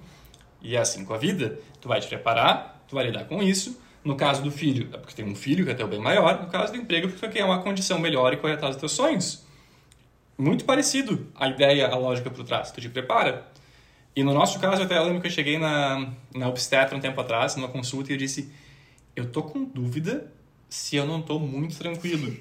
E 0.62 0.76
é 0.76 0.80
assim 0.80 1.06
com 1.06 1.14
a 1.14 1.18
vida. 1.18 1.58
Tu 1.80 1.88
vai 1.88 2.02
te 2.02 2.08
preparar, 2.08 2.84
tu 2.86 2.94
vai 2.94 3.06
lidar 3.06 3.24
com 3.24 3.42
isso. 3.42 3.82
No 4.04 4.18
caso 4.18 4.44
do 4.44 4.52
filho, 4.52 4.90
é 4.92 4.98
porque 4.98 5.16
tem 5.16 5.24
um 5.24 5.34
filho 5.34 5.64
que 5.64 5.72
é 5.72 5.74
até 5.74 5.86
o 5.86 5.88
bem 5.88 6.02
maior. 6.02 6.42
No 6.42 6.50
caso 6.50 6.74
do 6.74 6.78
emprego, 6.78 7.08
porque 7.08 7.26
tu 7.26 7.32
quer 7.32 7.46
uma 7.46 7.62
condição 7.62 8.00
melhor 8.00 8.34
e 8.34 8.36
correr 8.36 8.56
atrás 8.56 8.76
dos 8.76 8.82
teus 8.82 8.92
sonhos. 8.92 9.46
Muito 10.38 10.66
parecido 10.66 11.26
a 11.36 11.48
ideia, 11.48 11.88
a 11.88 11.96
lógica 11.96 12.30
por 12.30 12.44
trás. 12.44 12.70
Tu 12.70 12.82
te 12.82 12.90
prepara. 12.90 13.48
E 14.14 14.26
no 14.26 14.34
nosso 14.34 14.60
caso, 14.60 14.82
eu 14.82 14.88
até 14.88 15.00
lembro 15.00 15.22
que 15.22 15.28
eu 15.28 15.32
cheguei 15.32 15.58
na, 15.58 16.12
na 16.36 16.50
obstetra 16.50 16.98
um 16.98 17.00
tempo 17.00 17.22
atrás, 17.22 17.56
numa 17.56 17.70
consulta, 17.70 18.12
e 18.12 18.16
eu 18.16 18.18
disse: 18.18 18.52
Eu 19.16 19.32
tô 19.32 19.42
com 19.42 19.64
dúvida 19.64 20.30
se 20.68 20.98
eu 20.98 21.06
não 21.06 21.22
tô 21.22 21.40
muito 21.40 21.78
tranquilo. 21.78 22.36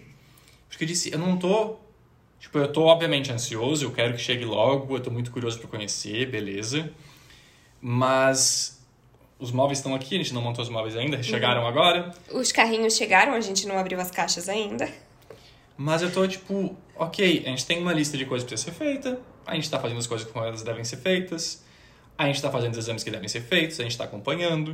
Porque 0.68 0.82
eu 0.82 0.88
disse: 0.88 1.12
Eu 1.12 1.20
não 1.20 1.36
tô 1.36 1.78
Tipo, 2.38 2.58
eu 2.58 2.72
tô 2.72 2.84
obviamente 2.84 3.32
ansioso, 3.32 3.84
eu 3.84 3.92
quero 3.92 4.14
que 4.14 4.20
chegue 4.20 4.44
logo, 4.44 4.96
eu 4.96 5.00
tô 5.00 5.10
muito 5.10 5.30
curioso 5.30 5.58
para 5.58 5.68
conhecer, 5.68 6.30
beleza. 6.30 6.90
Mas 7.80 8.78
os 9.38 9.52
móveis 9.52 9.78
estão 9.78 9.94
aqui, 9.94 10.14
a 10.14 10.18
gente 10.18 10.34
não 10.34 10.42
montou 10.42 10.62
os 10.62 10.68
móveis 10.68 10.96
ainda, 10.96 11.22
chegaram 11.22 11.62
uhum. 11.62 11.68
agora. 11.68 12.14
Os 12.30 12.50
carrinhos 12.50 12.96
chegaram, 12.96 13.34
a 13.34 13.40
gente 13.40 13.66
não 13.66 13.78
abriu 13.78 14.00
as 14.00 14.10
caixas 14.10 14.48
ainda. 14.48 14.88
Mas 15.76 16.02
eu 16.02 16.12
tô 16.12 16.26
tipo, 16.26 16.76
ok, 16.96 17.44
a 17.46 17.50
gente 17.50 17.64
tem 17.64 17.80
uma 17.80 17.92
lista 17.92 18.16
de 18.16 18.24
coisas 18.24 18.46
para 18.46 18.56
ser 18.56 18.72
feita, 18.72 19.20
a 19.46 19.54
gente 19.54 19.70
tá 19.70 19.78
fazendo 19.78 19.98
as 19.98 20.06
coisas 20.06 20.28
como 20.28 20.44
elas 20.44 20.62
devem 20.62 20.82
ser 20.82 20.96
feitas, 20.96 21.64
a 22.16 22.26
gente 22.26 22.42
tá 22.42 22.50
fazendo 22.50 22.72
os 22.72 22.78
exames 22.78 23.04
que 23.04 23.10
devem 23.10 23.28
ser 23.28 23.42
feitos, 23.42 23.78
a 23.78 23.84
gente 23.84 23.96
tá 23.96 24.04
acompanhando. 24.04 24.72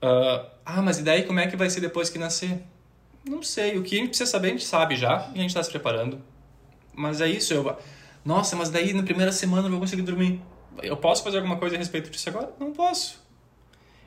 Uh, 0.00 0.46
ah, 0.64 0.80
mas 0.82 0.98
e 0.98 1.02
daí 1.02 1.24
como 1.24 1.40
é 1.40 1.46
que 1.48 1.56
vai 1.56 1.68
ser 1.68 1.80
depois 1.80 2.08
que 2.08 2.18
nascer? 2.18 2.62
Não 3.28 3.42
sei. 3.42 3.78
O 3.78 3.82
que 3.82 3.96
a 3.96 3.98
gente 3.98 4.08
precisa 4.08 4.30
saber, 4.30 4.48
a 4.48 4.50
gente 4.50 4.64
sabe 4.64 4.94
já 4.96 5.28
e 5.34 5.38
a 5.38 5.42
gente 5.42 5.50
está 5.50 5.62
se 5.62 5.70
preparando. 5.70 6.20
Mas 6.94 7.20
é 7.20 7.28
isso. 7.28 7.54
Eu... 7.54 7.76
Nossa, 8.24 8.54
mas 8.56 8.70
daí 8.70 8.92
na 8.92 9.02
primeira 9.02 9.32
semana 9.32 9.66
eu 9.66 9.70
vou 9.70 9.80
conseguir 9.80 10.02
dormir. 10.02 10.40
Eu 10.82 10.96
posso 10.96 11.22
fazer 11.22 11.38
alguma 11.38 11.56
coisa 11.56 11.76
a 11.76 11.78
respeito 11.78 12.10
disso 12.10 12.28
agora? 12.28 12.52
Não 12.58 12.72
posso. 12.72 13.20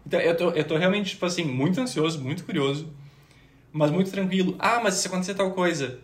Então 0.05 0.19
eu 0.19 0.35
tô, 0.37 0.51
eu 0.51 0.63
tô 0.63 0.77
realmente, 0.77 1.11
tipo 1.11 1.25
assim, 1.25 1.43
muito 1.43 1.81
ansioso, 1.81 2.21
muito 2.21 2.45
curioso, 2.45 2.89
mas 3.71 3.91
muito 3.91 4.11
tranquilo. 4.11 4.55
Ah, 4.59 4.79
mas 4.83 4.95
se 4.95 5.07
acontecer 5.07 5.33
tal 5.33 5.51
coisa. 5.51 5.99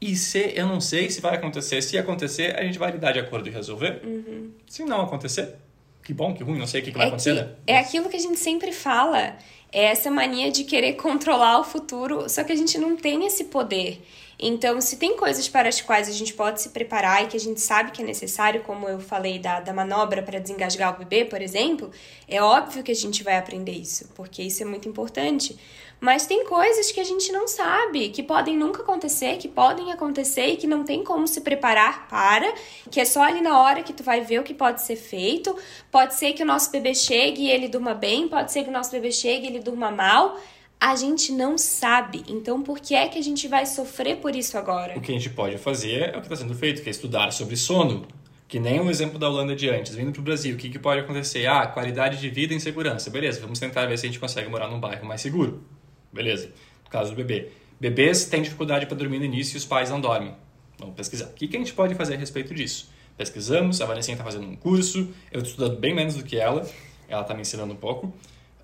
E 0.00 0.14
se 0.14 0.52
eu 0.54 0.66
não 0.66 0.80
sei 0.80 1.10
se 1.10 1.20
vai 1.20 1.34
acontecer. 1.34 1.82
Se 1.82 1.96
acontecer, 1.96 2.58
a 2.58 2.62
gente 2.62 2.78
vai 2.78 2.90
lidar 2.90 3.12
de 3.12 3.18
acordo 3.18 3.48
e 3.48 3.52
resolver. 3.52 4.00
Uhum. 4.04 4.50
Se 4.66 4.84
não 4.84 5.02
acontecer, 5.02 5.54
que 6.02 6.12
bom, 6.12 6.34
que 6.34 6.42
ruim, 6.42 6.58
não 6.58 6.66
sei 6.66 6.80
o 6.80 6.84
que, 6.84 6.92
que 6.92 6.98
vai 6.98 7.06
é 7.06 7.08
acontecer, 7.08 7.34
que, 7.34 7.40
né? 7.40 7.50
É 7.66 7.78
aquilo 7.78 8.08
que 8.08 8.16
a 8.16 8.20
gente 8.20 8.38
sempre 8.38 8.72
fala. 8.72 9.36
É 9.72 9.84
essa 9.86 10.10
mania 10.10 10.50
de 10.50 10.64
querer 10.64 10.94
controlar 10.94 11.58
o 11.58 11.64
futuro, 11.64 12.28
só 12.28 12.44
que 12.44 12.52
a 12.52 12.56
gente 12.56 12.78
não 12.78 12.96
tem 12.96 13.26
esse 13.26 13.44
poder. 13.44 14.02
Então, 14.38 14.80
se 14.82 14.96
tem 14.98 15.16
coisas 15.16 15.48
para 15.48 15.68
as 15.68 15.80
quais 15.80 16.08
a 16.08 16.12
gente 16.12 16.34
pode 16.34 16.60
se 16.60 16.68
preparar 16.68 17.24
e 17.24 17.26
que 17.26 17.36
a 17.36 17.40
gente 17.40 17.60
sabe 17.60 17.90
que 17.90 18.02
é 18.02 18.04
necessário, 18.04 18.62
como 18.64 18.86
eu 18.86 19.00
falei 19.00 19.38
da, 19.38 19.60
da 19.60 19.72
manobra 19.72 20.22
para 20.22 20.38
desengasgar 20.38 20.94
o 20.94 20.98
bebê, 20.98 21.24
por 21.24 21.40
exemplo, 21.40 21.90
é 22.28 22.42
óbvio 22.42 22.82
que 22.82 22.92
a 22.92 22.94
gente 22.94 23.22
vai 23.22 23.38
aprender 23.38 23.72
isso, 23.72 24.08
porque 24.14 24.42
isso 24.42 24.62
é 24.62 24.66
muito 24.66 24.88
importante. 24.88 25.58
Mas 25.98 26.26
tem 26.26 26.44
coisas 26.44 26.92
que 26.92 27.00
a 27.00 27.04
gente 27.04 27.32
não 27.32 27.48
sabe, 27.48 28.10
que 28.10 28.22
podem 28.22 28.54
nunca 28.54 28.82
acontecer, 28.82 29.38
que 29.38 29.48
podem 29.48 29.90
acontecer 29.90 30.48
e 30.48 30.56
que 30.58 30.66
não 30.66 30.84
tem 30.84 31.02
como 31.02 31.26
se 31.26 31.40
preparar 31.40 32.06
para, 32.06 32.52
que 32.90 33.00
é 33.00 33.04
só 33.06 33.22
ali 33.22 33.40
na 33.40 33.58
hora 33.62 33.82
que 33.82 33.94
tu 33.94 34.02
vai 34.02 34.20
ver 34.20 34.40
o 34.40 34.42
que 34.42 34.52
pode 34.52 34.82
ser 34.82 34.96
feito. 34.96 35.56
Pode 35.90 36.14
ser 36.14 36.34
que 36.34 36.42
o 36.42 36.46
nosso 36.46 36.70
bebê 36.70 36.94
chegue 36.94 37.44
e 37.44 37.50
ele 37.50 37.66
durma 37.66 37.94
bem, 37.94 38.28
pode 38.28 38.52
ser 38.52 38.62
que 38.62 38.68
o 38.68 38.72
nosso 38.72 38.90
bebê 38.90 39.10
chegue 39.10 39.46
e 39.46 39.48
ele 39.48 39.60
durma 39.60 39.90
mal 39.90 40.36
a 40.80 40.94
gente 40.94 41.32
não 41.32 41.56
sabe. 41.56 42.24
Então, 42.28 42.62
por 42.62 42.80
que 42.80 42.94
é 42.94 43.08
que 43.08 43.18
a 43.18 43.22
gente 43.22 43.48
vai 43.48 43.66
sofrer 43.66 44.16
por 44.16 44.34
isso 44.34 44.56
agora? 44.58 44.96
O 44.96 45.00
que 45.00 45.10
a 45.10 45.14
gente 45.14 45.30
pode 45.30 45.58
fazer 45.58 46.14
é 46.14 46.16
o 46.16 46.20
que 46.20 46.26
está 46.26 46.36
sendo 46.36 46.54
feito, 46.54 46.82
que 46.82 46.88
é 46.88 46.90
estudar 46.90 47.32
sobre 47.32 47.56
sono. 47.56 48.06
Que 48.48 48.60
nem 48.60 48.80
o 48.80 48.88
exemplo 48.88 49.18
da 49.18 49.28
Holanda 49.28 49.56
de 49.56 49.68
antes. 49.68 49.94
Vindo 49.94 50.12
para 50.12 50.20
o 50.20 50.22
Brasil, 50.22 50.54
o 50.54 50.58
que, 50.58 50.68
que 50.68 50.78
pode 50.78 51.00
acontecer? 51.00 51.46
Ah, 51.46 51.66
qualidade 51.66 52.20
de 52.20 52.30
vida 52.30 52.54
e 52.54 52.60
segurança. 52.60 53.10
Beleza, 53.10 53.40
vamos 53.40 53.58
tentar 53.58 53.86
ver 53.86 53.98
se 53.98 54.06
a 54.06 54.08
gente 54.08 54.20
consegue 54.20 54.48
morar 54.48 54.68
num 54.68 54.78
bairro 54.78 55.04
mais 55.04 55.20
seguro. 55.20 55.64
Beleza. 56.12 56.52
No 56.84 56.90
caso 56.90 57.10
do 57.10 57.16
bebê. 57.16 57.50
Bebês 57.80 58.26
têm 58.26 58.42
dificuldade 58.42 58.86
para 58.86 58.96
dormir 58.96 59.18
no 59.18 59.24
início 59.24 59.56
e 59.56 59.58
os 59.58 59.64
pais 59.64 59.90
não 59.90 60.00
dormem. 60.00 60.34
Vamos 60.78 60.94
pesquisar. 60.94 61.26
O 61.26 61.32
que, 61.32 61.48
que 61.48 61.56
a 61.56 61.58
gente 61.58 61.72
pode 61.72 61.94
fazer 61.94 62.14
a 62.14 62.18
respeito 62.18 62.54
disso? 62.54 62.88
Pesquisamos, 63.16 63.80
a 63.80 63.86
Vanessa 63.86 64.12
está 64.12 64.22
fazendo 64.22 64.46
um 64.46 64.54
curso, 64.54 64.98
eu 65.32 65.40
estou 65.40 65.42
estudando 65.42 65.78
bem 65.78 65.94
menos 65.94 66.14
do 66.14 66.22
que 66.22 66.36
ela, 66.36 66.68
ela 67.08 67.22
está 67.22 67.34
me 67.34 67.40
ensinando 67.40 67.72
um 67.72 67.76
pouco. 67.76 68.12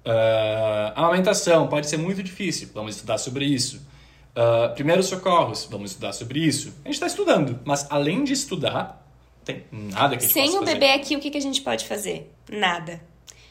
Uh, 0.04 0.92
amamentação 0.96 1.68
pode 1.68 1.88
ser 1.88 1.96
muito 1.96 2.22
difícil, 2.22 2.68
vamos 2.74 2.96
estudar 2.96 3.18
sobre 3.18 3.44
isso. 3.44 3.80
Uh, 4.36 4.74
primeiros 4.74 5.06
socorros, 5.06 5.68
vamos 5.70 5.90
estudar 5.92 6.12
sobre 6.12 6.40
isso. 6.40 6.74
A 6.84 6.88
gente 6.88 6.94
está 6.94 7.06
estudando, 7.06 7.60
mas 7.64 7.86
além 7.90 8.24
de 8.24 8.32
estudar, 8.32 9.06
tem 9.44 9.64
nada 9.70 10.16
que 10.16 10.24
a 10.24 10.26
gente 10.26 10.32
Sem 10.32 10.48
o 10.50 10.60
fazer. 10.60 10.74
bebê 10.74 10.92
aqui, 10.92 11.16
o 11.16 11.20
que, 11.20 11.30
que 11.30 11.38
a 11.38 11.42
gente 11.42 11.60
pode 11.60 11.86
fazer? 11.86 12.32
Nada. 12.50 13.00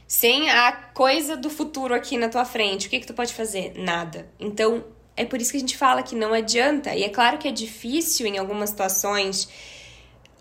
Sem 0.07 0.49
a 0.49 0.73
coisa 0.73 1.37
do 1.37 1.49
futuro 1.49 1.93
aqui 1.93 2.17
na 2.17 2.27
tua 2.27 2.43
frente, 2.43 2.87
o 2.87 2.89
que, 2.89 2.99
que 2.99 3.07
tu 3.07 3.13
pode 3.13 3.33
fazer? 3.33 3.73
Nada. 3.77 4.27
Então, 4.37 4.83
é 5.15 5.23
por 5.23 5.39
isso 5.39 5.51
que 5.51 5.57
a 5.57 5.59
gente 5.59 5.77
fala 5.77 6.03
que 6.03 6.15
não 6.15 6.33
adianta. 6.33 6.93
E 6.93 7.03
é 7.03 7.09
claro 7.09 7.37
que 7.37 7.47
é 7.47 7.51
difícil 7.51 8.25
em 8.25 8.37
algumas 8.37 8.71
situações. 8.71 9.47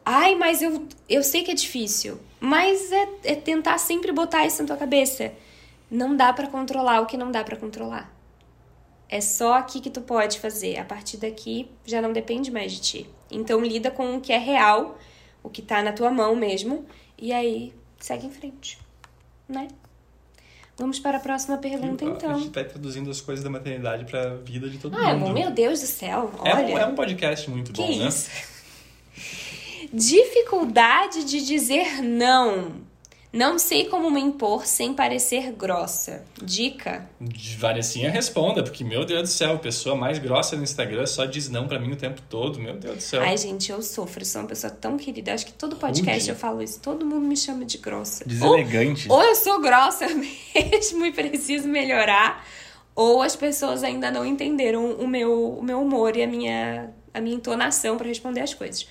Ai, 0.04 0.34
mas 0.34 0.60
eu, 0.60 0.88
eu 1.08 1.22
sei 1.22 1.44
que 1.44 1.52
é 1.52 1.54
difícil. 1.54 2.18
Mas 2.40 2.90
é, 2.90 3.08
é 3.24 3.34
tentar 3.36 3.78
sempre 3.78 4.10
botar 4.10 4.44
isso 4.44 4.60
na 4.62 4.66
tua 4.66 4.76
cabeça 4.76 5.32
não 5.90 6.16
dá 6.16 6.32
para 6.32 6.46
controlar 6.46 7.00
o 7.00 7.06
que 7.06 7.16
não 7.16 7.30
dá 7.30 7.42
para 7.42 7.56
controlar. 7.56 8.14
É 9.08 9.20
só 9.20 9.54
aqui 9.54 9.80
que 9.80 9.90
tu 9.90 10.00
pode 10.00 10.38
fazer. 10.38 10.78
A 10.78 10.84
partir 10.84 11.16
daqui 11.16 11.68
já 11.84 12.00
não 12.00 12.12
depende 12.12 12.50
mais 12.50 12.72
de 12.72 12.80
ti. 12.80 13.10
Então 13.30 13.60
lida 13.60 13.90
com 13.90 14.16
o 14.16 14.20
que 14.20 14.32
é 14.32 14.38
real, 14.38 14.98
o 15.42 15.48
que 15.48 15.62
tá 15.62 15.82
na 15.82 15.92
tua 15.92 16.10
mão 16.10 16.36
mesmo, 16.36 16.86
e 17.18 17.32
aí 17.32 17.74
segue 17.98 18.26
em 18.26 18.30
frente, 18.30 18.78
né? 19.48 19.68
Vamos 20.76 20.98
para 20.98 21.18
a 21.18 21.20
próxima 21.20 21.58
pergunta, 21.58 22.04
então. 22.04 22.30
A 22.30 22.38
gente 22.38 22.50
tá 22.50 22.64
traduzindo 22.64 23.10
as 23.10 23.20
coisas 23.20 23.44
da 23.44 23.50
maternidade 23.50 24.06
para 24.06 24.32
a 24.32 24.36
vida 24.36 24.66
de 24.68 24.78
todo 24.78 24.96
ah, 24.96 25.12
mundo. 25.12 25.30
Ah, 25.30 25.32
meu 25.34 25.50
Deus 25.50 25.80
do 25.80 25.86
céu, 25.86 26.32
olha. 26.38 26.72
É, 26.72 26.72
é 26.72 26.86
um 26.86 26.94
podcast 26.94 27.50
muito 27.50 27.70
que 27.70 27.82
bom, 27.82 27.88
né? 27.98 28.08
isso? 28.08 28.30
né? 28.30 29.88
Dificuldade 29.92 31.24
de 31.24 31.44
dizer 31.44 32.00
não. 32.00 32.88
Não 33.32 33.60
sei 33.60 33.84
como 33.84 34.10
me 34.10 34.20
impor 34.20 34.66
sem 34.66 34.92
parecer 34.92 35.52
grossa. 35.52 36.24
Dica? 36.42 37.08
Vanessinha 37.58 38.10
responda, 38.10 38.62
porque, 38.62 38.82
meu 38.82 39.04
Deus 39.04 39.22
do 39.22 39.28
céu, 39.28 39.54
a 39.54 39.58
pessoa 39.58 39.94
mais 39.94 40.18
grossa 40.18 40.56
no 40.56 40.64
Instagram 40.64 41.06
só 41.06 41.24
diz 41.24 41.48
não 41.48 41.68
para 41.68 41.78
mim 41.78 41.92
o 41.92 41.96
tempo 41.96 42.20
todo. 42.28 42.58
Meu 42.58 42.74
Deus 42.76 42.96
do 42.96 43.00
céu. 43.00 43.22
Ai, 43.22 43.36
gente, 43.36 43.70
eu 43.70 43.80
sofro. 43.82 44.24
Sou 44.24 44.42
uma 44.42 44.48
pessoa 44.48 44.72
tão 44.72 44.96
querida. 44.96 45.32
Acho 45.32 45.46
que 45.46 45.52
todo 45.52 45.76
podcast 45.76 46.20
Rude. 46.20 46.30
eu 46.30 46.36
falo 46.36 46.60
isso. 46.60 46.80
Todo 46.80 47.06
mundo 47.06 47.24
me 47.26 47.36
chama 47.36 47.64
de 47.64 47.78
grossa. 47.78 48.24
Deselegante. 48.24 49.06
Ou, 49.08 49.16
ou 49.16 49.22
eu 49.22 49.36
sou 49.36 49.60
grossa 49.60 50.08
mesmo 50.12 51.06
e 51.06 51.12
preciso 51.12 51.68
melhorar, 51.68 52.44
ou 52.96 53.22
as 53.22 53.36
pessoas 53.36 53.84
ainda 53.84 54.10
não 54.10 54.26
entenderam 54.26 54.92
o 54.92 55.06
meu, 55.06 55.58
o 55.58 55.62
meu 55.62 55.80
humor 55.80 56.16
e 56.16 56.22
a 56.22 56.26
minha, 56.26 56.90
a 57.14 57.20
minha 57.20 57.36
entonação 57.36 57.96
para 57.96 58.08
responder 58.08 58.40
as 58.40 58.54
coisas. 58.54 58.86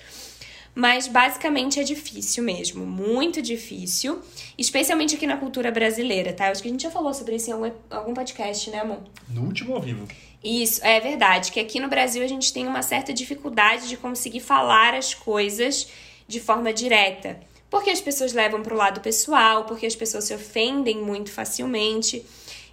Mas 0.74 1.08
basicamente 1.08 1.80
é 1.80 1.82
difícil 1.82 2.44
mesmo, 2.44 2.86
muito 2.86 3.42
difícil, 3.42 4.20
especialmente 4.56 5.16
aqui 5.16 5.26
na 5.26 5.36
cultura 5.36 5.70
brasileira, 5.70 6.32
tá? 6.32 6.46
Eu 6.46 6.52
acho 6.52 6.62
que 6.62 6.68
a 6.68 6.70
gente 6.70 6.82
já 6.82 6.90
falou 6.90 7.12
sobre 7.12 7.36
isso 7.36 7.50
em 7.50 7.52
algum, 7.52 7.70
algum 7.90 8.14
podcast, 8.14 8.70
né, 8.70 8.80
amor? 8.80 9.00
No 9.28 9.42
último 9.42 9.74
ao 9.74 9.80
vivo. 9.80 10.06
Isso, 10.42 10.80
é 10.84 10.98
verdade, 11.00 11.52
que 11.52 11.60
aqui 11.60 11.78
no 11.80 11.88
Brasil 11.88 12.24
a 12.24 12.26
gente 12.26 12.52
tem 12.52 12.66
uma 12.66 12.82
certa 12.82 13.12
dificuldade 13.12 13.88
de 13.88 13.96
conseguir 13.96 14.40
falar 14.40 14.94
as 14.94 15.12
coisas 15.12 15.88
de 16.26 16.40
forma 16.40 16.72
direta. 16.72 17.40
Porque 17.68 17.90
as 17.90 18.00
pessoas 18.00 18.32
levam 18.32 18.62
para 18.62 18.74
o 18.74 18.76
lado 18.76 19.00
pessoal, 19.00 19.64
porque 19.64 19.86
as 19.86 19.94
pessoas 19.94 20.24
se 20.24 20.34
ofendem 20.34 20.98
muito 20.98 21.30
facilmente. 21.30 22.24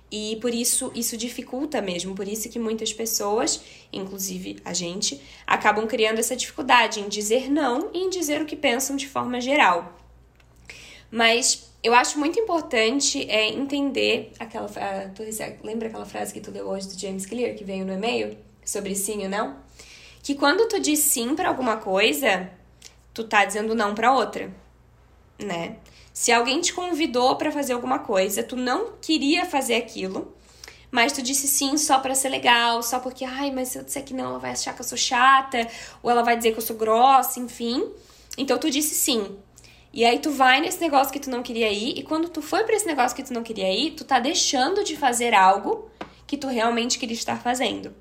E 0.09 0.37
por 0.37 0.53
isso 0.53 0.91
isso 0.95 1.17
dificulta 1.17 1.81
mesmo, 1.81 2.15
por 2.15 2.27
isso 2.27 2.49
que 2.49 2.57
muitas 2.57 2.93
pessoas, 2.93 3.61
inclusive 3.91 4.57
a 4.63 4.73
gente, 4.73 5.21
acabam 5.45 5.85
criando 5.85 6.19
essa 6.19 6.35
dificuldade 6.35 7.01
em 7.01 7.09
dizer 7.09 7.51
não 7.51 7.89
e 7.93 7.99
em 7.99 8.09
dizer 8.09 8.41
o 8.41 8.45
que 8.45 8.55
pensam 8.55 8.95
de 8.95 9.07
forma 9.07 9.41
geral. 9.41 9.93
Mas 11.11 11.69
eu 11.83 11.93
acho 11.93 12.17
muito 12.17 12.39
importante 12.39 13.29
é 13.29 13.49
entender 13.49 14.31
aquela 14.39 14.67
uh, 14.67 15.11
tu, 15.13 15.23
lembra 15.63 15.87
aquela 15.87 16.05
frase 16.05 16.33
que 16.33 16.41
tu 16.41 16.51
leu 16.51 16.67
hoje 16.67 16.87
do 16.87 16.99
James 16.99 17.25
Clear 17.25 17.55
que 17.55 17.63
veio 17.63 17.85
no 17.85 17.93
e-mail 17.93 18.37
sobre 18.65 18.95
sim 18.95 19.23
ou 19.23 19.29
não? 19.29 19.57
Que 20.23 20.35
quando 20.35 20.67
tu 20.67 20.79
diz 20.79 20.99
sim 20.99 21.35
para 21.35 21.49
alguma 21.49 21.77
coisa, 21.77 22.49
tu 23.13 23.23
tá 23.23 23.45
dizendo 23.45 23.73
não 23.73 23.95
para 23.95 24.13
outra, 24.13 24.53
né? 25.39 25.77
Se 26.19 26.31
alguém 26.31 26.59
te 26.61 26.73
convidou 26.73 27.35
para 27.35 27.51
fazer 27.51 27.73
alguma 27.73 27.99
coisa, 27.99 28.41
tu 28.41 28.55
não 28.55 28.93
queria 28.99 29.45
fazer 29.45 29.75
aquilo, 29.75 30.35
mas 30.89 31.13
tu 31.13 31.21
disse 31.21 31.47
sim 31.47 31.77
só 31.77 31.99
para 31.99 32.15
ser 32.15 32.29
legal, 32.29 32.81
só 32.81 32.97
porque, 32.97 33.23
ai, 33.23 33.51
mas 33.51 33.67
se 33.67 33.77
eu 33.77 33.83
disser 33.83 34.03
que 34.03 34.15
não, 34.15 34.25
ela 34.25 34.39
vai 34.39 34.49
achar 34.49 34.73
que 34.73 34.81
eu 34.81 34.83
sou 34.83 34.97
chata, 34.97 35.67
ou 36.01 36.09
ela 36.09 36.23
vai 36.23 36.35
dizer 36.35 36.53
que 36.53 36.57
eu 36.57 36.63
sou 36.63 36.75
grossa, 36.75 37.39
enfim. 37.39 37.87
Então 38.35 38.57
tu 38.57 38.67
disse 38.71 38.95
sim. 38.95 39.37
E 39.93 40.03
aí 40.03 40.17
tu 40.17 40.31
vai 40.31 40.59
nesse 40.59 40.81
negócio 40.81 41.13
que 41.13 41.19
tu 41.19 41.29
não 41.29 41.43
queria 41.43 41.71
ir, 41.71 41.99
e 41.99 42.01
quando 42.01 42.29
tu 42.29 42.41
foi 42.41 42.63
para 42.63 42.75
esse 42.75 42.87
negócio 42.87 43.15
que 43.15 43.21
tu 43.21 43.31
não 43.31 43.43
queria 43.43 43.71
ir, 43.71 43.91
tu 43.91 44.03
tá 44.03 44.19
deixando 44.19 44.83
de 44.83 44.97
fazer 44.97 45.35
algo 45.35 45.87
que 46.25 46.35
tu 46.35 46.47
realmente 46.47 46.97
queria 46.97 47.15
estar 47.15 47.39
fazendo. 47.39 47.93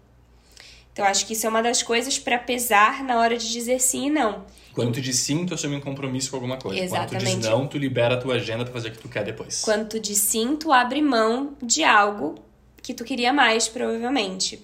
Então 0.91 1.05
acho 1.05 1.27
que 1.27 1.35
isso 1.35 1.45
é 1.45 1.51
uma 1.51 1.63
das 1.63 1.83
coisas 1.83 2.19
para 2.19 2.39
pesar 2.39 3.05
na 3.05 3.19
hora 3.19 3.37
de 3.37 3.53
dizer 3.53 3.79
sim 3.79 4.07
e 4.07 4.11
não. 4.11 4.47
Quando 4.77 4.93
tu 4.93 5.01
diz 5.01 5.17
sim, 5.17 5.47
tu 5.47 5.55
assume 5.55 5.77
um 5.77 5.81
compromisso 5.81 6.31
com 6.31 6.37
alguma 6.37 6.59
coisa. 6.59 6.85
Exatamente. 6.85 7.25
Quando 7.25 7.33
tu 7.33 7.41
diz 7.41 7.49
não, 7.49 7.67
tu 7.67 7.79
libera 7.79 8.15
a 8.15 8.19
tua 8.19 8.35
agenda 8.35 8.63
para 8.63 8.73
fazer 8.73 8.89
o 8.89 8.93
que 8.93 8.99
tu 8.99 9.09
quer 9.09 9.25
depois. 9.25 9.63
Quando 9.63 9.89
tu 9.89 9.99
diz 9.99 10.19
sim, 10.19 10.55
tu 10.55 10.71
abre 10.71 11.01
mão 11.01 11.57
de 11.63 11.83
algo 11.83 12.35
que 12.83 12.93
tu 12.93 13.03
queria 13.03 13.33
mais, 13.33 13.69
provavelmente. 13.69 14.63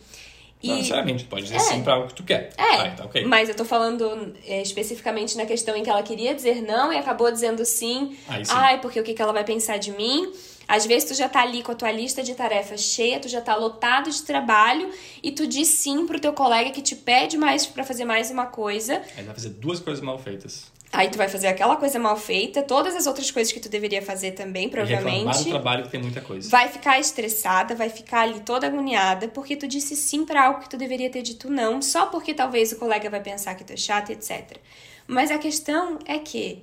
E... 0.62 0.68
Não 0.68 0.76
necessariamente, 0.76 1.24
tu 1.24 1.30
pode 1.30 1.42
dizer 1.42 1.56
é. 1.56 1.60
sim 1.60 1.82
pra 1.82 1.94
algo 1.94 2.08
que 2.08 2.14
tu 2.14 2.22
quer. 2.22 2.50
É, 2.56 2.62
ah, 2.62 2.86
então, 2.88 3.06
okay. 3.06 3.24
mas 3.24 3.48
eu 3.48 3.54
tô 3.54 3.64
falando 3.64 4.34
é, 4.46 4.62
especificamente 4.62 5.36
na 5.36 5.44
questão 5.44 5.74
em 5.74 5.82
que 5.82 5.90
ela 5.90 6.02
queria 6.02 6.34
dizer 6.34 6.62
não 6.62 6.92
e 6.92 6.98
acabou 6.98 7.32
dizendo 7.32 7.64
sim. 7.64 8.16
Aí, 8.28 8.44
sim. 8.44 8.52
Ai, 8.54 8.80
porque 8.80 9.00
o 9.00 9.02
que, 9.02 9.14
que 9.14 9.20
ela 9.20 9.32
vai 9.32 9.44
pensar 9.44 9.78
de 9.78 9.90
mim? 9.90 10.32
Às 10.66 10.86
vezes 10.86 11.08
tu 11.08 11.14
já 11.14 11.28
tá 11.28 11.42
ali 11.42 11.62
com 11.62 11.72
a 11.72 11.74
tua 11.74 11.90
lista 11.90 12.22
de 12.22 12.34
tarefas 12.34 12.80
cheia, 12.80 13.20
tu 13.20 13.28
já 13.28 13.40
tá 13.40 13.54
lotado 13.54 14.10
de 14.10 14.22
trabalho 14.22 14.90
e 15.22 15.30
tu 15.32 15.46
diz 15.46 15.68
sim 15.68 16.06
pro 16.06 16.20
teu 16.20 16.32
colega 16.32 16.70
que 16.70 16.82
te 16.82 16.96
pede 16.96 17.36
mais 17.36 17.66
para 17.66 17.84
fazer 17.84 18.04
mais 18.04 18.30
uma 18.30 18.46
coisa. 18.46 19.02
Aí 19.16 19.24
vai 19.24 19.34
fazer 19.34 19.50
duas 19.50 19.80
coisas 19.80 20.02
mal 20.02 20.18
feitas. 20.18 20.70
Aí 20.92 21.08
tu 21.08 21.16
vai 21.16 21.26
fazer 21.26 21.46
aquela 21.46 21.76
coisa 21.76 21.98
mal 21.98 22.18
feita, 22.18 22.62
todas 22.62 22.94
as 22.94 23.06
outras 23.06 23.30
coisas 23.30 23.50
que 23.50 23.58
tu 23.58 23.70
deveria 23.70 24.02
fazer 24.02 24.32
também, 24.32 24.68
provavelmente. 24.68 25.48
E 25.48 25.50
trabalho 25.50 25.84
que 25.84 25.90
tem 25.90 26.02
muita 26.02 26.20
coisa. 26.20 26.50
Vai 26.50 26.68
ficar 26.68 27.00
estressada, 27.00 27.74
vai 27.74 27.88
ficar 27.88 28.22
ali 28.22 28.40
toda 28.40 28.66
agoniada, 28.66 29.26
porque 29.28 29.56
tu 29.56 29.66
disse 29.66 29.96
sim 29.96 30.26
para 30.26 30.44
algo 30.44 30.60
que 30.60 30.68
tu 30.68 30.76
deveria 30.76 31.08
ter 31.08 31.22
dito 31.22 31.48
não, 31.50 31.80
só 31.80 32.06
porque 32.06 32.34
talvez 32.34 32.72
o 32.72 32.76
colega 32.76 33.08
vai 33.08 33.22
pensar 33.22 33.54
que 33.54 33.64
tu 33.64 33.72
é 33.72 33.76
chata, 33.76 34.12
etc. 34.12 34.58
Mas 35.06 35.30
a 35.30 35.38
questão 35.38 35.98
é 36.04 36.18
que 36.18 36.62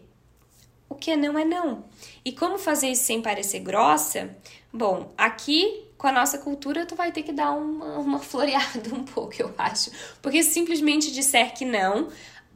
o 0.90 0.96
que 0.96 1.16
não 1.16 1.38
é 1.38 1.46
não. 1.46 1.86
E 2.26 2.32
como 2.32 2.58
fazer 2.58 2.90
isso 2.90 3.04
sem 3.04 3.22
parecer 3.22 3.60
grossa? 3.60 4.36
Bom, 4.74 5.14
aqui 5.18 5.86
com 5.98 6.08
a 6.08 6.12
nossa 6.12 6.38
cultura, 6.38 6.86
tu 6.86 6.96
vai 6.96 7.12
ter 7.12 7.24
que 7.24 7.34
dar 7.34 7.52
uma, 7.52 8.00
uma 8.00 8.20
floreada 8.24 8.94
um 8.94 9.04
pouco, 9.04 9.34
eu 9.38 9.54
acho. 9.58 9.92
Porque 10.22 10.42
simplesmente 10.42 11.12
disser 11.12 11.54
que 11.54 11.66
não, 11.66 12.08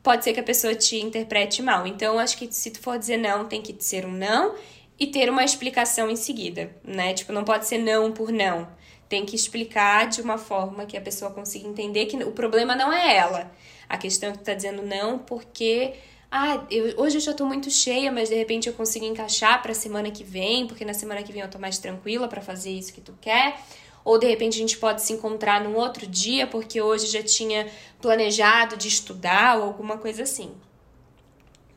pode 0.01 0.23
ser 0.23 0.33
que 0.33 0.39
a 0.39 0.43
pessoa 0.43 0.73
te 0.73 0.97
interprete 0.97 1.61
mal. 1.61 1.85
Então, 1.85 2.17
acho 2.17 2.37
que 2.37 2.51
se 2.51 2.71
tu 2.71 2.79
for 2.79 2.97
dizer 2.97 3.17
não, 3.17 3.45
tem 3.45 3.61
que 3.61 3.75
ser 3.83 4.05
um 4.05 4.11
não 4.11 4.55
e 4.97 5.07
ter 5.07 5.29
uma 5.29 5.43
explicação 5.43 6.09
em 6.09 6.15
seguida, 6.15 6.73
né? 6.83 7.13
Tipo, 7.13 7.33
não 7.33 7.43
pode 7.43 7.67
ser 7.67 7.77
não 7.77 8.11
por 8.11 8.31
não. 8.31 8.67
Tem 9.09 9.25
que 9.25 9.35
explicar 9.35 10.07
de 10.07 10.21
uma 10.21 10.37
forma 10.37 10.85
que 10.85 10.97
a 10.97 11.01
pessoa 11.01 11.29
consiga 11.29 11.67
entender 11.67 12.05
que 12.05 12.15
o 12.23 12.31
problema 12.31 12.75
não 12.75 12.91
é 12.91 13.15
ela. 13.15 13.51
A 13.89 13.97
questão 13.97 14.29
é 14.29 14.31
que 14.31 14.39
tu 14.39 14.45
tá 14.45 14.53
dizendo 14.53 14.81
não 14.81 15.19
porque 15.19 15.93
ah, 16.35 16.65
eu, 16.71 16.95
hoje 16.97 17.17
eu 17.17 17.21
já 17.21 17.31
tô 17.31 17.45
muito 17.45 17.69
cheia, 17.69 18.11
mas 18.11 18.27
de 18.27 18.33
repente 18.33 18.67
eu 18.67 18.73
consigo 18.73 19.05
encaixar 19.05 19.61
para 19.61 19.71
semana 19.75 20.09
que 20.09 20.23
vem, 20.23 20.65
porque 20.65 20.83
na 20.83 20.95
semana 20.95 21.21
que 21.21 21.31
vem 21.31 21.43
eu 21.43 21.47
tô 21.47 21.59
mais 21.59 21.77
tranquila 21.77 22.27
para 22.27 22.41
fazer 22.41 22.71
isso 22.71 22.91
que 22.91 23.01
tu 23.01 23.13
quer. 23.21 23.61
Ou 24.03 24.17
de 24.17 24.25
repente 24.25 24.55
a 24.55 24.57
gente 24.57 24.75
pode 24.79 25.03
se 25.03 25.13
encontrar 25.13 25.63
num 25.63 25.75
outro 25.75 26.07
dia, 26.07 26.47
porque 26.47 26.81
hoje 26.81 27.05
já 27.05 27.21
tinha 27.21 27.67
planejado 28.01 28.75
de 28.75 28.87
estudar 28.87 29.59
ou 29.59 29.65
alguma 29.65 29.99
coisa 29.99 30.23
assim. 30.23 30.51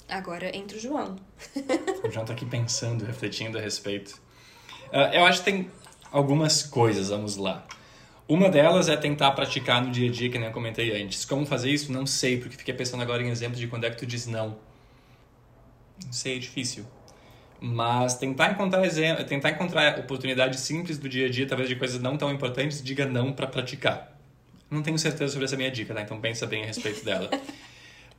Agora 0.09 0.57
entra 0.57 0.79
o 0.79 0.81
João. 0.81 1.17
o 2.03 2.11
João 2.11 2.25
tá 2.25 2.33
aqui 2.33 2.47
pensando, 2.47 3.05
refletindo 3.05 3.59
a 3.59 3.61
respeito. 3.61 4.19
Uh, 4.91 5.13
eu 5.13 5.27
acho 5.27 5.41
que 5.41 5.51
tem 5.51 5.71
algumas 6.11 6.63
coisas, 6.63 7.11
vamos 7.11 7.37
lá. 7.37 7.67
Uma 8.29 8.49
delas 8.49 8.89
é 8.89 8.97
tentar 8.97 9.31
praticar 9.33 9.85
no 9.85 9.91
dia 9.91 10.09
a 10.09 10.13
dia, 10.13 10.29
que 10.29 10.37
nem 10.37 10.49
eu 10.49 10.53
comentei 10.53 11.01
antes. 11.01 11.25
Como 11.25 11.47
fazer 11.47 11.71
isso? 11.71 11.93
Não 11.93 12.05
sei, 12.05 12.39
porque 12.39 12.57
fiquei 12.57 12.75
pensando 12.75 13.03
agora 13.03 13.23
em 13.23 13.29
exemplos 13.29 13.61
de 13.61 13.69
quando 13.69 13.85
é 13.85 13.91
que 13.91 13.97
tu 13.97 14.05
diz 14.05 14.27
não. 14.27 14.57
Não 16.05 16.13
sei, 16.13 16.37
é 16.37 16.39
difícil. 16.39 16.85
Mas 17.61 18.15
tentar 18.15 18.51
encontrar 18.51 18.83
tentar 19.27 19.51
encontrar 19.51 19.99
oportunidades 20.01 20.61
simples 20.61 20.99
do 20.99 21.09
dia 21.09 21.27
a 21.27 21.31
dia, 21.31 21.47
talvez 21.47 21.69
de 21.69 21.77
coisas 21.77 22.01
não 22.03 22.17
tão 22.17 22.31
importantes, 22.31 22.83
diga 22.83 23.07
não 23.07 23.33
para 23.33 23.47
praticar. 23.47 24.19
Não 24.69 24.83
tenho 24.83 24.99
certeza 24.99 25.33
sobre 25.33 25.45
essa 25.45 25.57
minha 25.57 25.71
dica, 25.71 25.95
tá? 25.95 26.03
Então 26.03 26.21
pensa 26.21 26.47
bem 26.47 26.65
a 26.65 26.67
respeito 26.67 27.05
dela. 27.05 27.31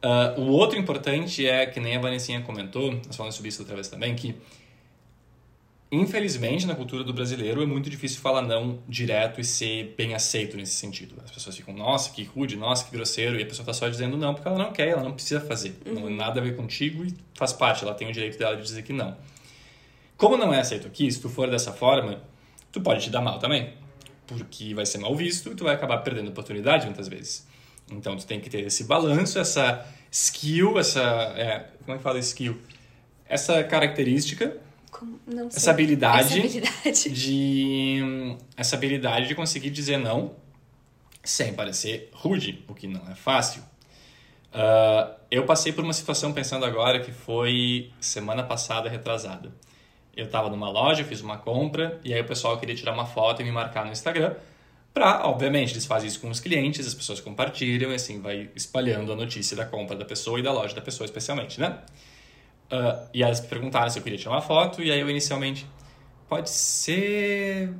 Uh, 0.01 0.39
o 0.41 0.47
outro 0.47 0.80
importante 0.80 1.45
é, 1.45 1.66
que 1.66 1.82
nem 1.82 1.97
a 1.97 1.99
Vanessinha 1.99 2.41
comentou, 2.41 2.93
nós 3.05 3.16
falamos 3.16 3.36
sobre 3.36 3.49
isso 3.49 3.62
outra 3.62 3.76
vez 3.76 3.89
também, 3.89 4.16
que 4.16 4.34
Infelizmente, 5.90 6.68
na 6.68 6.76
cultura 6.76 7.02
do 7.02 7.14
brasileiro, 7.14 7.64
é 7.64 7.66
muito 7.66 7.90
difícil 7.90 8.20
falar 8.20 8.42
não 8.42 8.80
direto 8.90 9.40
e 9.40 9.44
ser 9.44 9.96
bem 9.98 10.14
aceito 10.14 10.58
nesse 10.58 10.74
sentido. 10.74 11.16
As 11.24 11.32
pessoas 11.32 11.56
ficam, 11.56 11.74
nossa, 11.74 12.12
que 12.12 12.24
rude, 12.24 12.58
nossa, 12.58 12.84
que 12.84 12.92
grosseiro, 12.92 13.40
e 13.40 13.44
a 13.44 13.46
pessoa 13.46 13.64
está 13.64 13.74
só 13.74 13.88
dizendo 13.88 14.18
não 14.18 14.34
porque 14.34 14.50
ela 14.50 14.58
não 14.58 14.74
quer, 14.74 14.90
ela 14.90 15.02
não 15.02 15.14
precisa 15.14 15.40
fazer. 15.40 15.78
Uhum. 15.86 15.94
Não 15.94 16.02
tem 16.08 16.16
nada 16.16 16.42
a 16.42 16.44
ver 16.44 16.58
contigo 16.58 17.06
e 17.06 17.14
faz 17.34 17.54
parte, 17.54 17.86
ela 17.86 17.94
tem 17.94 18.10
o 18.10 18.12
direito 18.12 18.38
dela 18.38 18.58
de 18.58 18.64
dizer 18.64 18.84
que 18.84 18.92
não. 18.92 19.16
Como 20.18 20.36
não 20.36 20.54
é 20.54 20.60
aceito 20.60 20.88
aqui, 20.88 21.10
se 21.10 21.22
tu 21.22 21.30
for 21.30 21.50
dessa 21.50 21.72
forma, 21.72 22.22
tu 22.70 22.82
pode 22.82 23.06
te 23.06 23.10
dar 23.10 23.22
mal 23.22 23.40
também, 23.40 23.74
porque 24.26 24.74
vai 24.74 24.86
ser 24.86 24.98
mal 24.98 25.16
visto 25.16 25.54
e 25.54 25.56
tu 25.56 25.64
vai 25.64 25.74
acabar 25.74 26.00
perdendo 26.00 26.30
oportunidade 26.30 26.86
muitas 26.86 27.08
vezes. 27.08 27.48
Então, 27.90 28.18
tu 28.18 28.26
tem 28.26 28.42
que 28.42 28.50
ter 28.50 28.66
esse 28.66 28.84
balanço, 28.84 29.40
essa 29.40 29.86
skill, 30.12 30.78
essa... 30.78 31.02
É, 31.38 31.70
como 31.86 31.96
é 31.96 31.98
que 31.98 32.04
fala 32.04 32.20
skill? 32.20 32.58
Essa 33.30 33.64
característica 33.64 34.58
essa 35.54 35.72
habilidade, 35.72 36.28
essa 36.28 36.38
habilidade 36.38 37.10
de 37.14 38.38
essa 38.56 38.76
habilidade 38.76 39.28
de 39.28 39.36
conseguir 39.36 39.70
dizer 39.70 39.98
não 39.98 40.36
sem 41.24 41.54
parecer 41.54 42.10
rude, 42.14 42.64
o 42.68 42.74
que 42.74 42.88
não 42.88 43.02
é 43.10 43.16
fácil. 43.16 43.62
Uh, 44.54 45.14
eu 45.30 45.45
passei 45.45 45.74
por 45.74 45.84
uma 45.84 45.93
situação 45.93 46.32
pensando 46.32 46.66
agora 46.66 47.02
que 47.02 47.12
foi 47.12 47.91
semana 48.00 48.43
passada 48.43 48.89
retrasada. 48.89 49.54
Eu 50.16 50.26
estava 50.26 50.50
numa 50.50 50.70
loja, 50.70 51.04
fiz 51.04 51.22
uma 51.22 51.38
compra 51.38 52.00
e 52.04 52.14
aí 52.14 52.22
o 52.22 52.26
pessoal 52.26 52.58
queria 52.58 52.74
tirar 52.74 52.93
uma 52.93 53.06
foto 53.06 53.41
e 53.41 53.45
me 53.45 53.52
marcar 53.52 53.86
no 53.86 53.91
Instagram 53.91 54.36
para, 54.93 55.28
obviamente, 55.28 55.74
eles 55.74 55.86
fazem 55.86 56.08
isso 56.08 56.20
com 56.20 56.28
os 56.28 56.39
clientes, 56.39 56.88
as 56.88 56.95
pessoas 56.95 57.20
compartilham 57.20 57.91
e 57.91 57.95
assim 57.95 58.20
vai 58.20 58.50
espalhando 58.56 59.12
a 59.12 59.16
notícia 59.16 59.56
da 59.56 59.64
compra 59.64 59.95
da 59.95 60.04
pessoa 60.04 60.39
e 60.39 60.41
da 60.41 60.52
loja 60.52 60.74
da 60.74 60.82
pessoa 60.82 61.06
especialmente, 61.06 61.60
né? 61.60 61.78
Uh, 62.72 63.07
e 63.13 63.24
elas 63.24 63.39
perguntaram 63.39 63.89
se 63.89 63.97
eu 63.97 64.03
queria 64.03 64.18
tirar 64.18 64.32
uma 64.32 64.41
foto, 64.41 64.84
e 64.84 64.91
aí 64.91 64.99
eu 64.99 65.09
inicialmente, 65.09 65.65
pode 66.28 66.49
ser. 66.49 67.74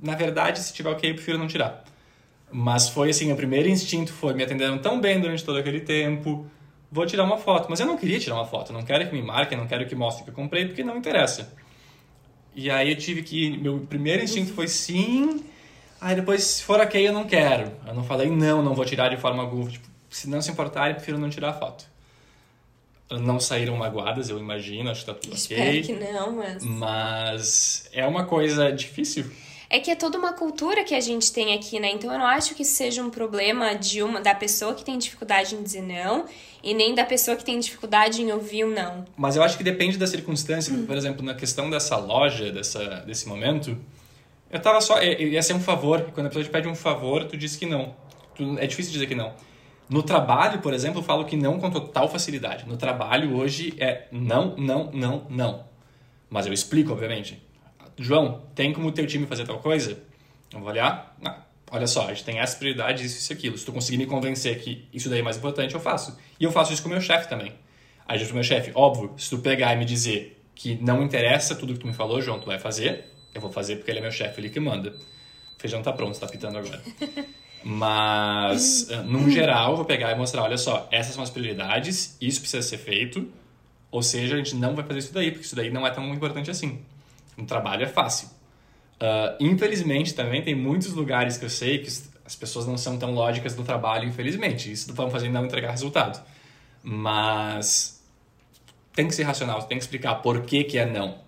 Na 0.00 0.14
verdade, 0.14 0.60
se 0.60 0.72
tiver 0.72 0.90
ok, 0.90 1.10
eu 1.10 1.14
prefiro 1.14 1.38
não 1.38 1.48
tirar. 1.48 1.84
Mas 2.50 2.88
foi 2.88 3.10
assim, 3.10 3.32
o 3.32 3.36
primeiro 3.36 3.68
instinto 3.68 4.12
foi: 4.12 4.34
me 4.34 4.44
atenderam 4.44 4.78
tão 4.78 5.00
bem 5.00 5.20
durante 5.20 5.44
todo 5.44 5.58
aquele 5.58 5.80
tempo, 5.80 6.46
vou 6.92 7.04
tirar 7.06 7.24
uma 7.24 7.38
foto. 7.38 7.66
Mas 7.68 7.80
eu 7.80 7.86
não 7.86 7.96
queria 7.96 8.20
tirar 8.20 8.36
uma 8.36 8.46
foto, 8.46 8.72
não 8.72 8.82
quero 8.82 9.08
que 9.08 9.14
me 9.14 9.22
marquem, 9.22 9.58
não 9.58 9.66
quero 9.66 9.86
que 9.86 9.94
mostrem 9.96 10.24
que 10.24 10.30
eu 10.30 10.34
comprei, 10.34 10.66
porque 10.66 10.84
não 10.84 10.96
interessa. 10.96 11.52
E 12.54 12.70
aí 12.70 12.90
eu 12.90 12.96
tive 12.96 13.22
que. 13.22 13.56
Meu 13.58 13.80
primeiro 13.80 14.22
instinto 14.22 14.52
foi 14.52 14.68
sim, 14.68 15.44
aí 16.00 16.14
depois, 16.14 16.44
se 16.44 16.62
for 16.62 16.78
ok, 16.80 17.08
eu 17.08 17.12
não 17.12 17.24
quero. 17.24 17.72
Eu 17.84 17.94
não 17.94 18.04
falei 18.04 18.30
não, 18.30 18.62
não 18.62 18.74
vou 18.74 18.84
tirar 18.84 19.08
de 19.08 19.16
forma 19.16 19.42
alguma. 19.42 19.68
Tipo, 19.68 19.88
se 20.08 20.30
não 20.30 20.40
se 20.40 20.52
importar, 20.52 20.90
eu 20.90 20.94
prefiro 20.94 21.18
não 21.18 21.28
tirar 21.28 21.50
a 21.50 21.54
foto 21.54 21.93
não 23.10 23.38
saíram 23.38 23.76
magoadas, 23.76 24.28
eu 24.28 24.38
imagino, 24.38 24.90
acho 24.90 25.00
que 25.00 25.06
tá 25.06 25.14
tudo 25.14 25.34
Espero 25.34 25.62
ok. 25.62 25.80
Espero 25.80 25.98
que 25.98 26.12
não, 26.12 26.32
mas... 26.32 26.64
Mas 26.64 27.90
é 27.92 28.06
uma 28.06 28.24
coisa 28.24 28.72
difícil. 28.72 29.30
É 29.68 29.80
que 29.80 29.90
é 29.90 29.96
toda 29.96 30.18
uma 30.18 30.32
cultura 30.32 30.84
que 30.84 30.94
a 30.94 31.00
gente 31.00 31.32
tem 31.32 31.52
aqui, 31.54 31.80
né? 31.80 31.90
Então 31.90 32.12
eu 32.12 32.18
não 32.18 32.26
acho 32.26 32.54
que 32.54 32.62
isso 32.62 32.76
seja 32.76 33.02
um 33.02 33.10
problema 33.10 33.74
de 33.74 34.02
uma 34.02 34.20
da 34.20 34.34
pessoa 34.34 34.74
que 34.74 34.84
tem 34.84 34.96
dificuldade 34.98 35.54
em 35.54 35.62
dizer 35.62 35.82
não 35.82 36.26
e 36.62 36.72
nem 36.72 36.94
da 36.94 37.04
pessoa 37.04 37.36
que 37.36 37.44
tem 37.44 37.58
dificuldade 37.58 38.22
em 38.22 38.30
ouvir 38.30 38.64
o 38.64 38.68
um 38.68 38.70
não. 38.70 39.04
Mas 39.16 39.36
eu 39.36 39.42
acho 39.42 39.56
que 39.58 39.64
depende 39.64 39.98
da 39.98 40.06
circunstância. 40.06 40.72
Hum. 40.72 40.86
Por 40.86 40.96
exemplo, 40.96 41.24
na 41.24 41.34
questão 41.34 41.68
dessa 41.68 41.96
loja, 41.96 42.52
dessa, 42.52 43.00
desse 43.00 43.26
momento, 43.26 43.76
eu 44.50 44.60
tava 44.60 44.80
só. 44.80 45.02
Ia 45.02 45.42
ser 45.42 45.54
um 45.54 45.60
favor. 45.60 46.10
Quando 46.14 46.26
a 46.26 46.28
pessoa 46.28 46.44
te 46.44 46.50
pede 46.50 46.68
um 46.68 46.74
favor, 46.74 47.24
tu 47.24 47.36
diz 47.36 47.56
que 47.56 47.66
não. 47.66 47.96
Tu, 48.36 48.56
é 48.58 48.66
difícil 48.66 48.92
dizer 48.92 49.06
que 49.06 49.14
não. 49.14 49.32
No 49.88 50.02
trabalho, 50.02 50.60
por 50.60 50.72
exemplo, 50.72 51.00
eu 51.00 51.04
falo 51.04 51.24
que 51.24 51.36
não 51.36 51.58
com 51.58 51.70
total 51.70 52.08
facilidade. 52.08 52.66
No 52.66 52.76
trabalho 52.76 53.36
hoje 53.36 53.74
é 53.78 54.08
não, 54.10 54.56
não, 54.56 54.90
não, 54.92 55.26
não. 55.28 55.64
Mas 56.30 56.46
eu 56.46 56.52
explico, 56.52 56.92
obviamente. 56.92 57.42
João, 57.98 58.42
tem 58.54 58.72
como 58.72 58.88
o 58.88 58.92
teu 58.92 59.06
time 59.06 59.26
fazer 59.26 59.46
tal 59.46 59.58
coisa? 59.58 59.98
Eu 60.52 60.60
vou 60.60 60.68
olhar. 60.68 61.16
Não. 61.20 61.34
Olha 61.70 61.86
só, 61.86 62.06
a 62.06 62.08
gente 62.08 62.24
tem 62.24 62.38
essa 62.38 62.56
prioridade, 62.56 63.04
isso 63.04 63.32
e 63.32 63.34
aquilo. 63.34 63.58
Se 63.58 63.66
tu 63.66 63.72
conseguir 63.72 63.98
me 63.98 64.06
convencer 64.06 64.60
que 64.60 64.88
isso 64.92 65.08
daí 65.08 65.20
é 65.20 65.22
mais 65.22 65.36
importante, 65.36 65.74
eu 65.74 65.80
faço. 65.80 66.16
E 66.38 66.44
eu 66.44 66.52
faço 66.52 66.72
isso 66.72 66.82
com 66.82 66.88
o 66.88 66.92
meu 66.92 67.00
chefe 67.00 67.28
também. 67.28 67.52
Aí 68.06 68.20
eu 68.20 68.28
o 68.28 68.34
meu 68.34 68.42
chefe, 68.42 68.70
óbvio, 68.74 69.14
se 69.16 69.30
tu 69.30 69.38
pegar 69.38 69.72
e 69.74 69.76
me 69.76 69.84
dizer 69.84 70.40
que 70.54 70.76
não 70.76 71.02
interessa 71.02 71.54
tudo 71.54 71.72
que 71.72 71.80
tu 71.80 71.86
me 71.86 71.94
falou, 71.94 72.20
João, 72.20 72.38
tu 72.38 72.46
vai 72.46 72.58
fazer, 72.58 73.06
eu 73.34 73.40
vou 73.40 73.50
fazer 73.50 73.76
porque 73.76 73.90
ele 73.90 73.98
é 73.98 74.02
meu 74.02 74.12
chefe, 74.12 74.40
ele 74.40 74.50
que 74.50 74.60
manda. 74.60 74.90
O 74.90 75.60
feijão 75.60 75.82
tá 75.82 75.92
pronto, 75.92 76.18
tá 76.18 76.26
pitando 76.26 76.58
agora. 76.58 76.80
Mas, 77.64 78.90
eh, 78.90 79.02
num 79.02 79.30
geral, 79.30 79.74
vou 79.74 79.86
pegar 79.86 80.12
e 80.12 80.14
mostrar, 80.14 80.42
olha 80.42 80.58
só, 80.58 80.86
essas 80.90 81.14
são 81.14 81.24
as 81.24 81.30
prioridades, 81.30 82.14
isso 82.20 82.40
precisa 82.40 82.62
ser 82.62 82.76
feito, 82.76 83.26
ou 83.90 84.02
seja, 84.02 84.34
a 84.34 84.36
gente 84.36 84.54
não 84.54 84.74
vai 84.74 84.84
fazer 84.84 84.98
isso 84.98 85.14
daí, 85.14 85.30
porque 85.30 85.46
isso 85.46 85.56
daí 85.56 85.70
não 85.70 85.86
é 85.86 85.90
tão 85.90 86.12
importante 86.12 86.50
assim. 86.50 86.80
Um 87.38 87.46
trabalho 87.46 87.84
é 87.84 87.86
fácil. 87.86 88.28
Uh, 88.96 89.34
infelizmente, 89.40 90.14
também 90.14 90.42
tem 90.42 90.54
muitos 90.54 90.92
lugares 90.92 91.38
que 91.38 91.44
eu 91.46 91.50
sei 91.50 91.78
que 91.78 91.88
as 92.24 92.36
pessoas 92.36 92.66
não 92.66 92.76
são 92.76 92.98
tão 92.98 93.14
lógicas 93.14 93.56
no 93.56 93.64
trabalho, 93.64 94.06
infelizmente. 94.06 94.70
Isso 94.70 94.92
vão 94.92 95.10
fazer 95.10 95.30
não 95.30 95.46
entregar 95.46 95.70
resultado. 95.70 96.22
Mas 96.82 98.04
tem 98.94 99.08
que 99.08 99.14
ser 99.14 99.22
racional, 99.22 99.62
tem 99.62 99.78
que 99.78 99.84
explicar 99.84 100.16
por 100.16 100.42
que, 100.42 100.64
que 100.64 100.76
é 100.76 100.84
não. 100.84 101.18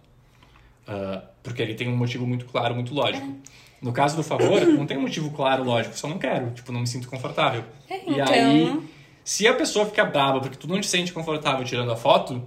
Uh, 0.86 1.22
porque 1.42 1.62
ele 1.62 1.74
tem 1.74 1.88
um 1.88 1.96
motivo 1.96 2.26
muito 2.26 2.44
claro, 2.44 2.74
muito 2.74 2.92
lógico. 2.92 3.36
No 3.86 3.92
caso 3.92 4.16
do 4.16 4.24
favor, 4.24 4.66
não 4.66 4.84
tem 4.84 4.98
um 4.98 5.02
motivo 5.02 5.30
claro, 5.30 5.62
lógico, 5.62 5.96
só 5.96 6.08
não 6.08 6.18
quero, 6.18 6.50
tipo, 6.50 6.72
não 6.72 6.80
me 6.80 6.88
sinto 6.88 7.08
confortável. 7.08 7.62
É, 7.88 7.98
e 7.98 8.14
então... 8.14 8.26
aí, 8.26 8.82
se 9.22 9.46
a 9.46 9.54
pessoa 9.54 9.86
fica 9.86 10.04
brava 10.04 10.40
porque 10.40 10.56
tu 10.56 10.66
não 10.66 10.80
te 10.80 10.88
sente 10.88 11.12
confortável 11.12 11.64
tirando 11.64 11.92
a 11.92 11.96
foto, 11.96 12.42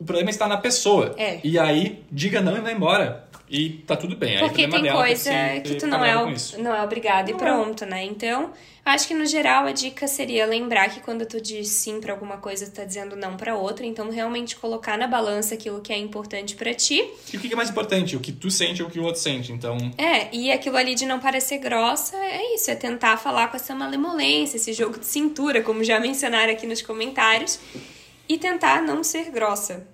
o 0.00 0.04
problema 0.04 0.30
está 0.30 0.48
na 0.48 0.56
pessoa. 0.56 1.14
É. 1.16 1.38
E 1.44 1.56
aí, 1.60 2.02
diga 2.10 2.40
não 2.40 2.56
e 2.56 2.60
vai 2.60 2.72
embora. 2.72 3.28
E 3.50 3.70
tá 3.84 3.96
tudo 3.96 4.14
bem. 4.14 4.38
Porque 4.38 4.62
aí, 4.62 4.70
tem 4.70 4.92
coisa 4.92 5.32
que 5.64 5.74
tu 5.74 5.84
não 5.88 6.04
é, 6.04 6.14
não 6.56 6.72
é 6.72 6.84
obrigado 6.84 7.30
não 7.30 7.32
e 7.32 7.34
é. 7.34 7.36
pronto, 7.36 7.82
é. 7.82 7.86
né? 7.88 8.04
Então, 8.04 8.52
acho 8.84 9.08
que 9.08 9.14
no 9.14 9.26
geral 9.26 9.66
a 9.66 9.72
dica 9.72 10.06
seria 10.06 10.46
lembrar 10.46 10.88
que 10.88 11.00
quando 11.00 11.26
tu 11.26 11.40
diz 11.40 11.66
sim 11.66 12.00
para 12.00 12.12
alguma 12.12 12.36
coisa, 12.36 12.66
tu 12.66 12.74
tá 12.74 12.84
dizendo 12.84 13.16
não 13.16 13.36
para 13.36 13.56
outra. 13.56 13.84
Então, 13.84 14.08
realmente 14.08 14.54
colocar 14.54 14.96
na 14.96 15.08
balança 15.08 15.54
aquilo 15.54 15.80
que 15.80 15.92
é 15.92 15.98
importante 15.98 16.54
para 16.54 16.72
ti. 16.72 17.04
E 17.32 17.36
o 17.36 17.40
que 17.40 17.52
é 17.52 17.56
mais 17.56 17.70
importante? 17.70 18.14
O 18.14 18.20
que 18.20 18.30
tu 18.30 18.52
sente 18.52 18.84
ou 18.84 18.88
o 18.88 18.90
que 18.90 19.00
o 19.00 19.02
outro 19.02 19.20
sente. 19.20 19.50
Então. 19.50 19.76
É, 19.98 20.32
e 20.32 20.52
aquilo 20.52 20.76
ali 20.76 20.94
de 20.94 21.04
não 21.04 21.18
parecer 21.18 21.58
grossa, 21.58 22.16
é 22.16 22.54
isso. 22.54 22.70
É 22.70 22.76
tentar 22.76 23.16
falar 23.16 23.48
com 23.48 23.56
essa 23.56 23.74
malemolência, 23.74 24.58
esse 24.58 24.72
jogo 24.72 24.96
de 24.96 25.06
cintura, 25.06 25.60
como 25.60 25.82
já 25.82 25.98
mencionaram 25.98 26.52
aqui 26.52 26.68
nos 26.68 26.82
comentários. 26.82 27.58
E 28.28 28.38
tentar 28.38 28.80
não 28.80 29.02
ser 29.02 29.28
grossa. 29.32 29.84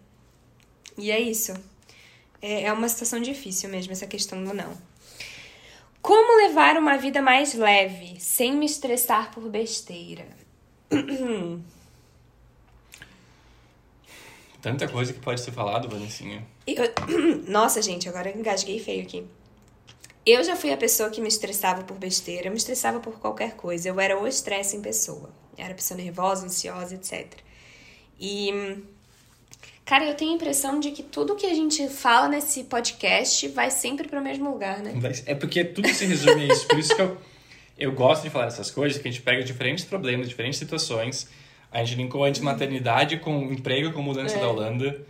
E 0.99 1.11
é 1.11 1.19
isso. 1.19 1.55
É, 2.47 2.63
é 2.67 2.73
uma 2.73 2.89
situação 2.89 3.21
difícil 3.21 3.69
mesmo, 3.69 3.93
essa 3.93 4.07
questão 4.07 4.45
do 4.45 4.55
não. 4.55 4.73
Como 6.01 6.47
levar 6.47 6.77
uma 6.77 6.97
vida 6.97 7.21
mais 7.21 7.55
leve, 7.55 8.21
sem 8.21 8.55
me 8.55 8.65
estressar 8.65 9.33
por 9.33 9.49
besteira? 9.49 10.29
Tanta 14.63 14.87
coisa 14.87 15.13
que 15.13 15.19
pode 15.19 15.41
ser 15.41 15.51
falado, 15.51 15.89
Vanessinha. 15.89 16.47
Eu... 16.65 16.85
Nossa, 17.51 17.83
gente, 17.83 18.09
agora 18.09 18.31
engasguei 18.31 18.79
feio 18.79 19.03
aqui. 19.03 19.27
Eu 20.25 20.45
já 20.45 20.55
fui 20.55 20.73
a 20.73 20.77
pessoa 20.77 21.11
que 21.11 21.21
me 21.21 21.27
estressava 21.27 21.83
por 21.83 21.99
besteira, 21.99 22.47
eu 22.47 22.53
me 22.53 22.59
estressava 22.59 23.01
por 23.01 23.19
qualquer 23.19 23.57
coisa. 23.57 23.89
Eu 23.89 23.99
era 23.99 24.17
o 24.21 24.25
estresse 24.25 24.77
em 24.77 24.81
pessoa. 24.81 25.31
Eu 25.59 25.65
era 25.65 25.75
pessoa 25.75 25.99
nervosa, 25.99 26.47
ansiosa, 26.47 26.95
etc. 26.95 27.41
E. 28.21 28.85
Cara, 29.87 30.05
eu 30.05 30.15
tenho 30.15 30.33
a 30.33 30.35
impressão 30.35 30.81
de 30.81 30.91
que 30.91 31.01
tudo 31.01 31.37
que 31.37 31.47
a 31.47 31.55
gente 31.55 31.89
fala 31.89 32.27
nesse 32.29 32.65
podcast 32.65 33.47
vai 33.49 33.71
sempre 33.71 34.09
para 34.09 34.21
o 34.21 34.23
mesmo 34.23 34.51
lugar, 34.51 34.81
né? 34.81 34.93
É 35.25 35.35
porque 35.35 35.65
tudo 35.65 35.89
se 35.89 36.05
resume 36.05 36.51
a 36.51 36.53
isso. 36.53 36.67
Por 36.67 36.77
isso 36.77 36.95
que 36.95 37.01
eu, 37.01 37.17
eu 37.79 37.93
gosto 37.93 38.25
de 38.25 38.31
falar 38.31 38.47
essas 38.47 38.69
coisas, 38.69 39.01
que 39.01 39.07
a 39.07 39.11
gente 39.11 39.23
pega 39.23 39.45
diferentes 39.45 39.85
problemas, 39.85 40.29
diferentes 40.29 40.59
situações. 40.59 41.29
A 41.71 41.85
gente 41.85 41.99
linkou 41.99 42.25
antes 42.25 42.41
maternidade 42.41 43.19
com 43.19 43.45
emprego, 43.45 43.93
com 43.93 44.03
mudança 44.03 44.37
é. 44.37 44.41
da 44.41 44.49
Holanda. 44.49 45.01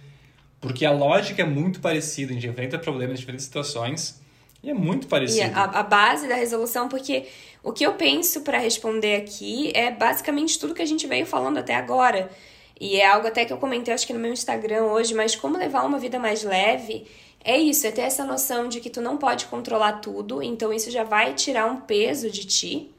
Porque 0.61 0.85
a 0.85 0.93
lógica 0.93 1.41
é 1.41 1.47
muito 1.47 1.81
parecida, 1.81 2.33
a 2.33 2.35
gente 2.35 2.47
enfrenta 2.47 2.79
problemas 2.79 3.17
em 3.17 3.21
diferentes 3.21 3.47
situações 3.47 4.21
e 4.63 4.69
é 4.69 4.75
muito 4.75 5.07
parecido. 5.07 5.41
E 5.41 5.55
a, 5.55 5.65
a 5.65 5.83
base 5.83 6.29
da 6.29 6.35
resolução, 6.35 6.87
porque 6.87 7.27
o 7.63 7.73
que 7.73 7.85
eu 7.85 7.95
penso 7.95 8.43
para 8.43 8.59
responder 8.59 9.17
aqui 9.17 9.73
é 9.75 9.91
basicamente 9.91 10.59
tudo 10.59 10.75
que 10.75 10.83
a 10.83 10.87
gente 10.87 11.07
veio 11.07 11.25
falando 11.25 11.57
até 11.57 11.75
agora. 11.75 12.31
E 12.79 13.01
é 13.01 13.07
algo 13.07 13.27
até 13.27 13.45
que 13.45 13.53
eu 13.53 13.57
comentei, 13.57 13.93
acho 13.93 14.07
que 14.07 14.13
no 14.13 14.19
meu 14.19 14.33
Instagram 14.33 14.85
hoje, 14.85 15.15
mas 15.15 15.35
como 15.35 15.57
levar 15.57 15.85
uma 15.85 15.99
vida 15.99 16.19
mais 16.19 16.43
leve 16.43 17.07
é 17.43 17.57
isso, 17.57 17.87
é 17.87 17.93
ter 17.93 18.03
essa 18.03 18.25
noção 18.25 18.69
de 18.69 18.81
que 18.81 18.91
tu 18.91 19.01
não 19.01 19.17
pode 19.17 19.47
controlar 19.47 19.95
tudo, 20.01 20.43
então 20.43 20.73
isso 20.73 20.91
já 20.91 21.05
vai 21.05 21.33
tirar 21.33 21.67
um 21.67 21.81
peso 21.81 22.29
de 22.29 22.45
ti. 22.45 22.91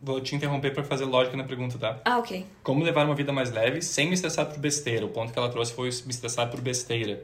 Vou 0.00 0.20
te 0.20 0.34
interromper 0.34 0.72
para 0.72 0.82
fazer 0.82 1.04
lógica 1.04 1.36
na 1.36 1.44
pergunta, 1.44 1.78
tá? 1.78 2.00
Ah, 2.04 2.18
ok. 2.18 2.44
Como 2.62 2.82
levar 2.82 3.04
uma 3.04 3.14
vida 3.14 3.30
mais 3.30 3.52
leve 3.52 3.82
sem 3.82 4.08
me 4.08 4.14
estressar 4.14 4.46
por 4.46 4.58
besteira? 4.58 5.04
O 5.04 5.10
ponto 5.10 5.32
que 5.32 5.38
ela 5.38 5.48
trouxe 5.48 5.72
foi 5.72 5.84
me 5.84 6.10
estressar 6.10 6.50
por 6.50 6.60
besteira. 6.60 7.22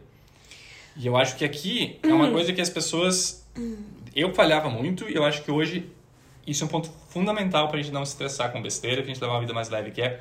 E 0.95 1.07
eu 1.07 1.17
acho 1.17 1.37
que 1.37 1.45
aqui 1.45 1.99
é 2.03 2.09
uma 2.09 2.27
hum. 2.27 2.33
coisa 2.33 2.53
que 2.53 2.61
as 2.61 2.69
pessoas. 2.69 3.45
Eu 4.15 4.35
falhava 4.35 4.69
muito 4.69 5.09
e 5.09 5.15
eu 5.15 5.25
acho 5.25 5.43
que 5.43 5.51
hoje 5.51 5.91
isso 6.47 6.63
é 6.63 6.67
um 6.67 6.71
ponto 6.71 6.91
fundamental 7.09 7.69
para 7.69 7.79
a 7.79 7.83
gente 7.83 7.93
não 7.93 8.05
se 8.05 8.13
estressar 8.13 8.53
com 8.53 8.61
besteira, 8.61 8.97
para 8.97 9.11
a 9.11 9.15
gente 9.15 9.23
levar 9.23 9.35
uma 9.35 9.41
vida 9.41 9.55
mais 9.55 9.71
leve, 9.71 9.91
que 9.91 10.03
é 10.03 10.21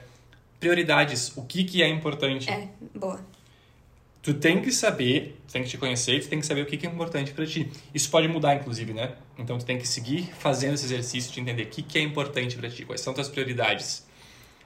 prioridades. 0.59 1.35
O 1.35 1.43
que, 1.45 1.63
que 1.63 1.81
é 1.81 1.87
importante? 1.87 2.49
É, 2.49 2.69
boa. 2.95 3.19
Tu 4.21 4.33
tem 4.33 4.61
que 4.61 4.71
saber, 4.71 5.39
tu 5.47 5.53
tem 5.53 5.63
que 5.63 5.69
te 5.69 5.77
conhecer, 5.77 6.21
tu 6.21 6.27
tem 6.27 6.39
que 6.39 6.45
saber 6.45 6.61
o 6.61 6.65
que, 6.65 6.75
que 6.75 6.85
é 6.85 6.89
importante 6.89 7.31
para 7.31 7.45
ti. 7.45 7.71
Isso 7.93 8.09
pode 8.09 8.27
mudar, 8.27 8.55
inclusive, 8.55 8.93
né? 8.93 9.13
Então 9.37 9.57
tu 9.57 9.65
tem 9.65 9.77
que 9.77 9.87
seguir 9.87 10.33
fazendo 10.37 10.73
esse 10.73 10.85
exercício 10.85 11.31
de 11.31 11.39
entender 11.39 11.63
o 11.63 11.67
que, 11.67 11.81
que 11.81 11.97
é 11.97 12.01
importante 12.01 12.57
para 12.57 12.69
ti, 12.69 12.83
quais 12.83 12.99
são 12.99 13.13
tuas 13.13 13.29
prioridades. 13.29 14.05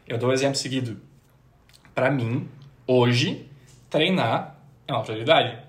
Eu 0.07 0.17
dou 0.17 0.29
um 0.29 0.33
exemplo 0.33 0.55
seguido. 0.55 0.99
Para 1.93 2.09
mim, 2.09 2.49
hoje, 2.87 3.45
treinar 3.89 4.59
é 4.87 4.93
uma 4.93 5.03
prioridade. 5.03 5.59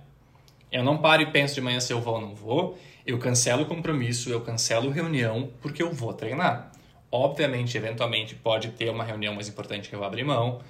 Eu 0.71 0.83
não 0.83 0.97
paro 0.97 1.21
e 1.23 1.27
penso 1.27 1.55
de 1.55 1.61
manhã 1.61 1.79
se 1.79 1.93
eu 1.93 2.01
vou 2.01 2.15
ou 2.15 2.21
não 2.21 2.35
vou. 2.35 2.79
Eu 3.05 3.19
cancelo 3.19 3.65
o 3.65 3.67
compromisso, 3.67 4.31
eu 4.31 4.41
cancelo 4.41 4.89
reunião, 4.91 5.51
porque 5.61 5.83
eu 5.83 5.93
vou 5.93 6.15
treinar. 6.15 6.73
Obviamente, 7.15 7.77
eventualmente, 7.77 8.35
pode 8.35 8.69
ter 8.71 8.89
uma 8.89 9.05
reunião 9.05 9.35
mais 9.35 9.47
importante 9.47 9.91
que 9.91 9.95
eu 9.95 10.03
abrir 10.03 10.25
mão. 10.25 10.63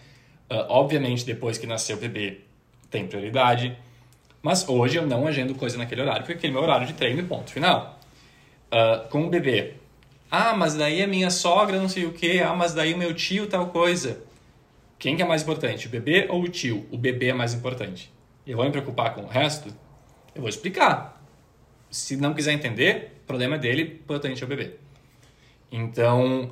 Uh, 0.50 0.66
obviamente, 0.68 1.24
depois 1.24 1.56
que 1.56 1.68
nasceu 1.68 1.96
o 1.96 2.00
bebê, 2.00 2.40
tem 2.90 3.06
prioridade. 3.06 3.78
Mas 4.42 4.68
hoje 4.68 4.98
eu 4.98 5.06
não 5.06 5.24
agendo 5.28 5.54
coisa 5.54 5.78
naquele 5.78 6.02
horário, 6.02 6.22
porque 6.22 6.32
aquele 6.32 6.52
é 6.52 6.54
meu 6.54 6.62
horário 6.62 6.84
de 6.84 6.94
treino 6.94 7.20
e 7.20 7.22
ponto 7.22 7.52
final. 7.52 8.00
Uh, 8.72 9.08
com 9.08 9.24
o 9.24 9.30
bebê. 9.30 9.74
Ah, 10.28 10.56
mas 10.56 10.74
daí 10.74 11.00
a 11.00 11.06
minha 11.06 11.30
sogra 11.30 11.78
não 11.78 11.88
sei 11.88 12.06
o 12.06 12.12
que. 12.12 12.40
Ah, 12.40 12.54
mas 12.54 12.74
daí 12.74 12.92
o 12.92 12.98
meu 12.98 13.14
tio 13.14 13.46
tal 13.46 13.68
coisa. 13.68 14.20
Quem 14.98 15.14
que 15.14 15.22
é 15.22 15.24
mais 15.24 15.42
importante, 15.42 15.86
o 15.86 15.90
bebê 15.90 16.26
ou 16.28 16.42
o 16.42 16.48
tio? 16.48 16.86
O 16.90 16.98
bebê 16.98 17.28
é 17.28 17.32
mais 17.32 17.54
importante. 17.54 18.12
Eu 18.44 18.56
vou 18.56 18.66
me 18.66 18.72
preocupar 18.72 19.14
com 19.14 19.22
o 19.22 19.26
resto? 19.26 19.68
Eu 20.34 20.40
vou 20.40 20.48
explicar. 20.48 21.22
Se 21.88 22.16
não 22.16 22.34
quiser 22.34 22.52
entender, 22.52 23.12
o 23.22 23.26
problema 23.26 23.54
é 23.54 23.58
dele, 23.58 23.82
importante 23.82 24.42
é 24.42 24.44
o 24.44 24.48
bebê. 24.48 24.74
Então, 25.72 26.50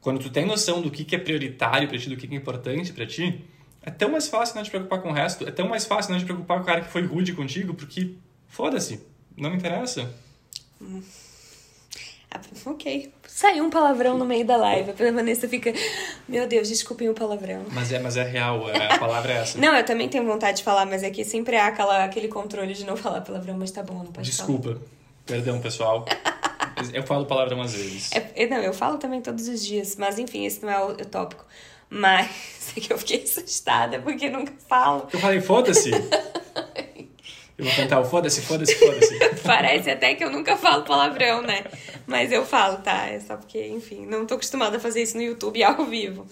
quando 0.00 0.20
tu 0.20 0.30
tem 0.30 0.46
noção 0.46 0.80
do 0.80 0.90
que, 0.90 1.04
que 1.04 1.16
é 1.16 1.18
prioritário 1.18 1.88
para 1.88 1.98
ti, 1.98 2.08
do 2.08 2.16
que, 2.16 2.26
que 2.28 2.34
é 2.34 2.38
importante 2.38 2.92
para 2.92 3.04
ti, 3.04 3.44
é 3.82 3.90
tão 3.90 4.10
mais 4.10 4.28
fácil 4.28 4.54
não 4.56 4.62
te 4.62 4.70
preocupar 4.70 5.02
com 5.02 5.10
o 5.10 5.12
resto, 5.12 5.46
é 5.46 5.50
tão 5.50 5.68
mais 5.68 5.84
fácil 5.84 6.12
não 6.12 6.18
te 6.18 6.24
preocupar 6.24 6.58
com 6.58 6.62
o 6.62 6.66
cara 6.66 6.80
que 6.80 6.90
foi 6.90 7.02
rude 7.04 7.32
contigo, 7.32 7.74
porque 7.74 8.14
foda-se, 8.46 9.04
não 9.36 9.50
me 9.50 9.56
interessa. 9.56 10.14
Hum. 10.80 11.02
Ok. 12.64 13.12
Saiu 13.26 13.64
um 13.64 13.70
palavrão 13.70 14.16
no 14.16 14.24
meio 14.24 14.46
da 14.46 14.56
live. 14.56 14.90
A 14.90 15.12
Vanessa 15.12 15.48
fica, 15.48 15.72
meu 16.28 16.46
Deus, 16.46 16.68
desculpem 16.68 17.08
o 17.08 17.14
palavrão. 17.14 17.64
Mas 17.70 17.92
é, 17.92 17.98
mas 17.98 18.16
é 18.16 18.24
real, 18.24 18.70
é, 18.70 18.94
a 18.94 18.98
palavra 18.98 19.32
é 19.32 19.36
essa. 19.38 19.58
não, 19.58 19.76
eu 19.76 19.84
também 19.84 20.08
tenho 20.08 20.24
vontade 20.24 20.58
de 20.58 20.62
falar, 20.62 20.86
mas 20.86 21.02
é 21.02 21.10
que 21.10 21.24
sempre 21.24 21.56
há 21.56 21.66
aquela, 21.66 22.04
aquele 22.04 22.28
controle 22.28 22.72
de 22.72 22.84
não 22.84 22.96
falar 22.96 23.20
palavrão, 23.20 23.56
mas 23.58 23.70
tá 23.70 23.82
bom, 23.82 23.98
não 23.98 24.12
pode 24.12 24.30
Desculpa. 24.30 24.70
falar. 24.70 24.80
Perdão, 25.26 25.60
pessoal. 25.60 26.06
eu 26.92 27.02
falo 27.02 27.26
palavrão 27.26 27.60
às 27.60 27.74
vezes. 27.74 28.10
É, 28.12 28.46
não, 28.46 28.58
eu 28.58 28.72
falo 28.72 28.98
também 28.98 29.20
todos 29.20 29.48
os 29.48 29.64
dias, 29.64 29.96
mas 29.96 30.18
enfim, 30.18 30.44
esse 30.44 30.62
não 30.62 30.70
é 30.70 30.82
o, 30.84 30.90
o 30.90 31.06
tópico. 31.06 31.44
Mas 31.88 32.30
é 32.76 32.80
que 32.80 32.92
eu 32.92 32.98
fiquei 32.98 33.22
assustada 33.22 34.00
porque 34.00 34.30
nunca 34.30 34.52
falo. 34.68 35.08
Eu 35.12 35.20
falei, 35.20 35.40
foda-se. 35.40 35.90
Eu 37.58 37.66
vou 37.66 37.76
cantar 37.76 38.00
o 38.00 38.04
foda-se, 38.04 38.40
foda-se, 38.40 38.74
foda-se. 38.74 39.18
Parece 39.44 39.90
até 39.90 40.14
que 40.14 40.24
eu 40.24 40.30
nunca 40.30 40.56
falo 40.56 40.82
palavrão, 40.84 41.42
né? 41.42 41.62
Mas 42.06 42.32
eu 42.32 42.44
falo, 42.44 42.78
tá? 42.78 43.06
É 43.06 43.20
só 43.20 43.36
porque, 43.36 43.68
enfim, 43.68 44.06
não 44.06 44.26
tô 44.26 44.34
acostumada 44.34 44.78
a 44.78 44.80
fazer 44.80 45.02
isso 45.02 45.16
no 45.16 45.22
YouTube 45.22 45.62
ao 45.62 45.84
vivo. 45.84 46.26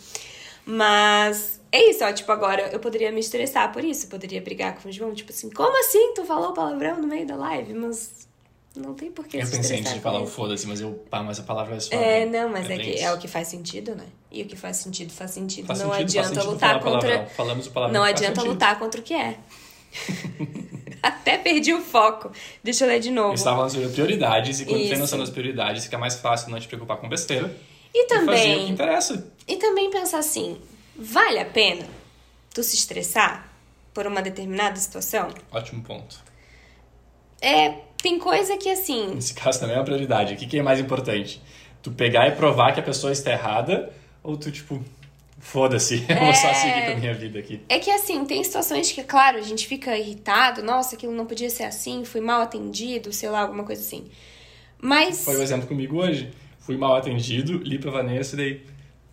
Mas 0.65 1.61
é 1.71 1.91
isso, 1.91 2.05
ó. 2.05 2.13
Tipo, 2.13 2.33
agora 2.33 2.71
eu 2.73 2.81
poderia 2.81 3.13
me 3.13 3.21
estressar 3.21 3.73
por 3.73 3.85
isso. 3.85 4.09
poderia 4.09 4.41
brigar 4.41 4.75
com 4.77 4.89
o 4.89 4.93
João, 4.93 5.15
tipo 5.15 5.31
assim, 5.31 5.51
como 5.51 5.79
assim 5.79 6.15
tu 6.15 6.25
falou 6.25 6.53
palavrão 6.53 7.01
no 7.01 7.07
meio 7.07 7.27
da 7.27 7.37
live? 7.37 7.75
Mas 7.75 8.29
não 8.77 8.95
tem 8.95 9.11
por 9.11 9.27
que 9.27 9.37
Eu 9.37 9.49
pensei 9.49 9.81
antes 9.81 9.95
de 9.95 10.01
falar 10.01 10.21
o 10.21 10.27
foda-se, 10.27 10.67
mas 10.67 10.81
eu, 10.81 10.93
pá, 11.11 11.23
mas 11.23 11.41
a 11.41 11.43
palavra 11.43 11.77
é 11.77 11.81
só. 11.81 11.95
É, 11.95 12.25
não, 12.25 12.49
mas 12.49 12.71
é, 12.71 12.75
é 12.75 12.79
que 12.79 13.01
é 13.01 13.13
o 13.13 13.19
que 13.19 13.27
faz 13.27 13.49
sentido, 13.49 13.97
né? 13.97 14.07
E 14.31 14.43
o 14.43 14.47
que 14.47 14.57
faz 14.57 14.77
sentido, 14.77 15.13
faz 15.13 15.33
sentido. 15.33 15.67
Faz 15.67 15.81
não 15.81 15.91
sentido, 15.91 16.07
adianta 16.07 16.29
sentido 16.29 16.51
lutar 16.53 16.81
contra. 16.81 17.27
Falamos 17.27 17.67
o 17.67 17.71
palavrão. 17.73 18.01
Não 18.01 18.07
adianta 18.07 18.43
lutar 18.43 18.79
contra 18.79 19.01
o 19.01 19.05
que 19.05 19.15
é. 19.15 19.39
Até 21.03 21.37
perdi 21.39 21.75
o 21.75 21.81
foco. 21.81 22.31
Deixa 22.63 22.85
eu 22.85 22.89
ler 22.89 23.01
de 23.01 23.11
novo. 23.11 23.35
Estava 23.35 23.57
falando 23.57 23.73
sobre 23.73 23.89
prioridades, 23.89 24.61
e 24.61 24.65
quando 24.65 24.89
tem 24.89 24.99
noção 24.99 25.19
das 25.19 25.31
prioridades, 25.31 25.85
fica 25.85 25.99
mais 25.99 26.17
fácil 26.17 26.51
não 26.51 26.61
te 26.61 26.69
preocupar 26.69 26.99
com 26.99 27.09
besteira. 27.09 27.57
E 27.93 28.07
também. 28.07 28.35
E 28.35 28.39
fazer 28.39 28.55
o 28.55 28.67
que 28.67 28.73
interessa. 28.73 29.33
E 29.49 29.57
também 29.57 29.91
pensar 29.91 30.19
assim: 30.19 30.61
vale 30.97 31.41
a 31.41 31.45
pena 31.45 31.87
tu 32.55 32.63
se 32.63 32.77
estressar 32.77 33.51
por 33.93 34.07
uma 34.07 34.23
determinada 34.23 34.77
situação? 34.77 35.29
Ótimo 35.51 35.83
ponto. 35.83 36.31
É, 37.41 37.75
tem 38.03 38.19
coisa 38.19 38.57
que 38.57 38.69
assim. 38.69 39.15
Nesse 39.15 39.35
caso 39.35 39.61
também 39.61 39.77
é 39.77 39.79
uma 39.79 39.85
prioridade. 39.85 40.35
O 40.35 40.37
que, 40.37 40.47
que 40.47 40.59
é 40.59 40.63
mais 40.63 40.81
importante? 40.81 41.41
Tu 41.83 41.91
pegar 41.91 42.29
e 42.29 42.33
provar 42.33 42.73
que 42.73 42.81
a 42.81 42.83
pessoa 42.83 43.13
está 43.13 43.33
errada, 43.33 43.93
ou 44.23 44.37
tu, 44.37 44.51
tipo, 44.51 44.83
Foda-se, 45.41 46.05
eu 46.07 46.17
vou 46.17 46.35
só 46.35 46.53
seguir 46.53 46.85
com 46.85 46.93
a 46.93 46.97
minha 46.97 47.15
vida 47.15 47.39
aqui. 47.39 47.63
É 47.69 47.79
que 47.79 47.91
assim, 47.91 48.25
tem 48.27 48.45
situações 48.45 48.93
que, 48.93 49.03
claro, 49.03 49.39
a 49.39 49.43
gente 49.43 49.67
fica 49.67 49.97
irritado, 49.97 50.63
nossa, 50.63 50.95
aquilo 50.95 51.15
não 51.15 51.25
podia 51.25 51.49
ser 51.49 51.65
assim, 51.65 52.05
fui 52.05 52.21
mal 52.21 52.43
atendido, 52.43 53.11
sei 53.13 53.31
lá, 53.31 53.41
alguma 53.41 53.65
coisa 53.65 53.81
assim. 53.81 54.05
Mas. 54.79 55.25
Foi 55.25 55.37
o 55.37 55.41
um 55.41 55.43
exemplo 55.43 55.67
comigo 55.67 55.97
hoje. 55.97 56.31
Fui 56.59 56.77
mal 56.77 56.95
atendido, 56.95 57.57
li 57.59 57.79
pra 57.79 57.91
Vanessa 57.91 58.35
e 58.35 58.37
daí. 58.37 58.67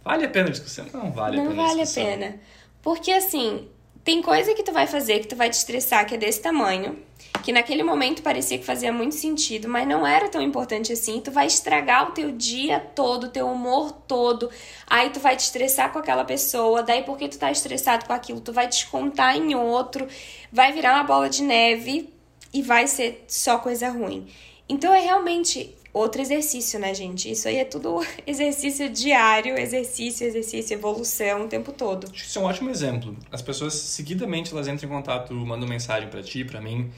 Vale 0.03 0.25
a 0.25 0.29
pena 0.29 0.49
a 0.49 0.51
discussão? 0.51 0.85
Não 0.93 1.11
vale 1.11 1.37
não 1.37 1.45
a 1.45 1.47
pena. 1.47 1.55
Não 1.55 1.67
vale 1.67 1.81
a 1.81 1.87
pena. 1.87 2.39
Porque 2.81 3.11
assim, 3.11 3.67
tem 4.03 4.21
coisa 4.21 4.53
que 4.53 4.63
tu 4.63 4.73
vai 4.73 4.85
fazer 4.85 5.19
que 5.19 5.27
tu 5.27 5.35
vai 5.35 5.49
te 5.49 5.53
estressar 5.53 6.05
que 6.05 6.15
é 6.15 6.17
desse 6.17 6.41
tamanho 6.41 6.97
que 7.43 7.53
naquele 7.53 7.83
momento 7.83 8.21
parecia 8.21 8.57
que 8.57 8.65
fazia 8.65 8.91
muito 8.91 9.15
sentido, 9.15 9.69
mas 9.69 9.87
não 9.87 10.05
era 10.05 10.27
tão 10.27 10.41
importante 10.41 10.91
assim. 10.91 11.21
Tu 11.21 11.31
vai 11.31 11.47
estragar 11.47 12.09
o 12.09 12.11
teu 12.11 12.31
dia 12.31 12.79
todo, 12.79 13.25
o 13.25 13.29
teu 13.29 13.47
humor 13.47 13.91
todo. 13.91 14.49
Aí 14.85 15.09
tu 15.09 15.19
vai 15.19 15.35
te 15.35 15.41
estressar 15.41 15.93
com 15.93 15.99
aquela 15.99 16.25
pessoa, 16.25 16.83
daí 16.83 17.03
porque 17.03 17.29
tu 17.29 17.37
tá 17.37 17.51
estressado 17.51 18.05
com 18.05 18.13
aquilo, 18.13 18.41
tu 18.41 18.51
vai 18.51 18.67
descontar 18.67 19.37
em 19.37 19.55
outro, 19.55 20.07
vai 20.51 20.73
virar 20.73 20.95
uma 20.95 21.03
bola 21.03 21.29
de 21.29 21.41
neve 21.43 22.13
e 22.53 22.61
vai 22.61 22.87
ser 22.87 23.23
só 23.27 23.57
coisa 23.57 23.89
ruim. 23.89 24.27
Então 24.67 24.93
é 24.93 24.99
realmente 24.99 25.73
outro 25.93 26.21
exercício, 26.21 26.79
né, 26.79 26.93
gente? 26.93 27.31
Isso 27.31 27.47
aí 27.47 27.57
é 27.57 27.65
tudo 27.65 28.05
exercício 28.27 28.89
diário, 28.89 29.57
exercício, 29.57 30.25
exercício, 30.27 30.73
evolução 30.73 31.45
o 31.45 31.47
tempo 31.47 31.71
todo. 31.71 32.11
Isso 32.13 32.37
é 32.37 32.41
um 32.41 32.45
ótimo 32.45 32.69
exemplo. 32.69 33.15
As 33.31 33.41
pessoas 33.41 33.73
seguidamente 33.73 34.53
elas 34.53 34.67
entram 34.67 34.89
em 34.89 34.93
contato, 34.93 35.33
mandam 35.33 35.67
mensagem 35.67 36.09
para 36.09 36.21
ti, 36.21 36.43
para 36.43 36.61
mim, 36.61 36.91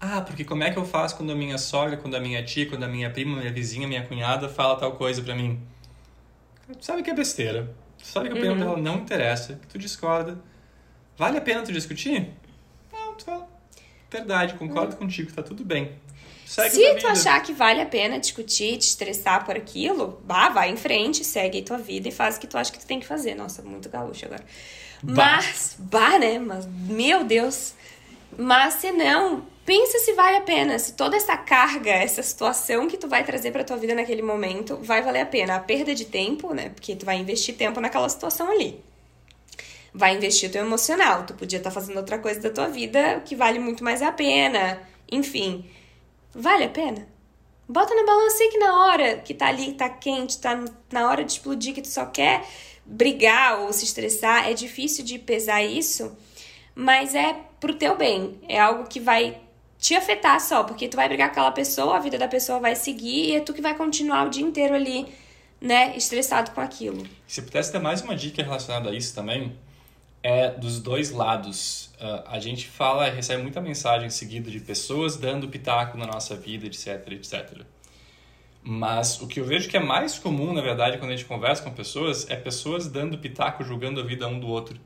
ah, 0.00 0.20
porque 0.20 0.44
como 0.44 0.62
é 0.62 0.70
que 0.70 0.78
eu 0.78 0.84
faço 0.84 1.16
quando 1.16 1.30
a 1.30 1.34
minha 1.34 1.56
sogra, 1.56 1.96
quando 1.96 2.14
a 2.14 2.20
minha 2.20 2.42
tia, 2.44 2.68
quando 2.68 2.84
a 2.84 2.88
minha 2.88 3.10
prima, 3.10 3.38
minha 3.38 3.52
vizinha, 3.52 3.88
minha 3.88 4.04
cunhada 4.06 4.48
fala 4.48 4.76
tal 4.76 4.92
coisa 4.92 5.22
pra 5.22 5.34
mim? 5.34 5.60
Tu 6.78 6.84
sabe 6.84 7.02
que 7.02 7.10
é 7.10 7.14
besteira. 7.14 7.74
Tu 7.98 8.06
sabe 8.06 8.28
que 8.28 8.34
a 8.34 8.36
opinião 8.36 8.54
uhum. 8.54 8.60
dela 8.60 8.76
não 8.76 8.96
interessa, 8.96 9.54
que 9.54 9.66
tu 9.66 9.78
discorda. 9.78 10.38
Vale 11.16 11.38
a 11.38 11.40
pena 11.40 11.62
tu 11.62 11.72
discutir? 11.72 12.30
Não, 12.92 13.14
tu 13.14 13.24
fala. 13.24 13.48
Verdade, 14.10 14.54
concordo 14.54 14.92
uhum. 14.92 14.98
contigo, 14.98 15.32
tá 15.32 15.42
tudo 15.42 15.64
bem. 15.64 15.92
Segue 16.44 16.70
Se 16.70 16.94
tu 16.96 17.06
achar 17.08 17.42
que 17.42 17.52
vale 17.52 17.80
a 17.80 17.86
pena 17.86 18.20
discutir, 18.20 18.78
te 18.78 18.86
estressar 18.86 19.44
por 19.44 19.56
aquilo, 19.56 20.22
bah, 20.24 20.48
vai 20.48 20.70
em 20.70 20.76
frente, 20.76 21.24
segue 21.24 21.62
tua 21.62 21.78
vida 21.78 22.08
e 22.08 22.12
faz 22.12 22.36
o 22.36 22.40
que 22.40 22.46
tu 22.46 22.56
acha 22.56 22.70
que 22.70 22.78
tu 22.78 22.86
tem 22.86 23.00
que 23.00 23.06
fazer. 23.06 23.34
Nossa, 23.34 23.62
muito 23.62 23.88
gaúcho 23.88 24.26
agora. 24.26 24.44
Bah. 25.02 25.36
Mas, 25.36 25.76
bah, 25.78 26.18
né? 26.18 26.38
Mas, 26.38 26.66
meu 26.66 27.24
Deus. 27.24 27.74
Mas 28.38 28.74
se 28.74 28.92
não, 28.92 29.44
pensa 29.66 29.98
se 29.98 30.12
vale 30.12 30.36
a 30.36 30.40
pena, 30.42 30.78
se 30.78 30.92
toda 30.92 31.16
essa 31.16 31.36
carga, 31.36 31.90
essa 31.90 32.22
situação 32.22 32.86
que 32.86 32.96
tu 32.96 33.08
vai 33.08 33.24
trazer 33.24 33.50
para 33.50 33.64
tua 33.64 33.76
vida 33.76 33.94
naquele 33.94 34.22
momento 34.22 34.76
vai 34.76 35.02
valer 35.02 35.22
a 35.22 35.26
pena. 35.26 35.56
A 35.56 35.60
perda 35.60 35.94
de 35.94 36.04
tempo, 36.04 36.54
né? 36.54 36.70
Porque 36.70 36.94
tu 36.94 37.04
vai 37.04 37.16
investir 37.18 37.56
tempo 37.56 37.80
naquela 37.80 38.08
situação 38.08 38.50
ali. 38.50 38.80
Vai 39.92 40.14
investir 40.14 40.48
o 40.48 40.52
teu 40.52 40.64
emocional. 40.64 41.26
Tu 41.26 41.34
podia 41.34 41.58
estar 41.58 41.70
tá 41.70 41.74
fazendo 41.74 41.96
outra 41.96 42.18
coisa 42.18 42.40
da 42.40 42.50
tua 42.50 42.68
vida 42.68 43.20
que 43.24 43.34
vale 43.34 43.58
muito 43.58 43.82
mais 43.82 44.00
a 44.00 44.12
pena. 44.12 44.80
Enfim, 45.10 45.68
vale 46.32 46.64
a 46.64 46.68
pena? 46.68 47.08
Bota 47.68 47.92
na 47.92 48.06
balança 48.06 48.44
aí 48.44 48.48
que 48.48 48.58
na 48.58 48.84
hora 48.84 49.16
que 49.18 49.34
tá 49.34 49.48
ali, 49.48 49.72
tá 49.72 49.88
quente, 49.88 50.38
tá 50.38 50.64
na 50.92 51.10
hora 51.10 51.24
de 51.24 51.32
explodir, 51.32 51.74
que 51.74 51.82
tu 51.82 51.88
só 51.88 52.06
quer 52.06 52.46
brigar 52.84 53.62
ou 53.62 53.72
se 53.72 53.84
estressar, 53.84 54.48
é 54.48 54.54
difícil 54.54 55.04
de 55.04 55.18
pesar 55.18 55.64
isso, 55.64 56.16
mas 56.72 57.16
é 57.16 57.34
pro 57.58 57.74
teu 57.74 57.96
bem. 57.96 58.38
É 58.48 58.60
algo 58.60 58.86
que 58.86 59.00
vai 59.00 59.40
te 59.78 59.94
afetar 59.94 60.40
só, 60.40 60.64
porque 60.64 60.88
tu 60.88 60.96
vai 60.96 61.08
brigar 61.08 61.28
com 61.28 61.32
aquela 61.32 61.52
pessoa, 61.52 61.96
a 61.96 62.00
vida 62.00 62.18
da 62.18 62.28
pessoa 62.28 62.58
vai 62.58 62.74
seguir 62.74 63.30
e 63.30 63.36
é 63.36 63.40
tu 63.40 63.52
que 63.52 63.60
vai 63.60 63.74
continuar 63.74 64.26
o 64.26 64.30
dia 64.30 64.44
inteiro 64.44 64.74
ali, 64.74 65.06
né, 65.60 65.96
estressado 65.96 66.50
com 66.50 66.60
aquilo. 66.60 67.06
Se 67.26 67.42
pudesse 67.42 67.72
ter 67.72 67.78
mais 67.78 68.02
uma 68.02 68.16
dica 68.16 68.42
relacionada 68.42 68.90
a 68.90 68.94
isso 68.94 69.14
também, 69.14 69.56
é 70.22 70.50
dos 70.50 70.80
dois 70.80 71.10
lados. 71.10 71.90
Uh, 72.00 72.22
a 72.26 72.38
gente 72.40 72.66
fala, 72.66 73.08
recebe 73.08 73.42
muita 73.42 73.60
mensagem 73.60 74.10
seguida 74.10 74.50
de 74.50 74.60
pessoas 74.60 75.16
dando 75.16 75.48
pitaco 75.48 75.96
na 75.96 76.06
nossa 76.06 76.34
vida, 76.34 76.66
etc, 76.66 77.12
etc. 77.12 77.62
Mas 78.62 79.20
o 79.20 79.28
que 79.28 79.38
eu 79.38 79.44
vejo 79.44 79.68
que 79.68 79.76
é 79.76 79.80
mais 79.80 80.18
comum, 80.18 80.52
na 80.52 80.60
verdade, 80.60 80.98
quando 80.98 81.12
a 81.12 81.16
gente 81.16 81.26
conversa 81.26 81.62
com 81.62 81.70
pessoas, 81.70 82.28
é 82.28 82.34
pessoas 82.34 82.88
dando 82.88 83.16
pitaco, 83.16 83.62
julgando 83.62 84.00
a 84.00 84.02
vida 84.02 84.26
um 84.26 84.40
do 84.40 84.48
outro. 84.48 84.80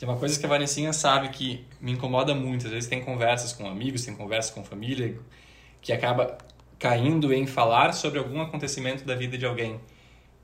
E 0.00 0.04
é 0.04 0.08
uma 0.08 0.16
coisa 0.16 0.38
que 0.38 0.44
a 0.44 0.48
Vanessinha 0.48 0.92
sabe 0.92 1.28
que 1.28 1.64
me 1.80 1.92
incomoda 1.92 2.34
muito. 2.34 2.66
Às 2.66 2.72
vezes 2.72 2.88
tem 2.88 3.02
conversas 3.02 3.52
com 3.52 3.66
amigos, 3.66 4.04
tem 4.04 4.14
conversas 4.14 4.52
com 4.52 4.64
família, 4.64 5.18
que 5.80 5.92
acaba 5.92 6.36
caindo 6.78 7.32
em 7.32 7.46
falar 7.46 7.92
sobre 7.92 8.18
algum 8.18 8.40
acontecimento 8.40 9.04
da 9.04 9.14
vida 9.14 9.38
de 9.38 9.46
alguém. 9.46 9.80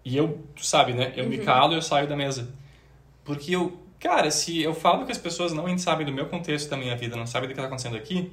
E 0.05 0.17
eu, 0.17 0.41
tu 0.55 0.65
sabe, 0.65 0.93
né? 0.93 1.13
Eu 1.17 1.25
uhum. 1.25 1.31
me 1.31 1.39
calo 1.39 1.73
e 1.73 1.77
eu 1.77 1.83
saio 1.83 2.09
da 2.09 2.17
mesa. 2.17 2.55
Porque 3.25 3.55
eu, 3.55 3.79
cara, 3.99 4.31
se 4.31 4.63
eu 4.63 4.75
falo 4.75 5.05
que 5.05 5.13
as 5.13 5.19
pessoas 5.19 5.53
não 5.53 5.77
sabem 5.77 6.07
do 6.07 6.13
meu 6.13 6.27
contexto 6.27 6.71
da 6.71 6.77
minha 6.77 6.97
vida, 6.97 7.17
não 7.17 7.27
sabem 7.27 7.49
do 7.49 7.53
que 7.53 7.61
está 7.61 7.67
acontecendo 7.67 7.97
aqui, 7.97 8.33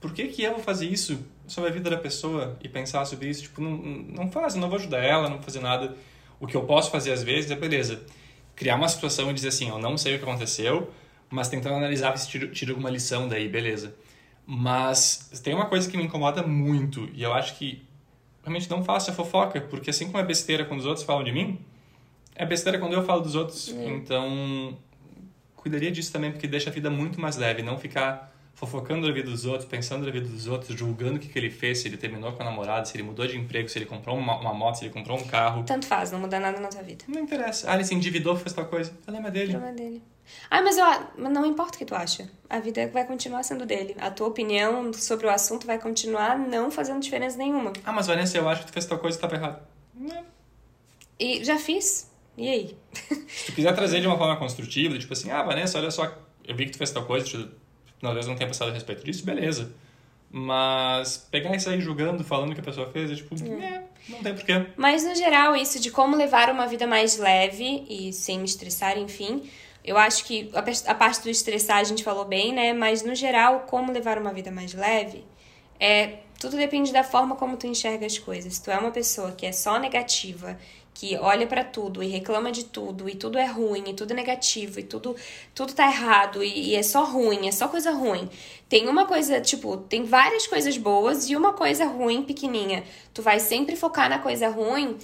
por 0.00 0.12
que, 0.12 0.28
que 0.28 0.42
eu 0.42 0.52
vou 0.52 0.60
fazer 0.60 0.86
isso 0.86 1.24
sobre 1.46 1.70
a 1.70 1.72
vida 1.72 1.88
da 1.88 1.96
pessoa 1.96 2.56
e 2.62 2.68
pensar 2.68 3.04
sobre 3.06 3.28
isso? 3.28 3.42
Tipo, 3.42 3.62
não, 3.62 3.70
não 3.70 4.30
faz, 4.30 4.54
não 4.54 4.68
vou 4.68 4.78
ajudar 4.78 4.98
ela, 4.98 5.28
não 5.28 5.36
vou 5.36 5.44
fazer 5.44 5.60
nada. 5.60 5.96
O 6.38 6.46
que 6.46 6.54
eu 6.54 6.64
posso 6.64 6.90
fazer 6.90 7.12
às 7.12 7.22
vezes 7.22 7.50
é, 7.50 7.56
beleza, 7.56 8.04
criar 8.56 8.74
uma 8.74 8.88
situação 8.88 9.30
e 9.30 9.34
dizer 9.34 9.48
assim, 9.48 9.68
eu 9.68 9.78
não 9.78 9.96
sei 9.96 10.16
o 10.16 10.18
que 10.18 10.24
aconteceu, 10.24 10.90
mas 11.30 11.48
tentando 11.48 11.76
analisar 11.76 12.16
se 12.16 12.28
tira, 12.28 12.48
tira 12.48 12.72
alguma 12.72 12.90
lição 12.90 13.28
daí, 13.28 13.48
beleza. 13.48 13.94
Mas 14.44 15.30
tem 15.44 15.54
uma 15.54 15.66
coisa 15.66 15.88
que 15.88 15.96
me 15.96 16.04
incomoda 16.04 16.42
muito, 16.42 17.08
e 17.12 17.22
eu 17.22 17.32
acho 17.32 17.56
que 17.56 17.84
realmente 18.42 18.70
não 18.70 18.82
faço 18.82 19.10
a 19.10 19.14
fofoca, 19.14 19.60
porque 19.60 19.90
assim 19.90 20.06
como 20.06 20.18
é 20.18 20.24
besteira 20.24 20.64
quando 20.64 20.80
os 20.80 20.86
outros 20.86 21.04
falam 21.04 21.22
de 21.22 21.32
mim, 21.32 21.58
é 22.34 22.46
besteira 22.46 22.78
quando 22.78 22.92
eu 22.92 23.04
falo 23.04 23.20
dos 23.20 23.34
outros. 23.34 23.68
Então, 23.68 24.76
cuidaria 25.56 25.90
disso 25.90 26.12
também, 26.12 26.30
porque 26.30 26.46
deixa 26.46 26.70
a 26.70 26.72
vida 26.72 26.88
muito 26.88 27.20
mais 27.20 27.36
leve, 27.36 27.62
não 27.62 27.76
ficar 27.76 28.35
fofocando 28.56 29.06
a 29.06 29.12
vida 29.12 29.30
dos 29.30 29.44
outros, 29.44 29.68
pensando 29.68 30.06
na 30.06 30.10
vida 30.10 30.26
dos 30.26 30.48
outros, 30.48 30.76
julgando 30.76 31.16
o 31.16 31.18
que, 31.18 31.28
que 31.28 31.38
ele 31.38 31.50
fez, 31.50 31.78
se 31.78 31.88
ele 31.88 31.98
terminou 31.98 32.32
com 32.32 32.42
a 32.42 32.44
namorada, 32.46 32.86
se 32.86 32.96
ele 32.96 33.02
mudou 33.02 33.26
de 33.26 33.36
emprego, 33.36 33.68
se 33.68 33.78
ele 33.78 33.84
comprou 33.84 34.16
uma, 34.16 34.40
uma 34.40 34.54
moto, 34.54 34.76
se 34.76 34.84
ele 34.84 34.92
comprou 34.92 35.18
um 35.18 35.24
carro. 35.24 35.62
Tanto 35.64 35.86
faz, 35.86 36.10
não 36.10 36.18
muda 36.18 36.40
nada 36.40 36.58
na 36.58 36.68
tua 36.68 36.82
vida. 36.82 37.04
Não 37.06 37.20
interessa. 37.20 37.70
Ah, 37.70 37.74
ele 37.74 37.84
se 37.84 37.94
endividou, 37.94 38.34
fez 38.34 38.54
tal 38.54 38.64
coisa. 38.64 38.90
O 38.90 38.94
problema 38.94 39.28
é 39.28 39.30
dele. 39.30 39.52
Problema 39.52 39.72
é 39.72 39.76
dele. 39.78 40.02
Ah, 40.50 40.62
mas 40.62 40.78
eu, 40.78 40.86
não 41.30 41.44
importa 41.44 41.76
o 41.76 41.78
que 41.78 41.84
tu 41.84 41.94
acha. 41.94 42.28
A 42.48 42.58
vida 42.58 42.88
vai 42.88 43.06
continuar 43.06 43.42
sendo 43.42 43.66
dele. 43.66 43.94
A 44.00 44.10
tua 44.10 44.26
opinião 44.26 44.90
sobre 44.94 45.26
o 45.26 45.30
assunto 45.30 45.66
vai 45.66 45.78
continuar 45.78 46.38
não 46.38 46.70
fazendo 46.70 47.00
diferença 47.00 47.36
nenhuma. 47.36 47.74
Ah, 47.84 47.92
mas 47.92 48.06
Vanessa, 48.06 48.38
eu 48.38 48.48
acho 48.48 48.62
que 48.62 48.68
tu 48.68 48.72
fez 48.72 48.86
tal 48.86 48.98
coisa 48.98 49.16
e 49.16 49.18
estava 49.18 49.36
errado. 49.36 49.62
Não. 49.94 50.24
E 51.20 51.44
já 51.44 51.58
fiz. 51.58 52.10
E 52.38 52.48
aí? 52.48 52.78
Se 53.28 53.46
tu 53.46 53.52
quiser 53.52 53.74
trazer 53.74 54.00
de 54.00 54.06
uma 54.06 54.16
forma 54.16 54.36
construtiva, 54.36 54.98
tipo 54.98 55.12
assim, 55.12 55.30
ah, 55.30 55.42
Vanessa, 55.42 55.78
olha 55.78 55.90
só, 55.90 56.10
eu 56.44 56.56
vi 56.56 56.66
que 56.66 56.72
tu 56.72 56.78
fez 56.78 56.90
tal 56.90 57.04
coisa, 57.04 57.26
talvez 58.00 58.26
não 58.26 58.36
tenha 58.36 58.48
pensado 58.48 58.70
a 58.70 58.74
respeito 58.74 59.04
disso, 59.04 59.24
beleza. 59.24 59.72
Mas 60.30 61.16
pegar 61.30 61.54
isso 61.54 61.70
aí 61.70 61.80
julgando, 61.80 62.24
falando 62.24 62.54
que 62.54 62.60
a 62.60 62.64
pessoa 62.64 62.90
fez, 62.90 63.10
é 63.10 63.14
tipo, 63.14 63.34
é. 63.42 63.64
É, 63.64 63.82
não 64.08 64.22
tem 64.22 64.34
porquê. 64.34 64.66
Mas 64.76 65.04
no 65.04 65.14
geral, 65.14 65.56
isso 65.56 65.80
de 65.80 65.90
como 65.90 66.16
levar 66.16 66.50
uma 66.50 66.66
vida 66.66 66.86
mais 66.86 67.16
leve 67.16 67.84
e 67.88 68.12
sem 68.12 68.38
me 68.38 68.44
estressar, 68.44 68.98
enfim. 68.98 69.48
Eu 69.84 69.96
acho 69.96 70.24
que 70.24 70.50
a 70.86 70.94
parte 70.94 71.22
do 71.22 71.30
estressar 71.30 71.78
a 71.78 71.84
gente 71.84 72.02
falou 72.02 72.24
bem, 72.24 72.52
né? 72.52 72.72
Mas 72.72 73.02
no 73.02 73.14
geral, 73.14 73.60
como 73.60 73.92
levar 73.92 74.18
uma 74.18 74.32
vida 74.32 74.50
mais 74.50 74.74
leve, 74.74 75.24
é 75.78 76.18
tudo 76.38 76.56
depende 76.56 76.92
da 76.92 77.04
forma 77.04 77.36
como 77.36 77.56
tu 77.56 77.66
enxerga 77.66 78.04
as 78.04 78.18
coisas. 78.18 78.54
Se 78.54 78.62
tu 78.62 78.70
é 78.70 78.78
uma 78.78 78.90
pessoa 78.90 79.32
que 79.32 79.46
é 79.46 79.52
só 79.52 79.78
negativa 79.78 80.58
que 80.98 81.14
olha 81.18 81.46
para 81.46 81.62
tudo 81.62 82.02
e 82.02 82.06
reclama 82.06 82.50
de 82.50 82.64
tudo 82.64 83.06
e 83.06 83.14
tudo 83.14 83.36
é 83.36 83.44
ruim 83.44 83.84
e 83.90 83.92
tudo 83.92 84.12
é 84.12 84.14
negativo 84.14 84.80
e 84.80 84.82
tudo 84.82 85.14
tudo 85.54 85.74
tá 85.74 85.86
errado 85.86 86.42
e, 86.42 86.70
e, 86.70 86.74
é 86.74 86.82
só 86.82 87.04
ruim, 87.04 87.46
é 87.46 87.52
só 87.52 87.68
coisa 87.68 87.90
ruim. 87.90 88.30
Tem 88.66 88.88
uma 88.88 89.04
coisa, 89.04 89.38
tipo, 89.38 89.76
tem 89.76 90.04
várias 90.04 90.46
coisas 90.46 90.78
boas 90.78 91.28
e 91.28 91.36
uma 91.36 91.52
coisa 91.52 91.84
ruim 91.84 92.22
pequenininha. 92.22 92.82
Tu 93.12 93.20
vai 93.20 93.38
sempre 93.38 93.76
focar 93.76 94.08
na 94.08 94.18
coisa 94.20 94.48
ruim, 94.48 94.96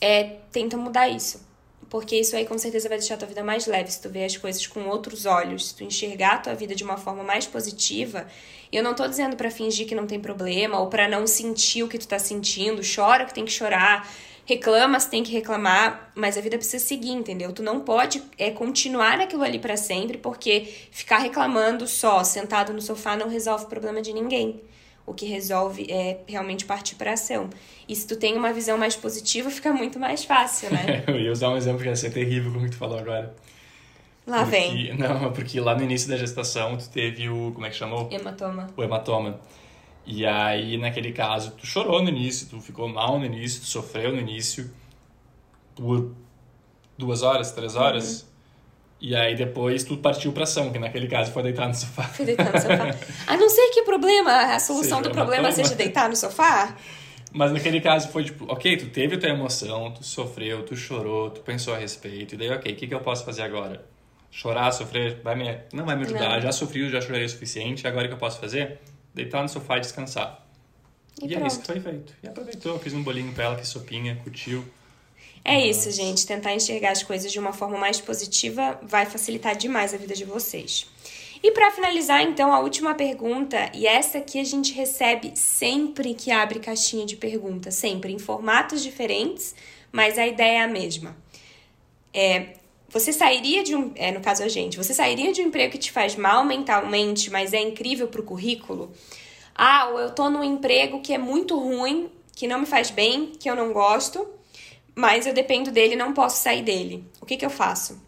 é, 0.00 0.38
tenta 0.50 0.76
mudar 0.76 1.08
isso. 1.08 1.40
Porque 1.88 2.16
isso 2.16 2.34
aí 2.34 2.44
com 2.44 2.58
certeza 2.58 2.88
vai 2.88 2.98
deixar 2.98 3.14
a 3.14 3.18
tua 3.18 3.28
vida 3.28 3.44
mais 3.44 3.68
leve, 3.68 3.92
se 3.92 4.02
tu 4.02 4.08
ver 4.08 4.24
as 4.24 4.36
coisas 4.36 4.66
com 4.66 4.88
outros 4.88 5.26
olhos, 5.26 5.68
se 5.68 5.76
tu 5.76 5.84
enxergar 5.84 6.34
a 6.34 6.38
tua 6.38 6.54
vida 6.54 6.74
de 6.74 6.82
uma 6.82 6.96
forma 6.96 7.22
mais 7.22 7.46
positiva. 7.46 8.26
Eu 8.72 8.82
não 8.82 8.94
tô 8.94 9.06
dizendo 9.06 9.36
para 9.36 9.48
fingir 9.48 9.86
que 9.86 9.94
não 9.94 10.08
tem 10.08 10.18
problema 10.18 10.80
ou 10.80 10.88
para 10.88 11.06
não 11.06 11.24
sentir 11.24 11.84
o 11.84 11.88
que 11.88 11.98
tu 11.98 12.08
tá 12.08 12.18
sentindo, 12.18 12.82
chora 12.82 13.24
que 13.24 13.32
tem 13.32 13.44
que 13.44 13.52
chorar, 13.52 14.10
reclama 14.46 14.98
se 15.00 15.10
tem 15.10 15.22
que 15.22 15.32
reclamar, 15.32 16.12
mas 16.14 16.38
a 16.38 16.40
vida 16.40 16.56
precisa 16.56 16.82
seguir, 16.82 17.10
entendeu? 17.10 17.52
Tu 17.52 17.62
não 17.62 17.80
pode 17.80 18.22
é, 18.38 18.50
continuar 18.50 19.18
naquilo 19.18 19.42
ali 19.42 19.58
para 19.58 19.76
sempre, 19.76 20.16
porque 20.16 20.72
ficar 20.92 21.18
reclamando 21.18 21.86
só, 21.86 22.22
sentado 22.22 22.72
no 22.72 22.80
sofá, 22.80 23.16
não 23.16 23.28
resolve 23.28 23.64
o 23.64 23.68
problema 23.68 24.00
de 24.00 24.12
ninguém. 24.12 24.62
O 25.04 25.12
que 25.12 25.26
resolve 25.26 25.86
é 25.90 26.20
realmente 26.26 26.64
partir 26.64 26.94
para 26.94 27.12
ação. 27.12 27.50
E 27.88 27.94
se 27.94 28.06
tu 28.06 28.16
tem 28.16 28.36
uma 28.36 28.52
visão 28.52 28.78
mais 28.78 28.96
positiva, 28.96 29.50
fica 29.50 29.72
muito 29.72 29.98
mais 29.98 30.24
fácil, 30.24 30.70
né? 30.70 31.04
eu 31.06 31.18
ia 31.18 31.32
usar 31.32 31.50
um 31.50 31.56
exemplo 31.56 31.82
que 31.82 31.88
ia 31.88 31.96
ser 31.96 32.10
terrível, 32.10 32.52
como 32.52 32.70
tu 32.70 32.76
falou 32.76 32.98
agora. 32.98 33.34
Lá 34.26 34.44
porque, 34.44 34.50
vem. 34.50 34.94
Não, 34.98 35.32
porque 35.32 35.60
lá 35.60 35.74
no 35.74 35.82
início 35.82 36.08
da 36.08 36.16
gestação 36.16 36.76
tu 36.76 36.88
teve 36.88 37.28
o. 37.28 37.52
Como 37.52 37.66
é 37.66 37.70
que 37.70 37.76
chamou? 37.76 38.08
Hematoma. 38.10 38.68
O 38.76 38.82
hematoma. 38.82 39.40
E 40.06 40.24
aí, 40.24 40.78
naquele 40.78 41.12
caso, 41.12 41.50
tu 41.52 41.66
chorou 41.66 42.00
no 42.00 42.08
início, 42.08 42.46
tu 42.48 42.60
ficou 42.60 42.88
mal 42.88 43.18
no 43.18 43.24
início, 43.26 43.60
tu 43.60 43.66
sofreu 43.66 44.12
no 44.12 44.20
início 44.20 44.70
por 45.74 46.14
duas 46.96 47.22
horas, 47.22 47.50
três 47.50 47.74
uhum. 47.74 47.82
horas. 47.82 48.22
Uhum. 48.22 48.28
E 48.98 49.14
aí 49.14 49.34
depois 49.34 49.84
tu 49.84 49.96
partiu 49.98 50.32
pra 50.32 50.44
ação, 50.44 50.72
que 50.72 50.78
naquele 50.78 51.06
caso 51.08 51.32
foi 51.32 51.42
deitar 51.42 51.68
no 51.68 51.74
sofá. 51.74 52.04
Foi 52.04 52.24
deitar 52.24 52.52
no 52.52 52.60
sofá. 52.60 52.94
A 53.26 53.36
não 53.36 53.50
ser 53.50 53.68
que 53.70 53.82
problema, 53.82 54.54
a 54.54 54.58
solução 54.58 54.98
seja 54.98 55.10
do 55.10 55.10
problema 55.10 55.52
seja 55.52 55.74
deitar 55.74 56.08
no 56.08 56.16
sofá. 56.16 56.76
Mas 57.32 57.52
naquele 57.52 57.80
caso 57.80 58.08
foi 58.08 58.24
tipo, 58.24 58.50
ok, 58.50 58.76
tu 58.78 58.86
teve 58.86 59.16
a 59.16 59.18
tua 59.18 59.28
emoção, 59.28 59.90
tu 59.90 60.02
sofreu, 60.02 60.64
tu 60.64 60.74
chorou, 60.74 61.28
tu 61.28 61.42
pensou 61.42 61.74
a 61.74 61.76
respeito, 61.76 62.34
e 62.34 62.38
daí, 62.38 62.50
ok, 62.50 62.72
o 62.72 62.76
que, 62.76 62.86
que 62.86 62.94
eu 62.94 63.00
posso 63.00 63.24
fazer 63.26 63.42
agora? 63.42 63.84
Chorar, 64.30 64.72
sofrer, 64.72 65.20
vai 65.22 65.34
me, 65.34 65.58
não 65.72 65.84
vai 65.84 65.96
me 65.96 66.04
ajudar, 66.04 66.36
não. 66.36 66.40
já 66.40 66.52
sofri, 66.52 66.88
já 66.88 67.00
chorei 67.00 67.24
o 67.24 67.28
suficiente, 67.28 67.86
agora 67.86 68.06
o 68.06 68.08
que 68.08 68.14
eu 68.14 68.18
posso 68.18 68.40
fazer? 68.40 68.78
Deitar 69.16 69.42
no 69.42 69.48
sofá 69.48 69.78
e 69.78 69.80
descansar. 69.80 70.46
E, 71.22 71.26
e 71.26 71.34
é 71.34 71.46
isso 71.46 71.60
que 71.60 71.66
foi 71.66 71.80
feito. 71.80 72.12
E 72.22 72.28
aproveitou, 72.28 72.78
fiz 72.78 72.92
um 72.92 73.02
bolinho 73.02 73.32
pra 73.32 73.44
ela, 73.44 73.58
fiz 73.58 73.68
sopinha, 73.68 74.14
curtiu. 74.22 74.62
É 75.42 75.54
Mas... 75.54 75.78
isso, 75.78 75.90
gente. 75.90 76.26
Tentar 76.26 76.54
enxergar 76.54 76.90
as 76.90 77.02
coisas 77.02 77.32
de 77.32 77.38
uma 77.38 77.52
forma 77.52 77.78
mais 77.78 77.98
positiva 77.98 78.78
vai 78.82 79.06
facilitar 79.06 79.56
demais 79.56 79.94
a 79.94 79.96
vida 79.96 80.14
de 80.14 80.24
vocês. 80.24 80.86
E 81.42 81.50
para 81.52 81.70
finalizar, 81.70 82.22
então, 82.22 82.52
a 82.52 82.60
última 82.60 82.94
pergunta, 82.94 83.70
e 83.72 83.86
essa 83.86 84.20
que 84.20 84.38
a 84.38 84.44
gente 84.44 84.74
recebe 84.74 85.32
sempre 85.34 86.12
que 86.12 86.30
abre 86.30 86.58
caixinha 86.60 87.06
de 87.06 87.16
perguntas, 87.16 87.74
sempre 87.74 88.12
em 88.12 88.18
formatos 88.18 88.82
diferentes, 88.82 89.54
mas 89.90 90.18
a 90.18 90.26
ideia 90.26 90.58
é 90.58 90.62
a 90.62 90.68
mesma. 90.68 91.16
É, 92.12 92.54
você 92.98 93.12
sairia 93.12 93.62
de 93.62 93.76
um, 93.76 93.92
é, 93.94 94.10
no 94.10 94.20
caso 94.20 94.42
a 94.42 94.48
gente, 94.48 94.78
você 94.78 94.94
sairia 94.94 95.30
de 95.30 95.42
um 95.42 95.44
emprego 95.44 95.72
que 95.72 95.78
te 95.78 95.92
faz 95.92 96.16
mal 96.16 96.44
mentalmente, 96.44 97.30
mas 97.30 97.52
é 97.52 97.60
incrível 97.60 98.08
para 98.08 98.22
o 98.22 98.24
currículo? 98.24 98.90
Ah, 99.54 99.90
ou 99.92 100.00
eu 100.00 100.10
tô 100.10 100.30
num 100.30 100.42
emprego 100.42 101.02
que 101.02 101.12
é 101.12 101.18
muito 101.18 101.58
ruim, 101.58 102.10
que 102.34 102.46
não 102.46 102.60
me 102.60 102.66
faz 102.66 102.90
bem, 102.90 103.32
que 103.38 103.50
eu 103.50 103.54
não 103.54 103.72
gosto, 103.72 104.26
mas 104.94 105.26
eu 105.26 105.34
dependo 105.34 105.70
dele 105.70 105.94
não 105.94 106.14
posso 106.14 106.42
sair 106.42 106.62
dele. 106.62 107.04
O 107.20 107.26
que, 107.26 107.36
que 107.36 107.44
eu 107.44 107.50
faço? 107.50 108.00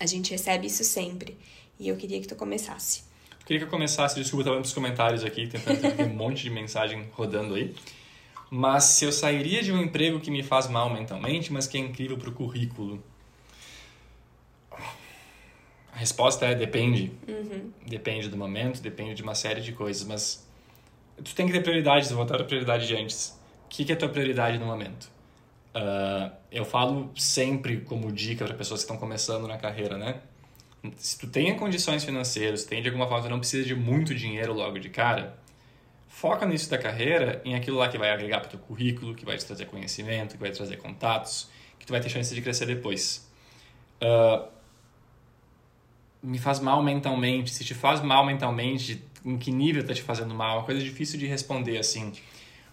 A 0.00 0.06
gente 0.06 0.30
recebe 0.30 0.66
isso 0.66 0.82
sempre. 0.82 1.36
E 1.78 1.88
eu 1.88 1.96
queria 1.96 2.18
que 2.18 2.26
tu 2.26 2.34
começasse. 2.34 3.02
Queria 3.44 3.60
que 3.60 3.66
eu 3.66 3.70
começasse, 3.70 4.18
desculpa, 4.18 4.42
estava 4.42 4.58
nos 4.58 4.72
comentários 4.72 5.24
aqui, 5.24 5.46
tentando 5.46 5.78
ter 5.78 6.04
um 6.04 6.14
monte 6.14 6.42
de 6.42 6.50
mensagem 6.50 7.06
rodando 7.12 7.54
aí. 7.54 7.74
Mas 8.50 8.84
se 8.84 9.04
eu 9.04 9.12
sairia 9.12 9.62
de 9.62 9.72
um 9.72 9.82
emprego 9.82 10.20
que 10.20 10.30
me 10.30 10.42
faz 10.42 10.68
mal 10.68 10.88
mentalmente, 10.88 11.52
mas 11.52 11.66
que 11.66 11.76
é 11.76 11.80
incrível 11.80 12.16
para 12.16 12.30
o 12.30 12.32
currículo? 12.32 13.02
A 15.96 15.98
resposta 15.98 16.44
é 16.44 16.54
depende. 16.54 17.10
Uhum. 17.26 17.72
Depende 17.86 18.28
do 18.28 18.36
momento, 18.36 18.82
depende 18.82 19.14
de 19.14 19.22
uma 19.22 19.34
série 19.34 19.62
de 19.62 19.72
coisas, 19.72 20.06
mas 20.06 20.46
tu 21.24 21.34
tem 21.34 21.46
que 21.46 21.52
ter 21.54 21.62
prioridades, 21.62 22.10
vou 22.10 22.18
voltar 22.18 22.38
a 22.38 22.44
prioridade 22.44 22.86
de 22.86 22.94
antes. 22.94 23.30
O 23.64 23.68
que, 23.70 23.82
que 23.82 23.92
é 23.92 23.94
a 23.94 23.98
tua 23.98 24.10
prioridade 24.10 24.58
no 24.58 24.66
momento? 24.66 25.10
Uh, 25.74 26.30
eu 26.52 26.66
falo 26.66 27.10
sempre 27.16 27.80
como 27.80 28.12
dica 28.12 28.44
para 28.44 28.52
pessoas 28.52 28.80
que 28.80 28.84
estão 28.84 28.98
começando 28.98 29.48
na 29.48 29.56
carreira, 29.56 29.96
né? 29.96 30.20
Se 30.98 31.18
tu 31.18 31.28
tem 31.28 31.56
condições 31.56 32.04
financeiras, 32.04 32.64
tem 32.64 32.82
de 32.82 32.88
alguma 32.88 33.08
forma, 33.08 33.24
tu 33.24 33.30
não 33.30 33.38
precisa 33.38 33.66
de 33.66 33.74
muito 33.74 34.14
dinheiro 34.14 34.52
logo 34.52 34.78
de 34.78 34.90
cara, 34.90 35.38
foca 36.08 36.44
nisso 36.44 36.68
da 36.68 36.76
carreira, 36.76 37.40
em 37.42 37.54
aquilo 37.54 37.78
lá 37.78 37.88
que 37.88 37.96
vai 37.96 38.10
agregar 38.10 38.40
para 38.40 38.48
o 38.48 38.50
teu 38.50 38.60
currículo, 38.60 39.14
que 39.14 39.24
vai 39.24 39.38
te 39.38 39.46
trazer 39.46 39.64
conhecimento, 39.64 40.32
que 40.32 40.40
vai 40.40 40.50
te 40.50 40.58
trazer 40.58 40.76
contatos, 40.76 41.48
que 41.78 41.86
tu 41.86 41.90
vai 41.90 42.02
ter 42.02 42.10
chance 42.10 42.34
de 42.34 42.42
crescer 42.42 42.66
depois. 42.66 43.26
Uh, 44.02 44.55
me 46.26 46.38
faz 46.38 46.58
mal 46.58 46.82
mentalmente, 46.82 47.50
se 47.50 47.64
te 47.64 47.72
faz 47.72 48.00
mal 48.02 48.26
mentalmente, 48.26 49.00
em 49.24 49.38
que 49.38 49.52
nível 49.52 49.82
está 49.82 49.94
te 49.94 50.02
fazendo 50.02 50.34
mal? 50.34 50.56
É 50.56 50.58
uma 50.58 50.64
coisa 50.64 50.82
difícil 50.82 51.20
de 51.20 51.26
responder 51.26 51.78
assim. 51.78 52.12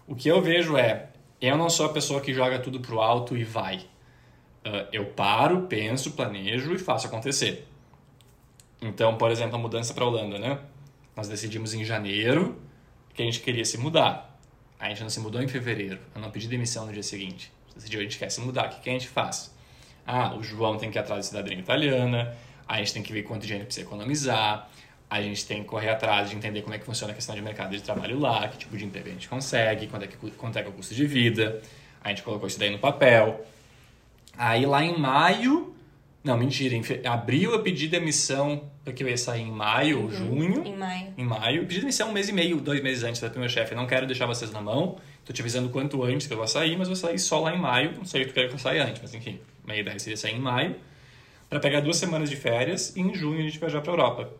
O 0.08 0.14
que 0.16 0.28
eu 0.28 0.42
vejo 0.42 0.76
é, 0.76 1.10
eu 1.40 1.56
não 1.56 1.70
sou 1.70 1.86
a 1.86 1.88
pessoa 1.90 2.20
que 2.20 2.34
joga 2.34 2.58
tudo 2.58 2.80
pro 2.80 3.00
alto 3.00 3.36
e 3.36 3.44
vai. 3.44 3.76
Uh, 4.66 4.88
eu 4.92 5.06
paro, 5.06 5.62
penso, 5.68 6.12
planejo 6.12 6.74
e 6.74 6.78
faço 6.78 7.06
acontecer. 7.06 7.68
Então, 8.82 9.16
por 9.16 9.30
exemplo, 9.30 9.54
a 9.54 9.58
mudança 9.58 9.94
para 9.94 10.02
a 10.02 10.08
Holanda, 10.08 10.36
né? 10.36 10.58
Nós 11.16 11.28
decidimos 11.28 11.74
em 11.74 11.84
janeiro 11.84 12.60
que 13.14 13.22
a 13.22 13.24
gente 13.24 13.40
queria 13.40 13.64
se 13.64 13.78
mudar. 13.78 14.36
A 14.80 14.88
gente 14.88 15.02
não 15.02 15.08
se 15.08 15.20
mudou 15.20 15.40
em 15.40 15.46
fevereiro. 15.46 16.00
Eu 16.12 16.20
não 16.20 16.30
pedi 16.30 16.48
demissão 16.48 16.86
no 16.86 16.92
dia 16.92 17.04
seguinte. 17.04 17.52
Decidiu, 17.74 18.00
a 18.00 18.02
gente 18.02 18.18
quer 18.18 18.30
se 18.30 18.40
mudar. 18.40 18.66
O 18.66 18.70
que, 18.70 18.80
que 18.80 18.90
a 18.90 18.92
gente 18.92 19.08
faz? 19.08 19.54
Ah, 20.04 20.34
o 20.34 20.42
João 20.42 20.76
tem 20.76 20.90
que 20.90 20.98
ir 20.98 21.00
atrás 21.00 21.20
de 21.20 21.26
cidadania 21.26 21.60
italiana. 21.60 22.36
A 22.66 22.78
gente 22.78 22.92
tem 22.92 23.02
que 23.02 23.12
ver 23.12 23.22
quanto 23.22 23.42
dinheiro 23.42 23.64
precisa 23.64 23.86
economizar. 23.86 24.68
A 25.08 25.20
gente 25.20 25.44
tem 25.46 25.62
que 25.62 25.68
correr 25.68 25.90
atrás 25.90 26.30
de 26.30 26.36
entender 26.36 26.62
como 26.62 26.74
é 26.74 26.78
que 26.78 26.84
funciona 26.84 27.12
a 27.12 27.14
questão 27.14 27.34
de 27.34 27.42
mercado 27.42 27.70
de 27.70 27.82
trabalho 27.82 28.18
lá, 28.18 28.48
que 28.48 28.58
tipo 28.58 28.76
de 28.76 28.84
emprego 28.84 29.08
a 29.08 29.12
gente 29.12 29.28
consegue, 29.28 29.86
quanto 29.86 30.04
é 30.04 30.06
que, 30.08 30.16
quanto 30.16 30.58
é, 30.58 30.62
que 30.62 30.68
é 30.68 30.70
o 30.70 30.74
custo 30.74 30.94
de 30.94 31.06
vida. 31.06 31.60
A 32.02 32.08
gente 32.08 32.22
colocou 32.22 32.46
isso 32.46 32.58
daí 32.58 32.70
no 32.70 32.78
papel. 32.78 33.44
Aí 34.36 34.66
lá 34.66 34.82
em 34.82 34.98
maio, 34.98 35.74
não, 36.24 36.38
mentira. 36.38 36.74
Em 36.74 37.06
abril 37.06 37.52
eu 37.52 37.62
pedi 37.62 37.86
demissão 37.86 38.70
porque 38.82 39.04
eu 39.04 39.08
ia 39.08 39.16
sair 39.18 39.42
em 39.42 39.50
maio 39.50 39.98
ou 39.98 40.04
uhum, 40.04 40.10
junho. 40.10 40.66
Em 40.66 40.74
maio. 40.74 41.14
Em 41.18 41.24
maio. 41.24 41.62
Eu 41.62 41.66
pedi 41.66 41.80
demissão 41.80 42.08
um 42.08 42.12
mês 42.12 42.30
e 42.30 42.32
meio, 42.32 42.58
dois 42.62 42.82
meses 42.82 43.04
antes 43.04 43.20
da 43.20 43.28
meu 43.28 43.48
chefe. 43.48 43.74
Não 43.74 43.86
quero 43.86 44.06
deixar 44.06 44.24
vocês 44.24 44.50
na 44.50 44.62
mão. 44.62 44.96
Tô 45.22 45.34
te 45.34 45.42
avisando 45.42 45.68
quanto 45.68 46.02
antes 46.02 46.26
que 46.26 46.32
eu 46.32 46.38
vou 46.38 46.48
sair, 46.48 46.78
mas 46.78 46.88
vou 46.88 46.96
sair 46.96 47.18
só 47.18 47.40
lá 47.40 47.54
em 47.54 47.58
maio. 47.58 47.92
Não 47.94 48.06
sei 48.06 48.22
o 48.22 48.24
que 48.24 48.32
tu 48.32 48.34
quer 48.34 48.48
que 48.48 48.54
eu 48.54 48.58
saia 48.58 48.86
antes, 48.86 49.02
mas 49.02 49.12
enfim. 49.12 49.38
Minha 49.66 49.80
ideia 49.80 49.98
seria 49.98 50.16
sair 50.16 50.34
em 50.34 50.40
maio. 50.40 50.74
Para 51.48 51.60
pegar 51.60 51.80
duas 51.80 51.96
semanas 51.96 52.30
de 52.30 52.36
férias 52.36 52.94
e 52.96 53.00
em 53.00 53.14
junho 53.14 53.40
a 53.40 53.42
gente 53.42 53.58
viajar 53.58 53.80
pra 53.80 53.92
Europa. 53.92 54.30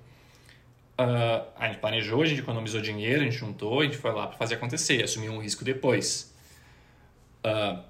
Uh, 0.98 1.44
a 1.56 1.66
gente 1.66 1.78
planejou, 1.78 2.22
a 2.22 2.26
gente 2.26 2.40
economizou 2.40 2.80
dinheiro, 2.80 3.22
a 3.22 3.24
gente 3.24 3.36
juntou, 3.36 3.80
a 3.80 3.84
gente 3.84 3.96
foi 3.96 4.12
lá 4.12 4.28
para 4.28 4.36
fazer 4.36 4.54
acontecer, 4.54 5.02
assumir 5.02 5.28
um 5.28 5.40
risco 5.40 5.64
depois. 5.64 6.32
Uh, 7.44 7.82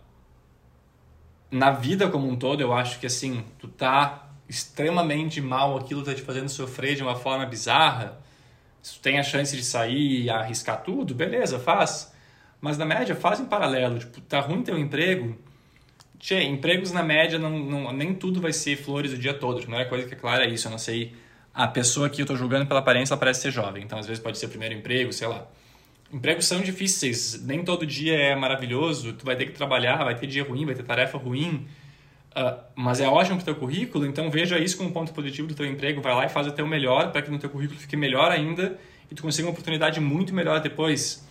na 1.50 1.70
vida 1.70 2.08
como 2.08 2.28
um 2.28 2.36
todo, 2.36 2.60
eu 2.60 2.72
acho 2.72 2.98
que 2.98 3.06
assim, 3.06 3.44
tu 3.58 3.68
tá 3.68 4.30
extremamente 4.48 5.40
mal, 5.40 5.76
aquilo 5.76 6.02
tá 6.02 6.14
te 6.14 6.22
fazendo 6.22 6.48
sofrer 6.48 6.96
de 6.96 7.02
uma 7.02 7.14
forma 7.14 7.46
bizarra. 7.46 8.18
Se 8.82 8.94
tu 8.94 9.00
tem 9.00 9.18
a 9.18 9.22
chance 9.22 9.56
de 9.56 9.64
sair 9.64 10.24
e 10.24 10.30
arriscar 10.30 10.82
tudo, 10.82 11.14
beleza, 11.14 11.58
faz. 11.58 12.12
Mas 12.60 12.78
na 12.78 12.84
média, 12.84 13.14
faz 13.14 13.40
em 13.40 13.44
paralelo. 13.44 13.98
Tipo, 13.98 14.20
tá 14.22 14.40
ruim 14.40 14.62
teu 14.62 14.78
emprego. 14.78 15.38
Tchê, 16.24 16.42
empregos 16.42 16.90
na 16.90 17.02
média, 17.02 17.38
não, 17.38 17.50
não, 17.50 17.92
nem 17.92 18.14
tudo 18.14 18.40
vai 18.40 18.50
ser 18.50 18.76
flores 18.76 19.12
o 19.12 19.18
dia 19.18 19.34
todo. 19.34 19.60
Tipo, 19.60 19.72
não 19.72 19.78
é 19.78 19.84
coisa 19.84 20.08
que 20.08 20.14
é 20.14 20.16
clara 20.16 20.46
é 20.46 20.48
isso. 20.48 20.66
Eu 20.66 20.70
não 20.70 20.78
sei. 20.78 21.12
A 21.52 21.68
pessoa 21.68 22.08
que 22.08 22.22
eu 22.22 22.24
tô 22.24 22.34
julgando 22.34 22.64
pela 22.64 22.80
aparência, 22.80 23.12
ela 23.12 23.20
parece 23.20 23.42
ser 23.42 23.50
jovem. 23.50 23.84
Então, 23.84 23.98
às 23.98 24.06
vezes, 24.06 24.22
pode 24.22 24.38
ser 24.38 24.46
o 24.46 24.48
primeiro 24.48 24.74
emprego, 24.74 25.12
sei 25.12 25.28
lá. 25.28 25.46
Empregos 26.10 26.46
são 26.46 26.62
difíceis, 26.62 27.44
nem 27.44 27.62
todo 27.62 27.84
dia 27.84 28.16
é 28.16 28.34
maravilhoso, 28.34 29.12
tu 29.12 29.26
vai 29.26 29.36
ter 29.36 29.44
que 29.44 29.52
trabalhar, 29.52 30.02
vai 30.02 30.14
ter 30.14 30.26
dia 30.26 30.44
ruim, 30.44 30.64
vai 30.64 30.74
ter 30.74 30.82
tarefa 30.82 31.18
ruim, 31.18 31.66
uh, 32.30 32.58
mas 32.74 33.00
é 33.00 33.08
ótimo 33.08 33.36
para 33.36 33.42
o 33.42 33.44
teu 33.46 33.54
currículo, 33.56 34.06
então 34.06 34.30
veja 34.30 34.58
isso 34.58 34.76
como 34.76 34.88
um 34.90 34.92
ponto 34.92 35.12
positivo 35.12 35.48
do 35.48 35.54
teu 35.54 35.66
emprego, 35.66 36.00
vai 36.00 36.14
lá 36.14 36.24
e 36.24 36.28
faz 36.28 36.46
o 36.46 36.52
teu 36.52 36.66
melhor 36.66 37.10
para 37.10 37.20
que 37.20 37.30
no 37.30 37.38
teu 37.38 37.50
currículo 37.50 37.80
fique 37.80 37.96
melhor 37.96 38.30
ainda 38.30 38.78
e 39.10 39.14
tu 39.14 39.22
consiga 39.22 39.48
uma 39.48 39.52
oportunidade 39.52 39.98
muito 39.98 40.32
melhor 40.32 40.60
depois. 40.60 41.28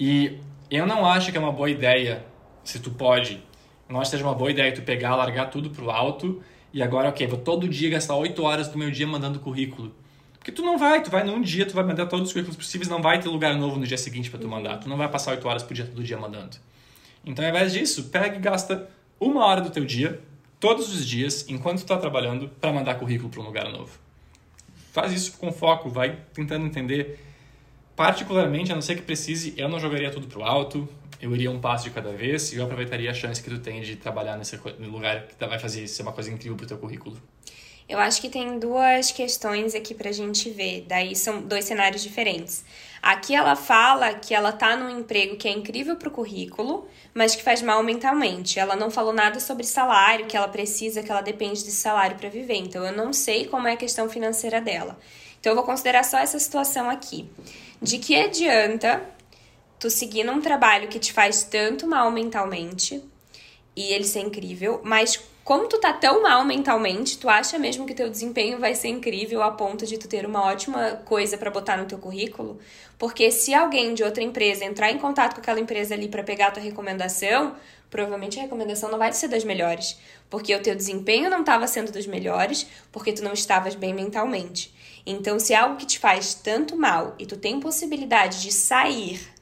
E 0.00 0.38
eu 0.68 0.84
não 0.84 1.06
acho 1.06 1.30
que 1.30 1.38
é 1.38 1.40
uma 1.40 1.52
boa 1.52 1.70
ideia, 1.70 2.24
se 2.64 2.80
tu 2.80 2.90
pode, 2.90 3.40
não 3.88 4.00
acho 4.00 4.10
que 4.10 4.16
seja 4.16 4.28
uma 4.28 4.34
boa 4.34 4.50
ideia 4.50 4.72
tu 4.72 4.82
pegar, 4.82 5.16
largar 5.16 5.46
tudo 5.46 5.70
pro 5.70 5.90
alto 5.90 6.42
e 6.72 6.82
agora, 6.82 7.08
ok, 7.08 7.26
vou 7.26 7.38
todo 7.38 7.68
dia 7.68 7.88
gastar 7.90 8.14
8 8.16 8.42
horas 8.42 8.68
do 8.68 8.78
meu 8.78 8.90
dia 8.90 9.06
mandando 9.06 9.40
currículo. 9.40 9.94
Porque 10.38 10.52
tu 10.52 10.62
não 10.62 10.78
vai, 10.78 11.02
tu 11.02 11.10
vai 11.10 11.24
num 11.24 11.40
dia, 11.40 11.66
tu 11.66 11.74
vai 11.74 11.84
mandar 11.84 12.06
todos 12.06 12.28
os 12.28 12.32
currículos 12.32 12.56
possíveis, 12.56 12.88
não 12.88 13.02
vai 13.02 13.20
ter 13.20 13.28
lugar 13.28 13.54
novo 13.56 13.78
no 13.78 13.86
dia 13.86 13.98
seguinte 13.98 14.30
para 14.30 14.38
tu 14.40 14.48
mandar. 14.48 14.78
Tu 14.78 14.88
não 14.88 14.96
vai 14.96 15.08
passar 15.08 15.32
oito 15.32 15.48
horas 15.48 15.62
por 15.62 15.74
dia 15.74 15.84
todo 15.86 16.02
dia 16.02 16.18
mandando. 16.18 16.56
Então, 17.24 17.44
ao 17.44 17.50
invés 17.50 17.72
disso, 17.72 18.04
pega 18.04 18.36
e 18.36 18.38
gasta 18.38 18.88
uma 19.20 19.44
hora 19.44 19.60
do 19.60 19.70
teu 19.70 19.84
dia, 19.84 20.20
todos 20.60 20.94
os 20.94 21.06
dias, 21.06 21.46
enquanto 21.48 21.78
tu 21.78 21.82
está 21.82 21.96
trabalhando, 21.96 22.48
para 22.60 22.72
mandar 22.72 22.94
currículo 22.94 23.28
para 23.28 23.40
um 23.40 23.44
lugar 23.44 23.70
novo. 23.70 23.98
Faz 24.92 25.12
isso 25.12 25.36
com 25.38 25.52
foco, 25.52 25.88
vai 25.88 26.18
tentando 26.32 26.64
entender. 26.64 27.18
Particularmente, 27.96 28.70
a 28.70 28.74
não 28.74 28.82
ser 28.82 28.94
que 28.94 29.02
precise, 29.02 29.54
eu 29.56 29.68
não 29.68 29.80
jogaria 29.80 30.10
tudo 30.10 30.26
pro 30.26 30.42
alto, 30.42 30.88
eu 31.20 31.34
iria 31.34 31.50
um 31.50 31.60
passo 31.60 31.84
de 31.84 31.90
cada 31.90 32.12
vez 32.12 32.52
e 32.52 32.56
eu 32.56 32.64
aproveitaria 32.64 33.10
a 33.10 33.14
chance 33.14 33.42
que 33.42 33.50
tu 33.50 33.58
tem 33.58 33.80
de 33.80 33.96
trabalhar 33.96 34.36
nesse 34.36 34.56
lugar 34.78 35.26
que 35.26 35.46
vai 35.46 35.58
fazer 35.58 35.86
ser 35.88 36.02
uma 36.02 36.12
coisa 36.12 36.30
incrível 36.30 36.56
pro 36.56 36.66
teu 36.66 36.78
currículo. 36.78 37.20
Eu 37.88 37.98
acho 37.98 38.20
que 38.20 38.28
tem 38.28 38.58
duas 38.58 39.10
questões 39.10 39.74
aqui 39.74 39.94
pra 39.94 40.12
gente 40.12 40.50
ver. 40.50 40.84
Daí 40.86 41.16
são 41.16 41.40
dois 41.40 41.64
cenários 41.64 42.02
diferentes. 42.02 42.62
Aqui 43.00 43.34
ela 43.34 43.56
fala 43.56 44.12
que 44.12 44.34
ela 44.34 44.52
tá 44.52 44.76
num 44.76 45.00
emprego 45.00 45.36
que 45.36 45.48
é 45.48 45.52
incrível 45.52 45.96
pro 45.96 46.10
currículo, 46.10 46.86
mas 47.14 47.34
que 47.34 47.42
faz 47.42 47.62
mal 47.62 47.82
mentalmente. 47.82 48.58
Ela 48.58 48.76
não 48.76 48.90
falou 48.90 49.14
nada 49.14 49.40
sobre 49.40 49.64
salário, 49.64 50.26
que 50.26 50.36
ela 50.36 50.48
precisa, 50.48 51.02
que 51.02 51.10
ela 51.10 51.22
depende 51.22 51.64
desse 51.64 51.80
salário 51.80 52.16
para 52.16 52.28
viver. 52.28 52.56
Então 52.56 52.84
eu 52.84 52.92
não 52.92 53.10
sei 53.14 53.46
como 53.46 53.66
é 53.66 53.72
a 53.72 53.76
questão 53.76 54.06
financeira 54.08 54.60
dela. 54.60 54.98
Então 55.40 55.52
eu 55.52 55.56
vou 55.56 55.64
considerar 55.64 56.04
só 56.04 56.18
essa 56.18 56.38
situação 56.38 56.90
aqui. 56.90 57.26
De 57.80 57.98
que 57.98 58.14
adianta 58.14 59.02
tu 59.78 59.90
seguir 59.90 60.24
num 60.24 60.40
trabalho 60.40 60.88
que 60.88 60.98
te 60.98 61.12
faz 61.12 61.44
tanto 61.44 61.86
mal 61.86 62.10
mentalmente 62.10 63.02
e 63.76 63.92
ele 63.92 64.04
ser 64.04 64.20
incrível, 64.20 64.80
mas 64.82 65.20
como 65.48 65.66
tu 65.66 65.78
tá 65.78 65.94
tão 65.94 66.22
mal 66.22 66.44
mentalmente, 66.44 67.16
tu 67.16 67.26
acha 67.26 67.58
mesmo 67.58 67.86
que 67.86 67.94
teu 67.94 68.10
desempenho 68.10 68.58
vai 68.58 68.74
ser 68.74 68.88
incrível 68.88 69.42
a 69.42 69.50
ponto 69.50 69.86
de 69.86 69.96
tu 69.96 70.06
ter 70.06 70.26
uma 70.26 70.44
ótima 70.44 71.00
coisa 71.06 71.38
para 71.38 71.50
botar 71.50 71.78
no 71.78 71.86
teu 71.86 71.96
currículo? 71.96 72.58
Porque 72.98 73.30
se 73.30 73.54
alguém 73.54 73.94
de 73.94 74.02
outra 74.02 74.22
empresa 74.22 74.64
entrar 74.64 74.90
em 74.90 74.98
contato 74.98 75.34
com 75.34 75.40
aquela 75.40 75.58
empresa 75.58 75.94
ali 75.94 76.06
para 76.06 76.22
pegar 76.22 76.48
a 76.48 76.50
tua 76.50 76.62
recomendação, 76.62 77.56
provavelmente 77.88 78.38
a 78.38 78.42
recomendação 78.42 78.90
não 78.90 78.98
vai 78.98 79.10
ser 79.14 79.28
das 79.28 79.42
melhores, 79.42 79.98
porque 80.28 80.54
o 80.54 80.60
teu 80.60 80.74
desempenho 80.74 81.30
não 81.30 81.40
estava 81.40 81.66
sendo 81.66 81.90
dos 81.90 82.06
melhores, 82.06 82.66
porque 82.92 83.14
tu 83.14 83.24
não 83.24 83.32
estavas 83.32 83.74
bem 83.74 83.94
mentalmente. 83.94 84.74
Então, 85.06 85.38
se 85.38 85.54
é 85.54 85.56
algo 85.56 85.76
que 85.76 85.86
te 85.86 85.98
faz 85.98 86.34
tanto 86.34 86.76
mal 86.76 87.14
e 87.18 87.24
tu 87.24 87.38
tem 87.38 87.58
possibilidade 87.58 88.42
de 88.42 88.52
sair 88.52 89.37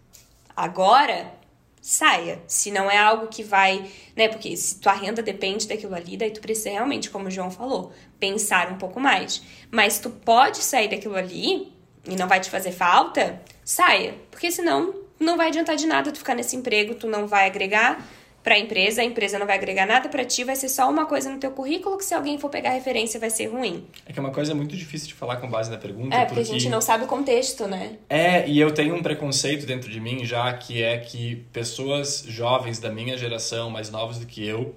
agora, 0.56 1.32
saia. 1.80 2.42
Se 2.48 2.70
não 2.70 2.90
é 2.90 2.98
algo 2.98 3.28
que 3.28 3.42
vai, 3.42 3.88
né? 4.16 4.28
Porque 4.28 4.56
se 4.56 4.80
tua 4.80 4.92
renda 4.92 5.22
depende 5.22 5.68
daquilo 5.68 5.94
ali, 5.94 6.16
daí 6.16 6.30
tu 6.30 6.40
precisa 6.40 6.70
realmente, 6.70 7.10
como 7.10 7.28
o 7.28 7.30
João 7.30 7.50
falou, 7.50 7.92
pensar 8.18 8.72
um 8.72 8.78
pouco 8.78 8.98
mais. 8.98 9.42
Mas 9.70 9.98
tu 9.98 10.10
pode 10.10 10.58
sair 10.58 10.88
daquilo 10.88 11.14
ali 11.14 11.72
e 12.04 12.16
não 12.16 12.26
vai 12.26 12.40
te 12.40 12.50
fazer 12.50 12.72
falta, 12.72 13.40
saia. 13.64 14.14
Porque 14.30 14.50
senão 14.50 14.94
não 15.20 15.36
vai 15.36 15.48
adiantar 15.48 15.76
de 15.76 15.86
nada 15.86 16.10
tu 16.10 16.18
ficar 16.18 16.34
nesse 16.34 16.56
emprego, 16.56 16.94
tu 16.94 17.06
não 17.06 17.26
vai 17.26 17.46
agregar 17.46 18.04
para 18.46 18.54
a 18.54 18.58
empresa, 18.60 19.02
a 19.02 19.04
empresa 19.04 19.40
não 19.40 19.44
vai 19.44 19.56
agregar 19.56 19.86
nada 19.86 20.08
para 20.08 20.24
ti, 20.24 20.44
vai 20.44 20.54
ser 20.54 20.68
só 20.68 20.88
uma 20.88 21.04
coisa 21.04 21.28
no 21.28 21.36
teu 21.36 21.50
currículo 21.50 21.98
que 21.98 22.04
se 22.04 22.14
alguém 22.14 22.38
for 22.38 22.48
pegar 22.48 22.70
referência 22.70 23.18
vai 23.18 23.28
ser 23.28 23.46
ruim. 23.46 23.84
É 24.06 24.12
que 24.12 24.20
é 24.20 24.22
uma 24.22 24.30
coisa 24.30 24.54
muito 24.54 24.76
difícil 24.76 25.08
de 25.08 25.14
falar 25.14 25.38
com 25.38 25.50
base 25.50 25.68
na 25.68 25.76
pergunta. 25.76 26.14
É, 26.14 26.20
porque, 26.20 26.42
porque 26.42 26.50
a 26.50 26.52
gente 26.52 26.68
não 26.68 26.80
sabe 26.80 27.02
o 27.02 27.08
contexto, 27.08 27.66
né? 27.66 27.96
É, 28.08 28.48
e 28.48 28.60
eu 28.60 28.72
tenho 28.72 28.94
um 28.94 29.02
preconceito 29.02 29.66
dentro 29.66 29.90
de 29.90 29.98
mim 29.98 30.24
já 30.24 30.52
que 30.52 30.80
é 30.80 30.96
que 30.96 31.44
pessoas 31.52 32.24
jovens 32.28 32.78
da 32.78 32.88
minha 32.88 33.18
geração, 33.18 33.68
mais 33.68 33.90
novas 33.90 34.18
do 34.18 34.26
que 34.26 34.46
eu, 34.46 34.76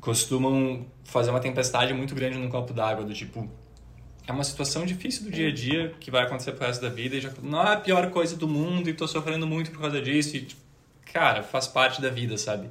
costumam 0.00 0.86
fazer 1.02 1.30
uma 1.30 1.40
tempestade 1.40 1.92
muito 1.92 2.14
grande 2.14 2.38
num 2.38 2.48
copo 2.48 2.72
d'água, 2.72 3.04
do 3.04 3.12
tipo, 3.12 3.50
é 4.24 4.30
uma 4.30 4.44
situação 4.44 4.86
difícil 4.86 5.24
do 5.24 5.32
dia 5.32 5.48
a 5.48 5.52
dia 5.52 5.92
que 5.98 6.12
vai 6.12 6.22
acontecer 6.22 6.52
pro 6.52 6.64
resto 6.64 6.80
da 6.80 6.88
vida 6.88 7.16
e 7.16 7.20
já 7.20 7.32
não 7.42 7.60
é 7.60 7.72
a 7.72 7.76
pior 7.76 8.08
coisa 8.12 8.36
do 8.36 8.46
mundo 8.46 8.88
e 8.88 8.94
tô 8.94 9.08
sofrendo 9.08 9.48
muito 9.48 9.72
por 9.72 9.80
causa 9.80 10.00
disso 10.00 10.36
e, 10.36 10.42
tipo, 10.42 10.60
cara, 11.12 11.42
faz 11.42 11.66
parte 11.66 12.00
da 12.00 12.08
vida, 12.08 12.38
sabe? 12.38 12.70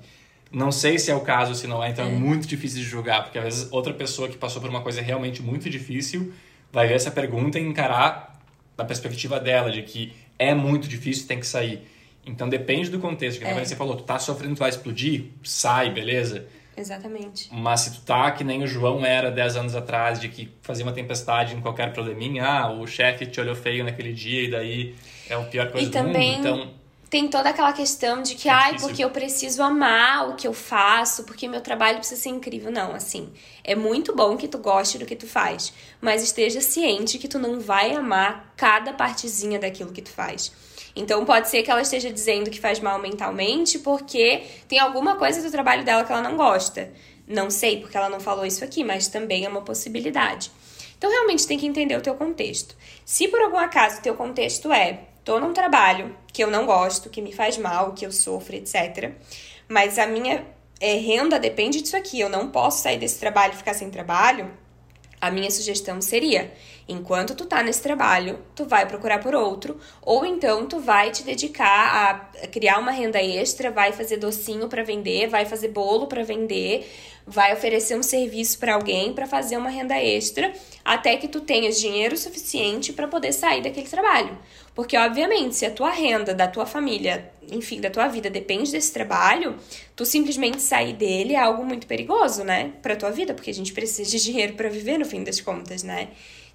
Não 0.52 0.72
sei 0.72 0.98
se 0.98 1.12
é 1.12 1.16
o 1.16 1.22
caso, 1.22 1.54
se 1.54 1.68
não 1.68 1.84
é, 1.84 1.90
então 1.90 2.06
é. 2.06 2.10
é 2.10 2.12
muito 2.12 2.48
difícil 2.48 2.80
de 2.80 2.86
julgar, 2.86 3.24
porque 3.24 3.38
às 3.38 3.44
vezes 3.44 3.68
outra 3.72 3.94
pessoa 3.94 4.28
que 4.28 4.38
passou 4.38 4.62
por 4.62 4.70
uma 4.70 4.82
coisa 4.82 5.02
realmente 5.02 5.44
muito 5.44 5.70
difícil 5.70 6.34
vai 6.72 6.88
ver 6.88 6.96
essa 6.96 7.12
pergunta 7.12 7.60
e 7.60 7.64
encarar 7.64 8.40
da 8.76 8.84
perspectiva 8.84 9.40
dela, 9.40 9.72
de 9.72 9.84
que 9.84 10.14
é 10.38 10.54
muito 10.54 10.88
difícil, 10.88 11.28
tem 11.28 11.40
que 11.40 11.46
sair. 11.46 11.88
Então 12.26 12.48
depende 12.48 12.90
do 12.90 13.00
contexto. 13.00 13.40
Que 13.40 13.46
é. 13.46 13.66
você 13.66 13.76
falou, 13.76 13.96
tu 13.96 14.04
tá 14.04 14.18
sofrendo, 14.18 14.56
tu 14.56 14.60
vai 14.60 14.70
explodir, 14.70 15.26
sai, 15.44 15.92
beleza. 15.92 16.48
Exatamente. 16.76 17.50
Mas 17.52 17.82
se 17.82 17.92
tu 17.96 18.02
tá 18.02 18.32
que 18.32 18.44
nem 18.44 18.64
o 18.64 18.68
João 18.68 19.06
era 19.06 19.30
10 19.30 19.58
anos 19.58 19.76
atrás, 19.76 20.20
de 20.20 20.30
que 20.30 20.50
fazia 20.62 20.86
uma 20.86 20.94
tempestade 20.94 21.54
em 21.54 21.60
qualquer 21.60 21.92
probleminha, 21.92 22.46
ah, 22.46 22.72
o 22.72 22.88
chefe 22.88 23.26
te 23.26 23.42
olhou 23.42 23.56
feio 23.56 23.84
naquele 23.84 24.14
dia 24.14 24.44
e 24.44 24.50
daí 24.50 24.96
é 25.30 25.34
a 25.36 25.42
pior 25.42 25.70
coisa 25.72 25.88
e 25.88 25.90
do 25.90 25.94
também... 25.94 26.38
mundo. 26.38 26.48
Então 26.48 26.79
tem 27.10 27.28
toda 27.28 27.50
aquela 27.50 27.74
questão 27.74 28.22
de 28.22 28.36
que, 28.36 28.48
é 28.48 28.52
ai, 28.52 28.80
porque 28.80 29.04
eu 29.04 29.10
preciso 29.10 29.64
amar 29.64 30.30
o 30.30 30.36
que 30.36 30.48
eu 30.48 30.54
faço, 30.54 31.24
porque 31.24 31.48
meu 31.48 31.60
trabalho 31.60 31.98
precisa 31.98 32.22
ser 32.22 32.30
incrível. 32.30 32.72
Não, 32.72 32.94
assim, 32.94 33.34
é 33.64 33.76
muito 33.76 34.16
bom 34.16 34.38
que 34.38 34.48
tu 34.48 34.60
goste 34.60 35.00
do 35.00 35.06
que 35.06 35.16
tu 35.16 35.26
faz, 35.26 35.74
mas 36.00 36.22
esteja 36.22 36.62
ciente 36.62 37.18
que 37.18 37.28
tu 37.28 37.40
não 37.40 37.60
vai 37.60 37.96
amar 37.96 38.54
cada 38.56 38.94
partezinha 38.94 39.58
daquilo 39.58 39.92
que 39.92 40.04
tu 40.04 40.12
faz. 40.12 40.52
Então 40.96 41.26
pode 41.26 41.50
ser 41.50 41.64
que 41.64 41.72
ela 41.72 41.82
esteja 41.82 42.12
dizendo 42.12 42.50
que 42.50 42.60
faz 42.60 42.80
mal 42.80 43.00
mentalmente 43.00 43.80
porque 43.80 44.44
tem 44.68 44.80
alguma 44.80 45.16
coisa 45.16 45.42
do 45.42 45.50
trabalho 45.50 45.84
dela 45.84 46.04
que 46.04 46.12
ela 46.12 46.22
não 46.22 46.36
gosta. 46.38 46.92
Não 47.28 47.50
sei 47.50 47.80
porque 47.80 47.96
ela 47.96 48.10
não 48.10 48.20
falou 48.20 48.46
isso 48.46 48.64
aqui, 48.64 48.84
mas 48.84 49.08
também 49.08 49.46
é 49.46 49.50
uma 49.50 49.62
possibilidade. 49.62 50.52
Então 50.98 51.10
realmente 51.10 51.48
tem 51.48 51.58
que 51.58 51.66
entender 51.66 51.96
o 51.96 52.02
teu 52.02 52.16
contexto. 52.16 52.76
Se 53.06 53.28
por 53.28 53.40
algum 53.40 53.58
acaso 53.58 54.00
o 54.00 54.02
teu 54.02 54.16
contexto 54.16 54.72
é 54.72 55.06
tô 55.24 55.40
num 55.40 55.54
trabalho 55.54 56.16
que 56.32 56.44
eu 56.44 56.50
não 56.50 56.66
gosto, 56.66 57.10
que 57.10 57.22
me 57.22 57.32
faz 57.32 57.58
mal, 57.58 57.94
que 57.94 58.06
eu 58.06 58.12
sofro, 58.12 58.56
etc. 58.56 59.14
Mas 59.68 60.00
a 60.00 60.08
minha 60.08 60.46
é, 60.80 60.96
renda 60.96 61.40
depende 61.40 61.82
disso 61.82 61.98
aqui. 61.98 62.20
Eu 62.20 62.30
não 62.30 62.50
posso 62.50 62.82
sair 62.82 62.98
desse 62.98 63.20
trabalho 63.20 63.54
e 63.54 63.58
ficar 63.58 63.74
sem 63.74 63.90
trabalho. 63.90 64.52
A 65.22 65.30
minha 65.30 65.52
sugestão 65.52 66.02
seria: 66.02 66.54
enquanto 66.90 67.36
tu 67.36 67.46
tá 67.46 67.62
nesse 67.62 67.82
trabalho, 67.82 68.40
tu 68.56 68.66
vai 68.66 68.86
procurar 68.86 69.20
por 69.20 69.36
outro, 69.36 69.80
ou 70.02 70.26
então 70.26 70.66
tu 70.66 70.80
vai 70.80 71.12
te 71.12 71.24
dedicar 71.24 72.26
a 72.44 72.48
criar 72.48 72.80
uma 72.80 72.92
renda 72.92 73.22
extra, 73.22 73.70
vai 73.70 73.94
fazer 73.94 74.18
docinho 74.18 74.68
para 74.68 74.84
vender, 74.84 75.28
vai 75.28 75.46
fazer 75.46 75.70
bolo 75.70 76.08
para 76.08 76.24
vender, 76.24 76.90
vai 77.26 77.54
oferecer 77.54 77.96
um 77.96 78.02
serviço 78.02 78.58
para 78.58 78.74
alguém 78.74 79.14
para 79.14 79.28
fazer 79.28 79.56
uma 79.56 79.70
renda 79.70 79.96
extra, 79.96 80.52
até 80.84 81.16
que 81.16 81.28
tu 81.28 81.42
tenhas 81.42 81.80
dinheiro 81.80 82.18
suficiente 82.18 82.92
para 82.92 83.08
poder 83.08 83.32
sair 83.34 83.62
daquele 83.62 83.88
trabalho. 83.88 84.36
Porque 84.74 84.98
obviamente, 84.98 85.56
se 85.56 85.66
a 85.66 85.72
tua 85.72 85.92
renda 85.92 86.34
da 86.34 86.48
tua 86.48 86.66
família, 86.66 87.32
enfim, 87.52 87.80
da 87.80 87.90
tua 87.90 88.08
vida 88.08 88.30
depende 88.30 88.72
desse 88.72 88.92
trabalho, 88.92 89.58
tu 89.96 90.06
simplesmente 90.06 90.62
sair 90.62 90.94
dele 90.94 91.34
é 91.34 91.40
algo 91.40 91.64
muito 91.64 91.86
perigoso, 91.86 92.44
né, 92.44 92.72
para 92.82 92.96
tua 92.96 93.12
vida, 93.12 93.34
porque 93.34 93.52
a 93.52 93.54
gente 93.54 93.74
precisa 93.74 94.10
de 94.10 94.24
dinheiro 94.24 94.54
para 94.54 94.70
viver 94.70 94.98
no 94.98 95.06
fim 95.06 95.24
das 95.24 95.40
contas, 95.40 95.84
né? 95.84 96.10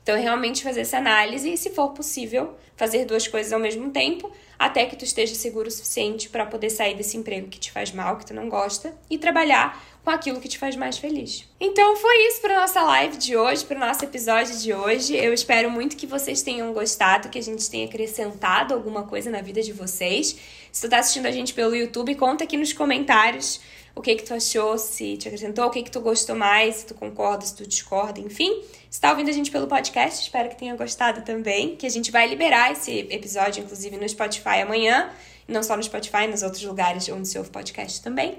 Então, 0.05 0.21
realmente 0.21 0.63
fazer 0.63 0.83
essa 0.83 0.99
análise 0.99 1.51
e, 1.51 1.57
se 1.57 1.71
for 1.71 1.89
possível, 1.89 2.55
fazer 2.77 3.07
duas 3.07 3.27
coisas 3.27 3.55
ao 3.55 3.59
mesmo 3.59 3.91
tempo, 3.91 4.31
até 4.59 4.85
que 4.85 4.97
tu 4.97 5.05
esteja 5.05 5.35
seguro 5.35 5.69
o 5.69 5.71
suficiente 5.71 6.29
para 6.29 6.45
poder 6.45 6.69
sair 6.69 6.95
desse 6.95 7.17
emprego 7.17 7.49
que 7.49 7.59
te 7.59 7.73
faz 7.73 7.91
mal, 7.91 8.19
que 8.19 8.27
tu 8.27 8.35
não 8.35 8.51
gosta, 8.51 8.95
e 9.09 9.17
trabalhar 9.17 9.83
com 10.05 10.11
aquilo 10.11 10.41
que 10.43 10.49
te 10.49 10.59
faz 10.59 10.77
mais 10.77 10.99
feliz. 10.99 11.49
Então 11.59 11.97
foi 11.97 12.27
isso 12.27 12.43
para 12.43 12.61
nossa 12.61 12.83
live 12.83 13.17
de 13.17 13.35
hoje, 13.35 13.65
para 13.65 13.79
o 13.79 13.81
nosso 13.81 14.05
episódio 14.05 14.59
de 14.59 14.75
hoje. 14.75 15.17
Eu 15.17 15.33
espero 15.33 15.71
muito 15.71 15.97
que 15.97 16.07
vocês 16.07 16.43
tenham 16.43 16.71
gostado, 16.75 17.31
que 17.31 17.39
a 17.39 17.43
gente 17.43 17.71
tenha 17.71 17.87
acrescentado 17.87 18.75
alguma 18.75 19.05
coisa 19.05 19.31
na 19.31 19.41
vida 19.41 19.63
de 19.63 19.73
vocês. 19.73 20.37
Se 20.71 20.83
tu 20.83 20.91
tá 20.91 20.99
assistindo 20.99 21.25
a 21.25 21.31
gente 21.31 21.55
pelo 21.55 21.75
YouTube, 21.75 22.15
conta 22.17 22.45
aqui 22.45 22.59
nos 22.59 22.75
comentários 22.75 23.63
o 23.95 24.03
que 24.03 24.17
que 24.17 24.25
tu 24.25 24.35
achou, 24.35 24.77
se 24.77 25.17
te 25.17 25.29
acrescentou, 25.29 25.67
o 25.67 25.71
que 25.71 25.83
que 25.83 25.91
tu 25.91 26.01
gostou 26.01 26.35
mais, 26.35 26.77
se 26.77 26.87
tu 26.87 26.95
concorda, 26.95 27.47
se 27.47 27.55
tu 27.55 27.67
discorda, 27.67 28.19
enfim. 28.19 28.63
Se 28.91 29.01
tá 29.01 29.11
ouvindo 29.11 29.31
a 29.31 29.33
gente 29.33 29.51
pelo 29.51 29.67
podcast, 29.67 30.23
espero 30.23 30.49
que 30.49 30.57
tenha 30.57 30.75
gostado 30.75 31.23
também, 31.23 31.77
que 31.77 31.87
a 31.87 31.91
gente 31.91 32.11
vai 32.11 32.27
liberar 32.27 32.73
esse 32.73 33.07
episódio, 33.11 33.63
inclusive, 33.63 33.97
no 33.97 34.09
Spotify 34.09 34.63
amanhã, 34.63 35.11
não 35.47 35.63
só 35.63 35.77
no 35.77 35.83
Spotify, 35.83 36.27
nos 36.29 36.43
outros 36.43 36.63
lugares 36.65 37.09
onde 37.09 37.29
se 37.29 37.39
ouve 37.39 37.51
podcast 37.51 38.03
também. 38.03 38.39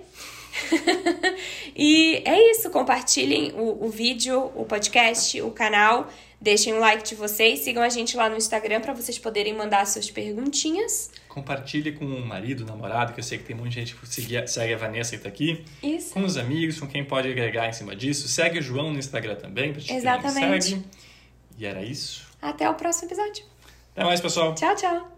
e 1.76 2.22
é 2.26 2.51
isso, 2.51 2.70
compartilhem 2.70 3.53
o, 3.53 3.86
o 3.86 3.89
vídeo, 3.89 4.51
o 4.56 4.66
podcast, 4.66 5.41
o 5.41 5.51
canal, 5.51 6.10
deixem 6.46 6.76
um 6.76 6.80
like 6.80 7.04
de 7.04 7.16
vocês, 7.16 7.60
sigam 7.62 7.82
a 7.82 7.89
gente 7.89 8.16
lá 8.16 8.30
no 8.30 8.38
Instagram 8.38 8.80
para 8.80 8.93
vocês 8.93 9.18
poderem 9.18 9.52
mandar 9.52 9.86
suas 9.88 10.12
perguntinhas. 10.12 11.10
Compartilhe 11.28 11.91
com 11.91 12.06
o 12.06 12.24
marido, 12.24 12.64
namorado, 12.64 13.14
que 13.14 13.20
eu 13.20 13.24
sei 13.24 13.39
que 13.39 13.46
tem 13.46 13.56
muita 13.56 13.72
gente 13.74 13.96
que 13.96 14.08
segue, 14.08 14.48
segue 14.48 14.74
a 14.76 14.78
Vanessa 14.78 15.18
que 15.18 15.24
tá 15.24 15.30
aqui. 15.30 15.66
Isso. 15.82 16.14
Com 16.14 16.24
os 16.24 16.38
amigos, 16.38 16.80
com 16.80 16.88
quem 16.88 17.04
pode 17.04 17.28
agregar 17.28 17.68
em 17.68 17.74
cima 17.74 17.96
disso. 17.96 18.28
Segue 18.28 18.60
o 18.60 18.62
João 18.62 18.93
no 18.93 19.00
Instagram 19.00 19.36
também, 19.36 19.72
pra 19.72 19.82
gente 19.82 19.96
Exatamente. 19.96 20.66
segue. 20.66 20.86
E 21.58 21.66
era 21.66 21.82
isso. 21.82 22.28
Até 22.39 22.70
o 22.70 22.76
próximo 22.76 23.08
episódio. 23.08 23.43
Até 23.93 24.04
mais, 24.04 24.22
pessoal. 24.22 24.54
Tchau, 24.54 24.76
tchau. 24.76 25.14